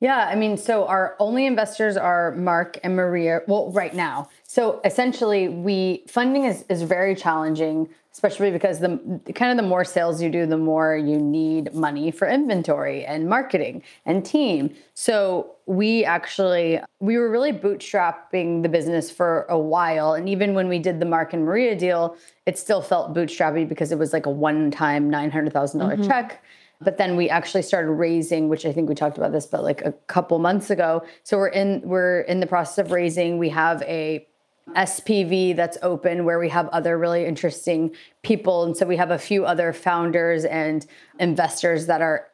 Yeah, 0.01 0.27
I 0.31 0.35
mean, 0.35 0.59
so 0.59 0.87
our 0.87 1.17
only 1.19 1.47
investors 1.47 1.97
are 1.97 2.33
Mark 2.33 2.79
and 2.85 2.97
Maria. 2.97 3.41
Well, 3.47 3.73
right 3.73 3.95
now. 3.95 4.29
So 4.57 4.81
essentially, 4.87 5.49
we 5.49 6.03
funding 6.09 6.45
is 6.47 6.65
is 6.71 6.81
very 6.81 7.15
challenging, 7.15 7.91
especially 8.11 8.51
because 8.51 8.81
the 8.81 8.99
kind 9.35 9.51
of 9.51 9.63
the 9.63 9.69
more 9.69 9.85
sales 9.85 10.23
you 10.23 10.31
do, 10.31 10.47
the 10.47 10.57
more 10.57 10.97
you 10.97 11.19
need 11.19 11.75
money 11.75 12.11
for 12.11 12.27
inventory 12.27 13.05
and 13.05 13.29
marketing 13.29 13.83
and 14.07 14.25
team. 14.25 14.75
So 14.95 15.57
we 15.67 16.07
actually 16.07 16.81
we 17.01 17.19
were 17.19 17.31
really 17.31 17.53
bootstrapping 17.53 18.63
the 18.63 18.71
business 18.71 19.11
for 19.11 19.45
a 19.51 19.59
while, 19.59 20.15
and 20.15 20.27
even 20.27 20.55
when 20.55 20.69
we 20.69 20.79
did 20.79 21.01
the 21.01 21.07
Mark 21.07 21.35
and 21.35 21.45
Maria 21.45 21.77
deal, 21.77 22.17
it 22.47 22.59
still 22.59 22.81
felt 22.81 23.13
bootstrappy 23.13 23.69
because 23.69 23.93
it 23.93 23.99
was 23.99 24.15
like 24.15 24.25
a 24.25 24.31
one 24.31 24.71
time 24.71 25.11
nine 25.11 25.31
hundred 25.31 25.53
thousand 25.53 25.81
dollars 25.81 25.99
mm-hmm. 25.99 26.09
check. 26.09 26.43
But 26.81 26.97
then 26.97 27.15
we 27.15 27.29
actually 27.29 27.63
started 27.63 27.91
raising, 27.91 28.49
which 28.49 28.65
I 28.65 28.73
think 28.73 28.89
we 28.89 28.95
talked 28.95 29.19
about 29.19 29.33
this, 29.33 29.45
but 29.45 29.63
like 29.63 29.83
a 29.83 29.93
couple 30.07 30.39
months 30.39 30.71
ago. 30.71 31.05
So 31.25 31.37
we're 31.37 31.49
in 31.49 31.83
we're 31.85 32.23
in 32.23 32.41
the 32.41 32.47
process 32.47 32.79
of 32.79 32.91
raising. 32.91 33.37
We 33.37 33.51
have 33.51 33.83
a 33.83 34.27
SPV 34.75 35.55
that's 35.55 35.79
open 35.83 36.25
where 36.25 36.39
we 36.39 36.49
have 36.49 36.69
other 36.69 36.99
really 36.99 37.25
interesting 37.25 37.95
people. 38.23 38.65
And 38.65 38.77
so 38.77 38.87
we 38.87 38.97
have 38.97 39.11
a 39.11 39.19
few 39.19 39.47
other 39.47 39.73
founders 39.73 40.45
and 40.45 40.85
investors 41.19 41.87
that 41.87 42.03
are 42.03 42.29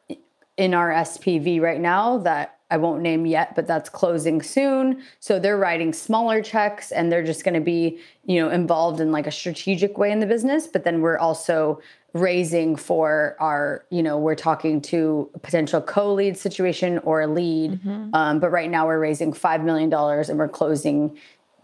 in 0.57 0.73
our 0.73 0.89
SPV 0.89 1.61
right 1.61 1.79
now 1.79 2.17
that 2.19 2.59
I 2.71 2.77
won't 2.77 3.03
name 3.03 3.27
yet, 3.27 3.55
but 3.55 3.67
that's 3.67 3.87
closing 3.87 4.41
soon. 4.41 5.03
So 5.19 5.37
they're 5.37 5.57
writing 5.57 5.93
smaller 5.93 6.41
checks 6.41 6.91
and 6.91 7.11
they're 7.11 7.23
just 7.23 7.43
going 7.43 7.53
to 7.53 7.61
be, 7.61 7.99
you 8.25 8.41
know, 8.41 8.49
involved 8.49 8.99
in 8.99 9.11
like 9.11 9.27
a 9.27 9.31
strategic 9.31 9.99
way 9.99 10.11
in 10.11 10.19
the 10.19 10.25
business. 10.25 10.65
But 10.65 10.83
then 10.83 11.01
we're 11.01 11.19
also 11.19 11.81
raising 12.13 12.75
for 12.75 13.35
our, 13.39 13.85
you 13.91 14.01
know, 14.01 14.17
we're 14.17 14.35
talking 14.35 14.81
to 14.81 15.29
a 15.35 15.39
potential 15.39 15.81
co-lead 15.81 16.35
situation 16.37 16.97
or 16.99 17.21
a 17.21 17.27
lead. 17.27 17.79
Um, 18.13 18.39
but 18.39 18.49
right 18.51 18.69
now 18.69 18.87
we're 18.87 18.99
raising 18.99 19.33
$5 19.33 19.63
million 19.63 19.93
and 19.93 20.39
we're 20.39 20.47
closing 20.47 21.15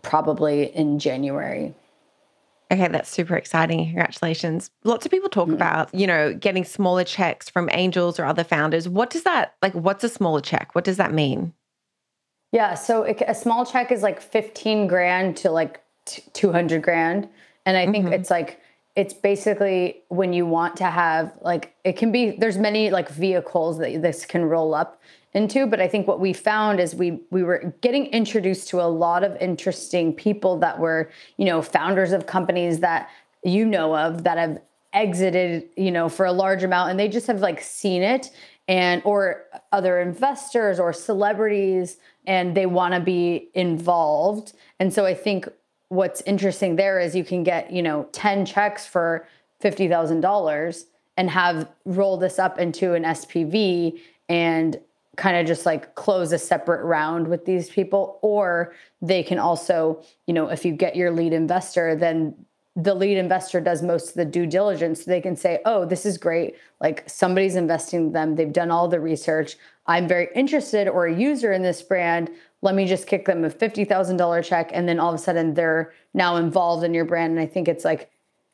probably 0.02 0.76
in 0.76 1.00
January. 1.00 1.74
Okay, 2.72 2.88
that's 2.88 3.10
super 3.10 3.36
exciting. 3.36 3.86
Congratulations. 3.86 4.70
Lots 4.84 5.06
of 5.06 5.12
people 5.12 5.30
talk 5.30 5.46
mm-hmm. 5.46 5.56
about, 5.56 5.94
you 5.94 6.06
know, 6.06 6.34
getting 6.34 6.64
smaller 6.64 7.04
checks 7.04 7.50
from 7.50 7.70
angels 7.74 8.20
or 8.20 8.26
other 8.26 8.44
founders. 8.44 8.88
What 8.88 9.10
does 9.10 9.24
that 9.24 9.56
like 9.62 9.74
what's 9.74 10.04
a 10.04 10.10
smaller 10.10 10.42
check? 10.42 10.76
What 10.76 10.84
does 10.84 10.98
that 10.98 11.12
mean? 11.12 11.54
Yeah, 12.52 12.74
so 12.74 13.04
it, 13.04 13.22
a 13.28 13.36
small 13.36 13.66
check 13.66 13.92
is 13.92 14.02
like 14.02 14.22
15 14.22 14.88
grand 14.88 15.38
to 15.38 15.52
like 15.52 15.84
t- 16.06 16.24
200 16.34 16.82
grand. 16.82 17.28
And 17.66 17.78
I 17.78 17.86
think 17.92 18.06
mm-hmm. 18.06 18.14
it's 18.14 18.32
like, 18.32 18.60
it's 18.96 19.14
basically 19.14 20.02
when 20.10 20.34
you 20.34 20.46
want 20.46 20.76
to 20.78 20.86
have 20.86 21.38
like, 21.42 21.74
it 21.84 21.94
can 21.94 22.12
be, 22.12 22.32
there's 22.32 22.58
many 22.58 22.90
like 22.90 23.10
vehicles 23.10 23.78
that 23.78 24.02
this 24.02 24.26
can 24.26 24.46
roll 24.46 24.74
up 24.74 25.02
into. 25.34 25.68
But 25.68 25.80
I 25.80 25.88
think 25.88 26.08
what 26.08 26.20
we 26.20 26.34
found 26.34 26.80
is 26.80 26.96
we, 26.96 27.22
we 27.30 27.44
were 27.44 27.74
getting 27.82 28.08
introduced 28.08 28.68
to 28.70 28.82
a 28.82 28.90
lot 28.90 29.24
of 29.24 29.36
interesting 29.38 30.14
people 30.14 30.58
that 30.60 30.80
were, 30.80 31.12
you 31.38 31.46
know, 31.46 31.62
founders 31.62 32.12
of 32.12 32.26
companies 32.26 32.80
that 32.80 33.10
you 33.44 33.66
know 33.66 33.96
of 33.96 34.24
that 34.24 34.38
have 34.38 34.60
exited, 34.92 35.70
you 35.78 35.92
know, 35.92 36.10
for 36.10 36.26
a 36.26 36.32
large 36.32 36.64
amount 36.64 36.90
and 36.90 37.00
they 37.00 37.08
just 37.08 37.28
have 37.28 37.40
like 37.42 37.62
seen 37.62 38.02
it 38.02 38.32
and 38.68 39.02
or 39.06 39.46
other 39.72 40.00
investors 40.00 40.80
or 40.80 40.94
celebrities 40.94 41.98
and 42.26 42.56
they 42.56 42.66
want 42.66 42.94
to 42.94 43.00
be 43.00 43.50
involved. 43.54 44.54
And 44.80 44.94
so 44.94 45.06
I 45.06 45.14
think 45.14 45.48
what's 45.90 46.22
interesting 46.22 46.76
there 46.76 47.00
is 47.00 47.16
you 47.16 47.24
can 47.24 47.44
get, 47.44 47.72
you 47.72 47.82
know, 47.82 48.08
10 48.12 48.46
checks 48.46 48.86
for 48.86 49.28
$50,000 49.62 50.86
and 51.18 51.30
have 51.30 51.70
roll 51.86 52.18
this 52.18 52.40
up 52.40 52.60
into 52.60 52.94
an 52.94 53.04
SPV 53.04 54.00
and 54.30 54.80
kind 55.18 55.36
of 55.36 55.46
just 55.46 55.66
like 55.66 55.96
close 55.96 56.32
a 56.32 56.38
separate 56.38 56.84
round 56.86 57.28
with 57.28 57.44
these 57.46 57.70
people 57.70 58.20
or 58.22 58.74
they 59.02 59.22
can 59.22 59.38
also, 59.38 60.02
you 60.28 60.34
know, 60.34 60.48
if 60.48 60.64
you 60.64 60.72
get 60.72 60.96
your 60.96 61.12
lead 61.12 61.34
investor 61.34 61.96
then 61.96 62.34
the 62.76 62.94
lead 62.94 63.18
investor 63.18 63.60
does 63.60 63.82
most 63.82 64.10
of 64.10 64.14
the 64.16 64.26
due 64.26 64.46
diligence. 64.46 65.04
So 65.04 65.12
they 65.12 65.22
can 65.22 65.36
say, 65.36 65.60
oh, 65.66 65.86
this 65.86 66.06
is 66.06 66.18
great. 66.18 66.56
Like 66.80 67.04
somebody's 67.10 67.56
investing 67.56 68.08
in 68.08 68.12
them. 68.14 68.36
They've 68.36 68.54
done 68.54 68.72
all 68.72 68.88
the 68.88 69.00
research. 69.00 69.58
I'm 69.88 70.08
very 70.08 70.30
interested 70.36 70.88
or 70.88 71.08
a 71.08 71.14
user 71.14 71.52
in 71.52 71.62
this 71.62 71.82
brand. 71.82 72.30
Let 72.62 72.76
me 72.76 72.86
just 72.86 73.08
kick 73.08 73.26
them 73.26 73.44
a 73.46 73.50
$50,000 73.50 74.44
check. 74.44 74.72
And 74.74 74.88
then 74.88 75.00
all 75.00 75.10
of 75.10 75.16
a 75.16 75.24
sudden 75.24 75.54
they're 75.54 75.94
now 76.14 76.36
involved 76.36 76.84
in 76.84 76.94
your 76.94 77.06
brand. 77.06 77.32
And 77.32 77.40
I 77.40 77.46
think 77.46 77.68
it's 77.68 77.86
like, 77.86 78.10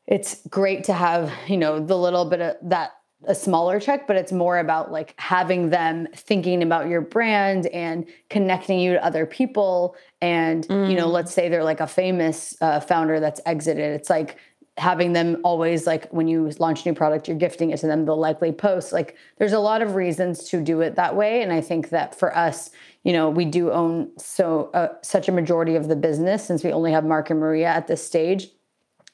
it's 0.08 0.45
great 0.47 0.84
to 0.86 0.93
have, 0.93 1.34
you 1.47 1.58
know, 1.58 1.80
the 1.80 1.97
little 1.97 2.26
bit 2.26 2.41
of 2.41 2.56
that 2.70 2.91
a 3.28 3.36
smaller 3.36 3.80
check, 3.80 4.08
but 4.08 4.16
it's 4.16 4.32
more 4.32 4.60
about 4.60 4.91
like 4.91 5.14
having 5.18 5.70
them 5.70 6.08
thinking 6.16 6.62
about 6.62 6.88
your 6.88 7.01
brand 7.01 7.66
and 7.68 8.06
connecting 8.30 8.80
you 8.80 8.93
to 8.93 9.03
other 9.03 9.26
people. 9.26 9.95
And, 10.22 10.66
you 10.70 10.95
know, 10.95 11.08
let's 11.08 11.34
say 11.34 11.49
they're 11.49 11.64
like 11.64 11.80
a 11.80 11.88
famous 11.88 12.56
uh, 12.62 12.80
founder 12.80 13.20
that's 13.20 13.41
exited. 13.45 13.93
It's 13.93 14.10
like 14.10 14.38
having 14.78 15.13
them 15.13 15.38
always 15.43 15.88
like 15.88 16.09
when 16.09 16.28
you 16.28 16.51
launch 16.59 16.86
a 16.86 16.89
new 16.89 16.95
product, 16.95 17.28
you're 17.28 17.38
gifting 17.38 17.71
it 17.71 17.80
to 17.80 17.88
them, 17.88 18.05
they'll 18.05 18.17
likely 18.17 18.51
post. 18.51 18.91
Like 18.91 19.15
there's 19.38 19.53
a 19.53 19.59
lot 19.59 19.82
of 19.82 19.95
reasons 19.95 20.49
to 20.49 20.61
do 20.61 20.82
it 20.82 20.95
that 20.95 21.15
way. 21.15 21.41
And 21.41 21.53
I 21.53 21.61
think 21.61 21.89
that 21.89 22.17
for 22.17 22.36
us, 22.36 22.71
you 23.03 23.13
know, 23.13 23.30
we 23.30 23.45
do 23.45 23.71
own 23.71 24.11
so 24.17 24.69
uh, 24.73 24.89
such 25.01 25.30
a 25.30 25.32
majority 25.32 25.76
of 25.76 25.88
the 25.88 25.95
business 25.95 26.45
since 26.45 26.63
we 26.63 26.73
only 26.73 26.91
have 26.91 27.05
Mark 27.05 27.30
and 27.30 27.39
Maria 27.39 27.67
at 27.67 27.88
this 27.88 28.05
stage. 28.05 28.49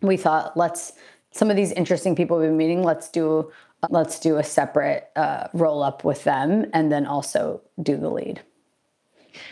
We 0.02 0.18
thought 0.18 0.58
let's 0.58 0.94
some 1.32 1.50
of 1.50 1.56
these 1.56 1.72
interesting 1.72 2.16
people 2.16 2.40
we've 2.40 2.50
been 2.50 2.58
meeting, 2.58 2.84
let's 2.84 3.10
do 3.10 3.52
let's 3.90 4.20
do 4.20 4.38
a 4.38 4.44
separate 4.44 5.10
uh, 5.16 5.48
roll 5.54 5.84
up 5.84 6.04
with 6.04 6.24
them 6.24 6.66
and 6.74 6.92
then 6.92 7.06
also 7.06 7.62
do 7.82 7.98
the 7.98 8.10
lead. 8.10 8.42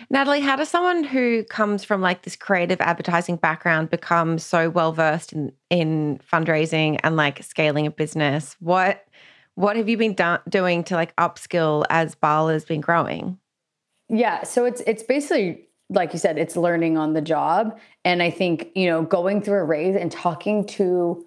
Natalie, 0.10 0.42
how 0.42 0.56
does 0.56 0.70
someone 0.70 1.04
who 1.04 1.44
comes 1.46 1.84
from 1.84 2.02
like 2.02 2.24
this 2.24 2.36
creative 2.36 2.82
advertising 2.82 3.36
background 3.36 3.90
become 3.90 4.40
so 4.40 4.70
well 4.70 4.92
versed 4.92 5.34
in 5.34 5.52
in 5.70 6.20
fundraising 6.32 7.00
and 7.04 7.16
like 7.16 7.44
scaling 7.44 7.86
a 7.88 7.92
business? 7.92 8.56
What 8.60 9.06
what 9.56 9.76
have 9.76 9.90
you 9.90 9.98
been 9.98 10.14
do- 10.14 10.38
doing 10.48 10.84
to 10.86 10.96
like 10.96 11.16
upskill 11.18 11.86
as 11.90 12.16
Bala 12.16 12.54
has 12.54 12.66
been 12.66 12.82
growing? 12.82 13.38
Yeah, 14.10 14.44
so 14.44 14.66
it's 14.66 14.82
it's 14.88 15.04
basically 15.04 15.68
like 15.92 16.14
you 16.14 16.20
said, 16.20 16.38
it's 16.38 16.56
learning 16.56 16.98
on 16.98 17.14
the 17.14 17.22
job, 17.22 17.80
and 18.06 18.22
I 18.22 18.30
think 18.30 18.70
you 18.76 18.88
know 18.88 19.04
going 19.04 19.42
through 19.42 19.60
a 19.60 19.64
raise 19.64 19.96
and 19.96 20.12
talking 20.12 20.66
to 20.68 21.26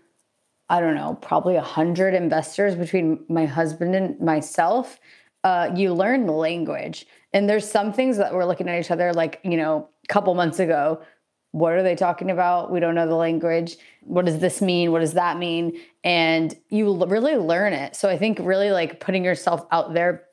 I 0.69 0.81
don't 0.81 0.95
know, 0.95 1.19
probably 1.21 1.57
a 1.57 1.63
hundred 1.63 2.15
investors 2.15 2.75
between 2.75 3.25
my 3.29 3.45
husband 3.45 3.95
and 3.95 4.19
myself. 4.21 4.99
Uh, 5.45 5.71
you 5.75 5.93
learn 5.93 6.25
the 6.25 6.33
language, 6.33 7.05
and 7.33 7.49
there's 7.49 7.69
some 7.69 7.93
things 7.93 8.17
that 8.19 8.35
we're 8.35 8.45
looking 8.45 8.69
at 8.69 8.79
each 8.79 8.91
other 8.91 9.13
like 9.13 9.41
you 9.45 9.57
know, 9.57 9.89
a 10.05 10.13
couple 10.13 10.35
months 10.35 10.59
ago. 10.59 11.03
What 11.53 11.75
are 11.75 11.83
they 11.83 11.97
talking 11.97 12.31
about? 12.31 12.73
We 12.73 12.81
don't 12.81 12.95
know 12.95 13.07
the 13.07 13.15
language. 13.15 13.77
What 14.01 14.25
does 14.25 14.39
this 14.39 14.63
mean? 14.63 14.91
What 14.91 15.01
does 15.01 15.13
that 15.13 15.39
mean? 15.39 15.79
And 16.03 16.57
you 16.71 16.87
l- 16.87 17.07
really 17.07 17.37
learn 17.37 17.75
it. 17.75 17.95
So 17.95 18.09
I 18.09 18.17
think 18.17 18.39
really 18.41 18.71
like 18.71 19.01
putting 19.01 19.23
yourself 19.23 19.67
out 19.71 19.93
there 19.93 20.25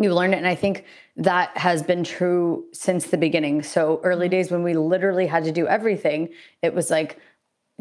you 0.00 0.14
learn 0.14 0.32
it 0.32 0.38
and 0.38 0.46
i 0.46 0.54
think 0.54 0.84
that 1.16 1.56
has 1.56 1.82
been 1.82 2.02
true 2.02 2.64
since 2.72 3.06
the 3.06 3.18
beginning 3.18 3.62
so 3.62 4.00
early 4.02 4.26
mm-hmm. 4.26 4.32
days 4.32 4.50
when 4.50 4.62
we 4.62 4.74
literally 4.74 5.26
had 5.26 5.44
to 5.44 5.52
do 5.52 5.66
everything 5.68 6.28
it 6.62 6.74
was 6.74 6.90
like 6.90 7.18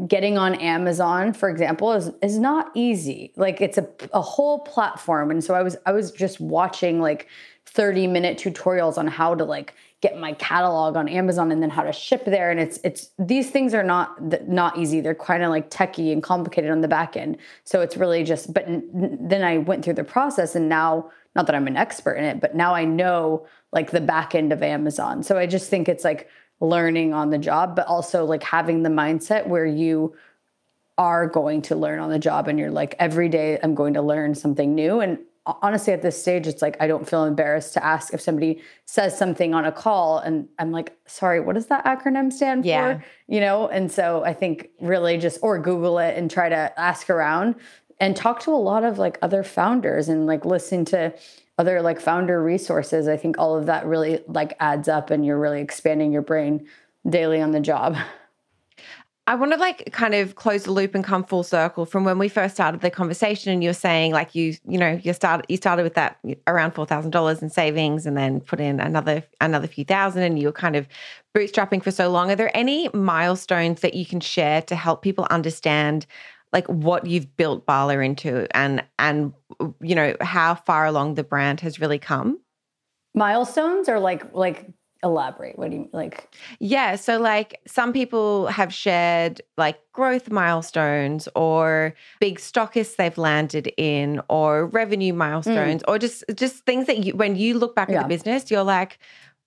getting 0.07 0.37
on 0.37 0.55
amazon 0.55 1.33
for 1.33 1.49
example 1.49 1.91
is 1.93 2.11
is 2.21 2.37
not 2.37 2.71
easy. 2.73 3.33
Like 3.35 3.61
it's 3.61 3.77
a, 3.77 3.87
a 4.13 4.21
whole 4.21 4.59
platform. 4.59 5.31
And 5.31 5.43
so 5.43 5.53
i 5.53 5.61
was 5.61 5.77
i 5.85 5.91
was 5.91 6.11
just 6.11 6.39
watching 6.39 7.01
like 7.01 7.27
30 7.65 8.07
minute 8.07 8.37
tutorials 8.37 8.97
on 8.97 9.07
how 9.07 9.35
to 9.35 9.43
like 9.43 9.73
get 10.01 10.17
my 10.17 10.31
catalog 10.33 10.95
on 10.95 11.09
amazon 11.09 11.51
and 11.51 11.61
then 11.61 11.69
how 11.69 11.83
to 11.83 11.91
ship 11.91 12.23
there. 12.25 12.51
And 12.51 12.59
it's 12.59 12.79
it's 12.83 13.09
these 13.19 13.49
things 13.49 13.73
are 13.73 13.83
not 13.83 14.47
not 14.47 14.77
easy. 14.77 15.01
They're 15.01 15.15
kind 15.15 15.43
of 15.43 15.49
like 15.49 15.69
techie 15.69 16.11
and 16.11 16.23
complicated 16.23 16.71
on 16.71 16.81
the 16.81 16.87
back 16.87 17.17
end. 17.17 17.37
So 17.63 17.81
it's 17.81 17.97
really 17.97 18.23
just 18.23 18.53
but 18.53 18.65
then 18.67 19.43
i 19.43 19.57
went 19.57 19.83
through 19.83 19.95
the 19.95 20.03
process 20.03 20.55
and 20.55 20.69
now 20.69 21.11
not 21.35 21.45
that 21.45 21.55
I'm 21.55 21.67
an 21.67 21.77
expert 21.77 22.13
in 22.13 22.23
it, 22.23 22.39
but 22.39 22.55
now 22.55 22.73
I 22.73 22.85
know 22.85 23.45
like 23.71 23.91
the 23.91 24.01
back 24.01 24.33
end 24.33 24.51
of 24.51 24.63
Amazon. 24.63 25.23
So 25.23 25.37
I 25.37 25.45
just 25.45 25.69
think 25.69 25.87
it's 25.87 26.03
like 26.03 26.27
learning 26.61 27.13
on 27.13 27.29
the 27.29 27.37
job, 27.37 27.75
but 27.75 27.87
also 27.87 28.25
like 28.25 28.43
having 28.43 28.83
the 28.83 28.89
mindset 28.89 29.47
where 29.47 29.65
you 29.65 30.15
are 30.97 31.27
going 31.27 31.61
to 31.61 31.75
learn 31.75 31.99
on 31.99 32.09
the 32.09 32.19
job 32.19 32.47
and 32.49 32.59
you're 32.59 32.69
like 32.71 32.93
every 32.99 33.29
day 33.29 33.57
i'm 33.63 33.73
going 33.73 33.93
to 33.93 34.01
learn 34.01 34.35
something 34.35 34.75
new. 34.75 34.99
And 34.99 35.17
honestly 35.61 35.93
at 35.93 36.01
this 36.01 36.21
stage 36.21 36.45
it's 36.45 36.61
like 36.61 36.75
i 36.79 36.85
don't 36.85 37.09
feel 37.09 37.23
embarrassed 37.23 37.73
to 37.73 37.83
ask 37.83 38.13
if 38.13 38.21
somebody 38.21 38.61
says 38.85 39.17
something 39.17 39.55
on 39.55 39.65
a 39.65 39.71
call 39.71 40.19
and 40.19 40.47
i'm 40.59 40.71
like 40.71 40.95
sorry 41.07 41.39
what 41.39 41.55
does 41.55 41.67
that 41.67 41.83
acronym 41.85 42.31
stand 42.31 42.65
Yeah. 42.65 42.97
for 42.99 43.05
you 43.27 43.39
know? 43.39 43.67
And 43.67 43.91
so 43.91 44.23
i 44.23 44.33
think 44.33 44.69
really 44.81 45.17
just 45.17 45.39
or 45.41 45.57
google 45.57 45.97
it 45.97 46.17
and 46.17 46.29
try 46.29 46.49
to 46.49 46.79
ask 46.79 47.09
around 47.09 47.55
and 47.99 48.15
talk 48.15 48.41
to 48.41 48.51
a 48.51 48.61
lot 48.61 48.83
of 48.83 48.99
like 48.99 49.17
other 49.21 49.41
founders 49.43 50.07
and 50.07 50.27
like 50.27 50.45
listen 50.45 50.85
to 50.85 51.13
other 51.59 51.81
like 51.81 51.99
founder 51.99 52.41
resources 52.41 53.07
i 53.07 53.15
think 53.15 53.37
all 53.37 53.55
of 53.55 53.67
that 53.67 53.85
really 53.85 54.19
like 54.27 54.55
adds 54.59 54.87
up 54.87 55.11
and 55.11 55.25
you're 55.25 55.37
really 55.37 55.61
expanding 55.61 56.11
your 56.11 56.21
brain 56.23 56.65
daily 57.07 57.39
on 57.41 57.51
the 57.51 57.59
job 57.59 57.95
I 59.29 59.35
want 59.35 59.51
to 59.51 59.59
like 59.59 59.91
kind 59.91 60.15
of 60.15 60.33
close 60.33 60.63
the 60.63 60.71
loop 60.71 60.95
and 60.95 61.03
come 61.03 61.23
full 61.23 61.43
circle 61.43 61.85
from 61.85 62.03
when 62.03 62.17
we 62.17 62.29
first 62.29 62.55
started 62.55 62.81
the 62.81 62.89
conversation 62.89 63.53
and 63.53 63.63
you're 63.63 63.75
saying 63.75 64.11
like 64.11 64.33
you 64.33 64.55
you 64.67 64.79
know 64.79 64.99
you 65.03 65.13
started 65.13 65.45
you 65.47 65.55
started 65.55 65.83
with 65.83 65.93
that 65.93 66.17
around 66.47 66.71
four 66.71 66.87
thousand 66.87 67.11
dollars 67.11 67.39
in 67.43 67.47
savings 67.51 68.07
and 68.07 68.17
then 68.17 68.41
put 68.41 68.59
in 68.59 68.79
another 68.79 69.23
another 69.39 69.67
few 69.67 69.85
thousand 69.85 70.23
and 70.23 70.39
you 70.39 70.47
were 70.47 70.51
kind 70.51 70.75
of 70.75 70.87
bootstrapping 71.35 71.83
for 71.83 71.91
so 71.91 72.09
long. 72.09 72.31
Are 72.31 72.35
there 72.35 72.49
any 72.57 72.89
milestones 72.95 73.81
that 73.81 73.93
you 73.93 74.03
can 74.03 74.19
share 74.19 74.63
to 74.63 74.75
help 74.75 75.03
people 75.03 75.27
understand 75.29 76.07
like 76.51 76.67
what 76.67 77.05
you've 77.05 77.35
built 77.37 77.65
Bala 77.65 77.99
into 77.99 78.47
and 78.55 78.83
and 78.97 79.33
you 79.81 79.95
know 79.95 80.15
how 80.21 80.55
far 80.55 80.85
along 80.85 81.15
the 81.15 81.23
brand 81.23 81.61
has 81.61 81.79
really 81.79 81.99
come? 81.99 82.39
milestones 83.15 83.89
or 83.89 83.99
like 83.99 84.33
like 84.33 84.67
elaborate 85.01 85.57
what 85.57 85.69
do 85.69 85.77
you 85.77 85.89
like 85.93 86.29
Yeah. 86.59 86.95
So, 86.95 87.19
like, 87.19 87.61
some 87.65 87.93
people 87.93 88.47
have 88.47 88.73
shared 88.73 89.41
like 89.57 89.79
growth 89.93 90.29
milestones 90.29 91.29
or 91.35 91.95
big 92.19 92.37
stockists 92.37 92.97
they've 92.97 93.17
landed 93.17 93.71
in 93.77 94.21
or 94.29 94.67
revenue 94.67 95.13
milestones 95.13 95.83
mm. 95.83 95.89
or 95.89 95.99
just 95.99 96.25
just 96.35 96.65
things 96.65 96.87
that 96.87 96.97
you 97.05 97.15
when 97.15 97.35
you 97.37 97.57
look 97.57 97.75
back 97.75 97.89
at 97.89 98.01
the 98.01 98.07
business, 98.09 98.51
you're 98.51 98.63
like, 98.63 98.99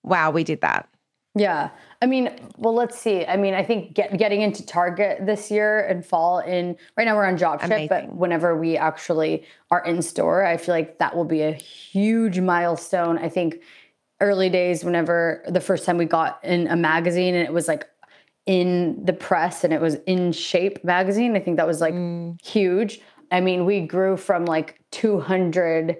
wow, 0.03 0.31
we 0.31 0.43
did 0.43 0.61
that. 0.61 0.89
Yeah. 1.35 1.69
I 2.01 2.05
mean, 2.05 2.29
well, 2.57 2.75
let's 2.75 2.99
see. 2.99 3.25
I 3.25 3.37
mean, 3.37 3.55
I 3.55 3.63
think 3.63 3.93
get, 3.95 4.15
getting 4.17 4.41
into 4.41 4.63
Target 4.65 5.25
this 5.25 5.49
year 5.49 5.79
and 5.79 6.05
fall 6.05 6.39
in, 6.39 6.77
right 6.95 7.05
now 7.05 7.15
we're 7.15 7.25
on 7.25 7.37
job 7.37 7.59
trip, 7.61 7.89
but 7.89 8.13
whenever 8.13 8.55
we 8.55 8.77
actually 8.77 9.43
are 9.71 9.83
in 9.83 10.01
store, 10.01 10.45
I 10.45 10.57
feel 10.57 10.75
like 10.75 10.99
that 10.99 11.15
will 11.15 11.25
be 11.25 11.41
a 11.41 11.51
huge 11.51 12.39
milestone. 12.39 13.17
I 13.17 13.29
think 13.29 13.61
early 14.21 14.49
days, 14.49 14.83
whenever 14.83 15.43
the 15.47 15.59
first 15.59 15.85
time 15.85 15.97
we 15.97 16.05
got 16.05 16.43
in 16.43 16.67
a 16.67 16.75
magazine 16.75 17.33
and 17.33 17.43
it 17.43 17.53
was 17.53 17.67
like 17.67 17.87
in 18.45 19.03
the 19.03 19.13
press 19.13 19.63
and 19.63 19.73
it 19.73 19.81
was 19.81 19.95
in 20.05 20.33
shape 20.33 20.83
magazine, 20.83 21.35
I 21.35 21.39
think 21.39 21.57
that 21.57 21.65
was 21.65 21.81
like 21.81 21.95
mm. 21.95 22.39
huge. 22.45 23.01
I 23.31 23.41
mean, 23.41 23.65
we 23.65 23.81
grew 23.81 24.17
from 24.17 24.45
like 24.45 24.79
200 24.91 25.97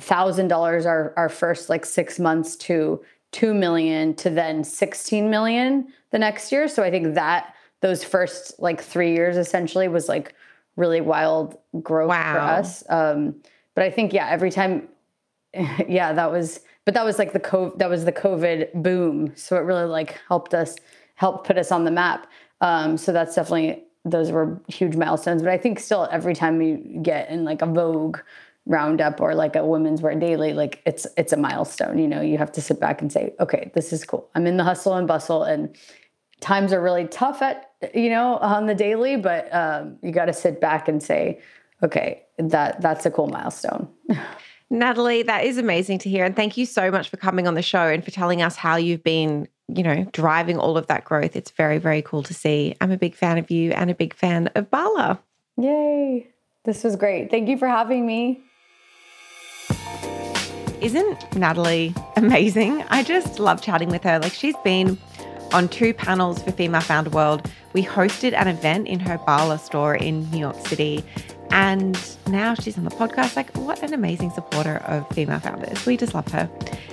thousand 0.00 0.48
dollars 0.48 0.86
our 0.86 1.14
our 1.16 1.28
first 1.28 1.68
like 1.68 1.86
six 1.86 2.18
months 2.18 2.56
to 2.56 3.00
two 3.34 3.52
million 3.52 4.14
to 4.14 4.30
then 4.30 4.62
16 4.62 5.28
million 5.28 5.88
the 6.12 6.18
next 6.20 6.52
year. 6.52 6.68
So 6.68 6.84
i 6.84 6.90
think 6.90 7.14
that 7.14 7.54
those 7.80 8.04
first 8.04 8.54
like 8.60 8.80
three 8.80 9.12
years 9.12 9.36
essentially 9.36 9.88
was 9.88 10.08
like 10.08 10.34
really 10.76 11.00
wild 11.00 11.58
growth 11.82 12.14
for 12.14 12.38
us. 12.38 12.84
Um 12.88 13.34
but 13.74 13.82
i 13.82 13.90
think 13.90 14.12
yeah 14.12 14.28
every 14.28 14.52
time 14.52 14.88
yeah 15.88 16.12
that 16.12 16.30
was 16.30 16.60
but 16.84 16.94
that 16.94 17.04
was 17.04 17.18
like 17.18 17.32
the 17.32 17.40
co- 17.40 17.74
that 17.76 17.90
was 17.90 18.04
the 18.04 18.12
covid 18.12 18.72
boom. 18.72 19.32
So 19.34 19.56
it 19.56 19.62
really 19.62 19.86
like 19.86 20.20
helped 20.28 20.54
us 20.54 20.76
helped 21.16 21.44
put 21.44 21.58
us 21.58 21.72
on 21.72 21.82
the 21.82 21.90
map. 21.90 22.30
Um 22.60 22.96
so 22.96 23.12
that's 23.12 23.34
definitely 23.34 23.82
those 24.04 24.30
were 24.30 24.60
huge 24.68 24.94
milestones. 24.94 25.42
But 25.42 25.50
i 25.50 25.58
think 25.58 25.80
still 25.80 26.08
every 26.12 26.34
time 26.34 26.62
you 26.62 26.76
get 27.02 27.30
in 27.30 27.44
like 27.44 27.62
a 27.62 27.66
vogue 27.66 28.18
roundup 28.66 29.20
or 29.20 29.34
like 29.34 29.56
a 29.56 29.64
women's 29.64 30.00
wear 30.00 30.14
daily 30.14 30.54
like 30.54 30.80
it's 30.86 31.06
it's 31.18 31.32
a 31.32 31.36
milestone 31.36 31.98
you 31.98 32.08
know 32.08 32.22
you 32.22 32.38
have 32.38 32.50
to 32.50 32.62
sit 32.62 32.80
back 32.80 33.02
and 33.02 33.12
say 33.12 33.34
okay 33.38 33.70
this 33.74 33.92
is 33.92 34.04
cool 34.04 34.30
i'm 34.34 34.46
in 34.46 34.56
the 34.56 34.64
hustle 34.64 34.94
and 34.94 35.06
bustle 35.06 35.42
and 35.42 35.76
times 36.40 36.72
are 36.72 36.80
really 36.80 37.06
tough 37.06 37.42
at 37.42 37.72
you 37.94 38.08
know 38.08 38.38
on 38.38 38.66
the 38.66 38.74
daily 38.74 39.16
but 39.16 39.52
um, 39.54 39.98
you 40.02 40.10
got 40.12 40.26
to 40.26 40.32
sit 40.32 40.60
back 40.60 40.88
and 40.88 41.02
say 41.02 41.38
okay 41.82 42.22
that 42.38 42.80
that's 42.80 43.04
a 43.04 43.10
cool 43.10 43.26
milestone 43.28 43.88
Natalie, 44.70 45.22
that 45.22 45.44
is 45.44 45.58
amazing 45.58 45.98
to 46.00 46.08
hear. 46.08 46.24
And 46.24 46.34
thank 46.34 46.56
you 46.56 46.66
so 46.66 46.90
much 46.90 47.08
for 47.08 47.16
coming 47.16 47.46
on 47.46 47.54
the 47.54 47.62
show 47.62 47.86
and 47.86 48.02
for 48.02 48.10
telling 48.10 48.42
us 48.42 48.56
how 48.56 48.76
you've 48.76 49.04
been, 49.04 49.46
you 49.68 49.84
know, 49.84 50.04
driving 50.10 50.58
all 50.58 50.76
of 50.76 50.86
that 50.88 51.04
growth. 51.04 51.36
It's 51.36 51.50
very, 51.50 51.78
very 51.78 52.02
cool 52.02 52.22
to 52.24 52.34
see. 52.34 52.74
I'm 52.80 52.90
a 52.90 52.96
big 52.96 53.14
fan 53.14 53.38
of 53.38 53.50
you 53.50 53.70
and 53.72 53.90
a 53.90 53.94
big 53.94 54.14
fan 54.14 54.48
of 54.56 54.70
Bala. 54.70 55.20
yay 55.56 56.26
this 56.64 56.82
was 56.82 56.96
great 56.96 57.30
thank 57.30 57.48
you 57.48 57.56
for 57.56 57.68
having 57.68 58.06
me 58.06 58.42
Isn't 60.84 61.34
Natalie 61.34 61.94
amazing? 62.16 62.84
I 62.90 63.02
just 63.02 63.38
love 63.38 63.62
chatting 63.62 63.88
with 63.88 64.02
her. 64.02 64.18
Like 64.18 64.34
she's 64.34 64.54
been 64.62 64.98
on 65.54 65.66
two 65.68 65.94
panels 65.94 66.42
for 66.42 66.52
Female 66.52 66.82
Founder 66.82 67.08
World. 67.08 67.50
We 67.72 67.82
hosted 67.82 68.34
an 68.34 68.48
event 68.48 68.86
in 68.86 69.00
her 69.00 69.16
Bala 69.16 69.58
store 69.58 69.94
in 69.94 70.30
New 70.30 70.38
York 70.38 70.66
City. 70.66 71.02
And 71.50 71.98
now 72.26 72.52
she's 72.52 72.76
on 72.76 72.84
the 72.84 72.90
podcast. 72.90 73.34
Like, 73.34 73.50
what 73.56 73.82
an 73.82 73.94
amazing 73.94 74.30
supporter 74.32 74.82
of 74.86 75.08
female 75.14 75.40
founders. 75.40 75.86
We 75.86 75.96
just 75.96 76.12
love 76.12 76.28
her. 76.32 76.50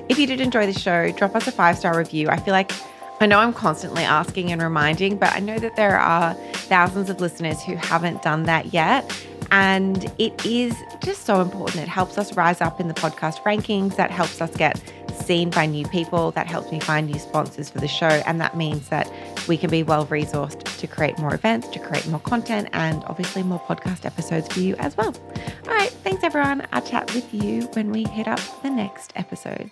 If 0.07 0.17
you 0.17 0.25
did 0.25 0.39
enjoy 0.39 0.67
the 0.67 0.79
show, 0.79 1.11
drop 1.11 1.35
us 1.35 1.47
a 1.47 1.51
five 1.51 1.77
star 1.77 1.97
review. 1.97 2.29
I 2.29 2.37
feel 2.37 2.53
like 2.53 2.71
I 3.19 3.25
know 3.25 3.39
I'm 3.39 3.53
constantly 3.53 4.03
asking 4.03 4.53
and 4.53 4.61
reminding, 4.61 5.17
but 5.17 5.33
I 5.33 5.39
know 5.39 5.59
that 5.59 5.75
there 5.75 5.99
are 5.99 6.33
thousands 6.53 7.09
of 7.09 7.19
listeners 7.19 7.61
who 7.61 7.75
haven't 7.75 8.21
done 8.21 8.43
that 8.43 8.73
yet. 8.73 9.11
And 9.51 10.11
it 10.17 10.45
is 10.45 10.75
just 11.03 11.25
so 11.25 11.41
important. 11.41 11.83
It 11.83 11.89
helps 11.89 12.17
us 12.17 12.35
rise 12.35 12.61
up 12.61 12.79
in 12.79 12.87
the 12.87 12.93
podcast 12.93 13.43
rankings. 13.43 13.97
That 13.97 14.09
helps 14.09 14.41
us 14.41 14.55
get 14.55 14.81
seen 15.25 15.49
by 15.49 15.65
new 15.65 15.85
people. 15.87 16.31
That 16.31 16.47
helps 16.47 16.71
me 16.71 16.79
find 16.79 17.07
new 17.07 17.19
sponsors 17.19 17.69
for 17.69 17.79
the 17.79 17.87
show. 17.87 18.07
And 18.07 18.39
that 18.39 18.55
means 18.55 18.89
that 18.89 19.11
we 19.47 19.57
can 19.57 19.69
be 19.69 19.83
well 19.83 20.05
resourced 20.07 20.63
to 20.77 20.87
create 20.87 21.17
more 21.19 21.33
events, 21.33 21.67
to 21.69 21.79
create 21.79 22.07
more 22.07 22.21
content, 22.21 22.69
and 22.73 23.03
obviously 23.05 23.43
more 23.43 23.59
podcast 23.59 24.05
episodes 24.05 24.47
for 24.47 24.61
you 24.61 24.75
as 24.75 24.95
well. 24.95 25.13
All 25.67 25.73
right. 25.73 25.91
Thanks, 25.91 26.23
everyone. 26.23 26.65
I'll 26.71 26.81
chat 26.81 27.13
with 27.13 27.33
you 27.33 27.63
when 27.73 27.91
we 27.91 28.05
hit 28.05 28.27
up 28.27 28.39
the 28.63 28.69
next 28.69 29.11
episode. 29.15 29.69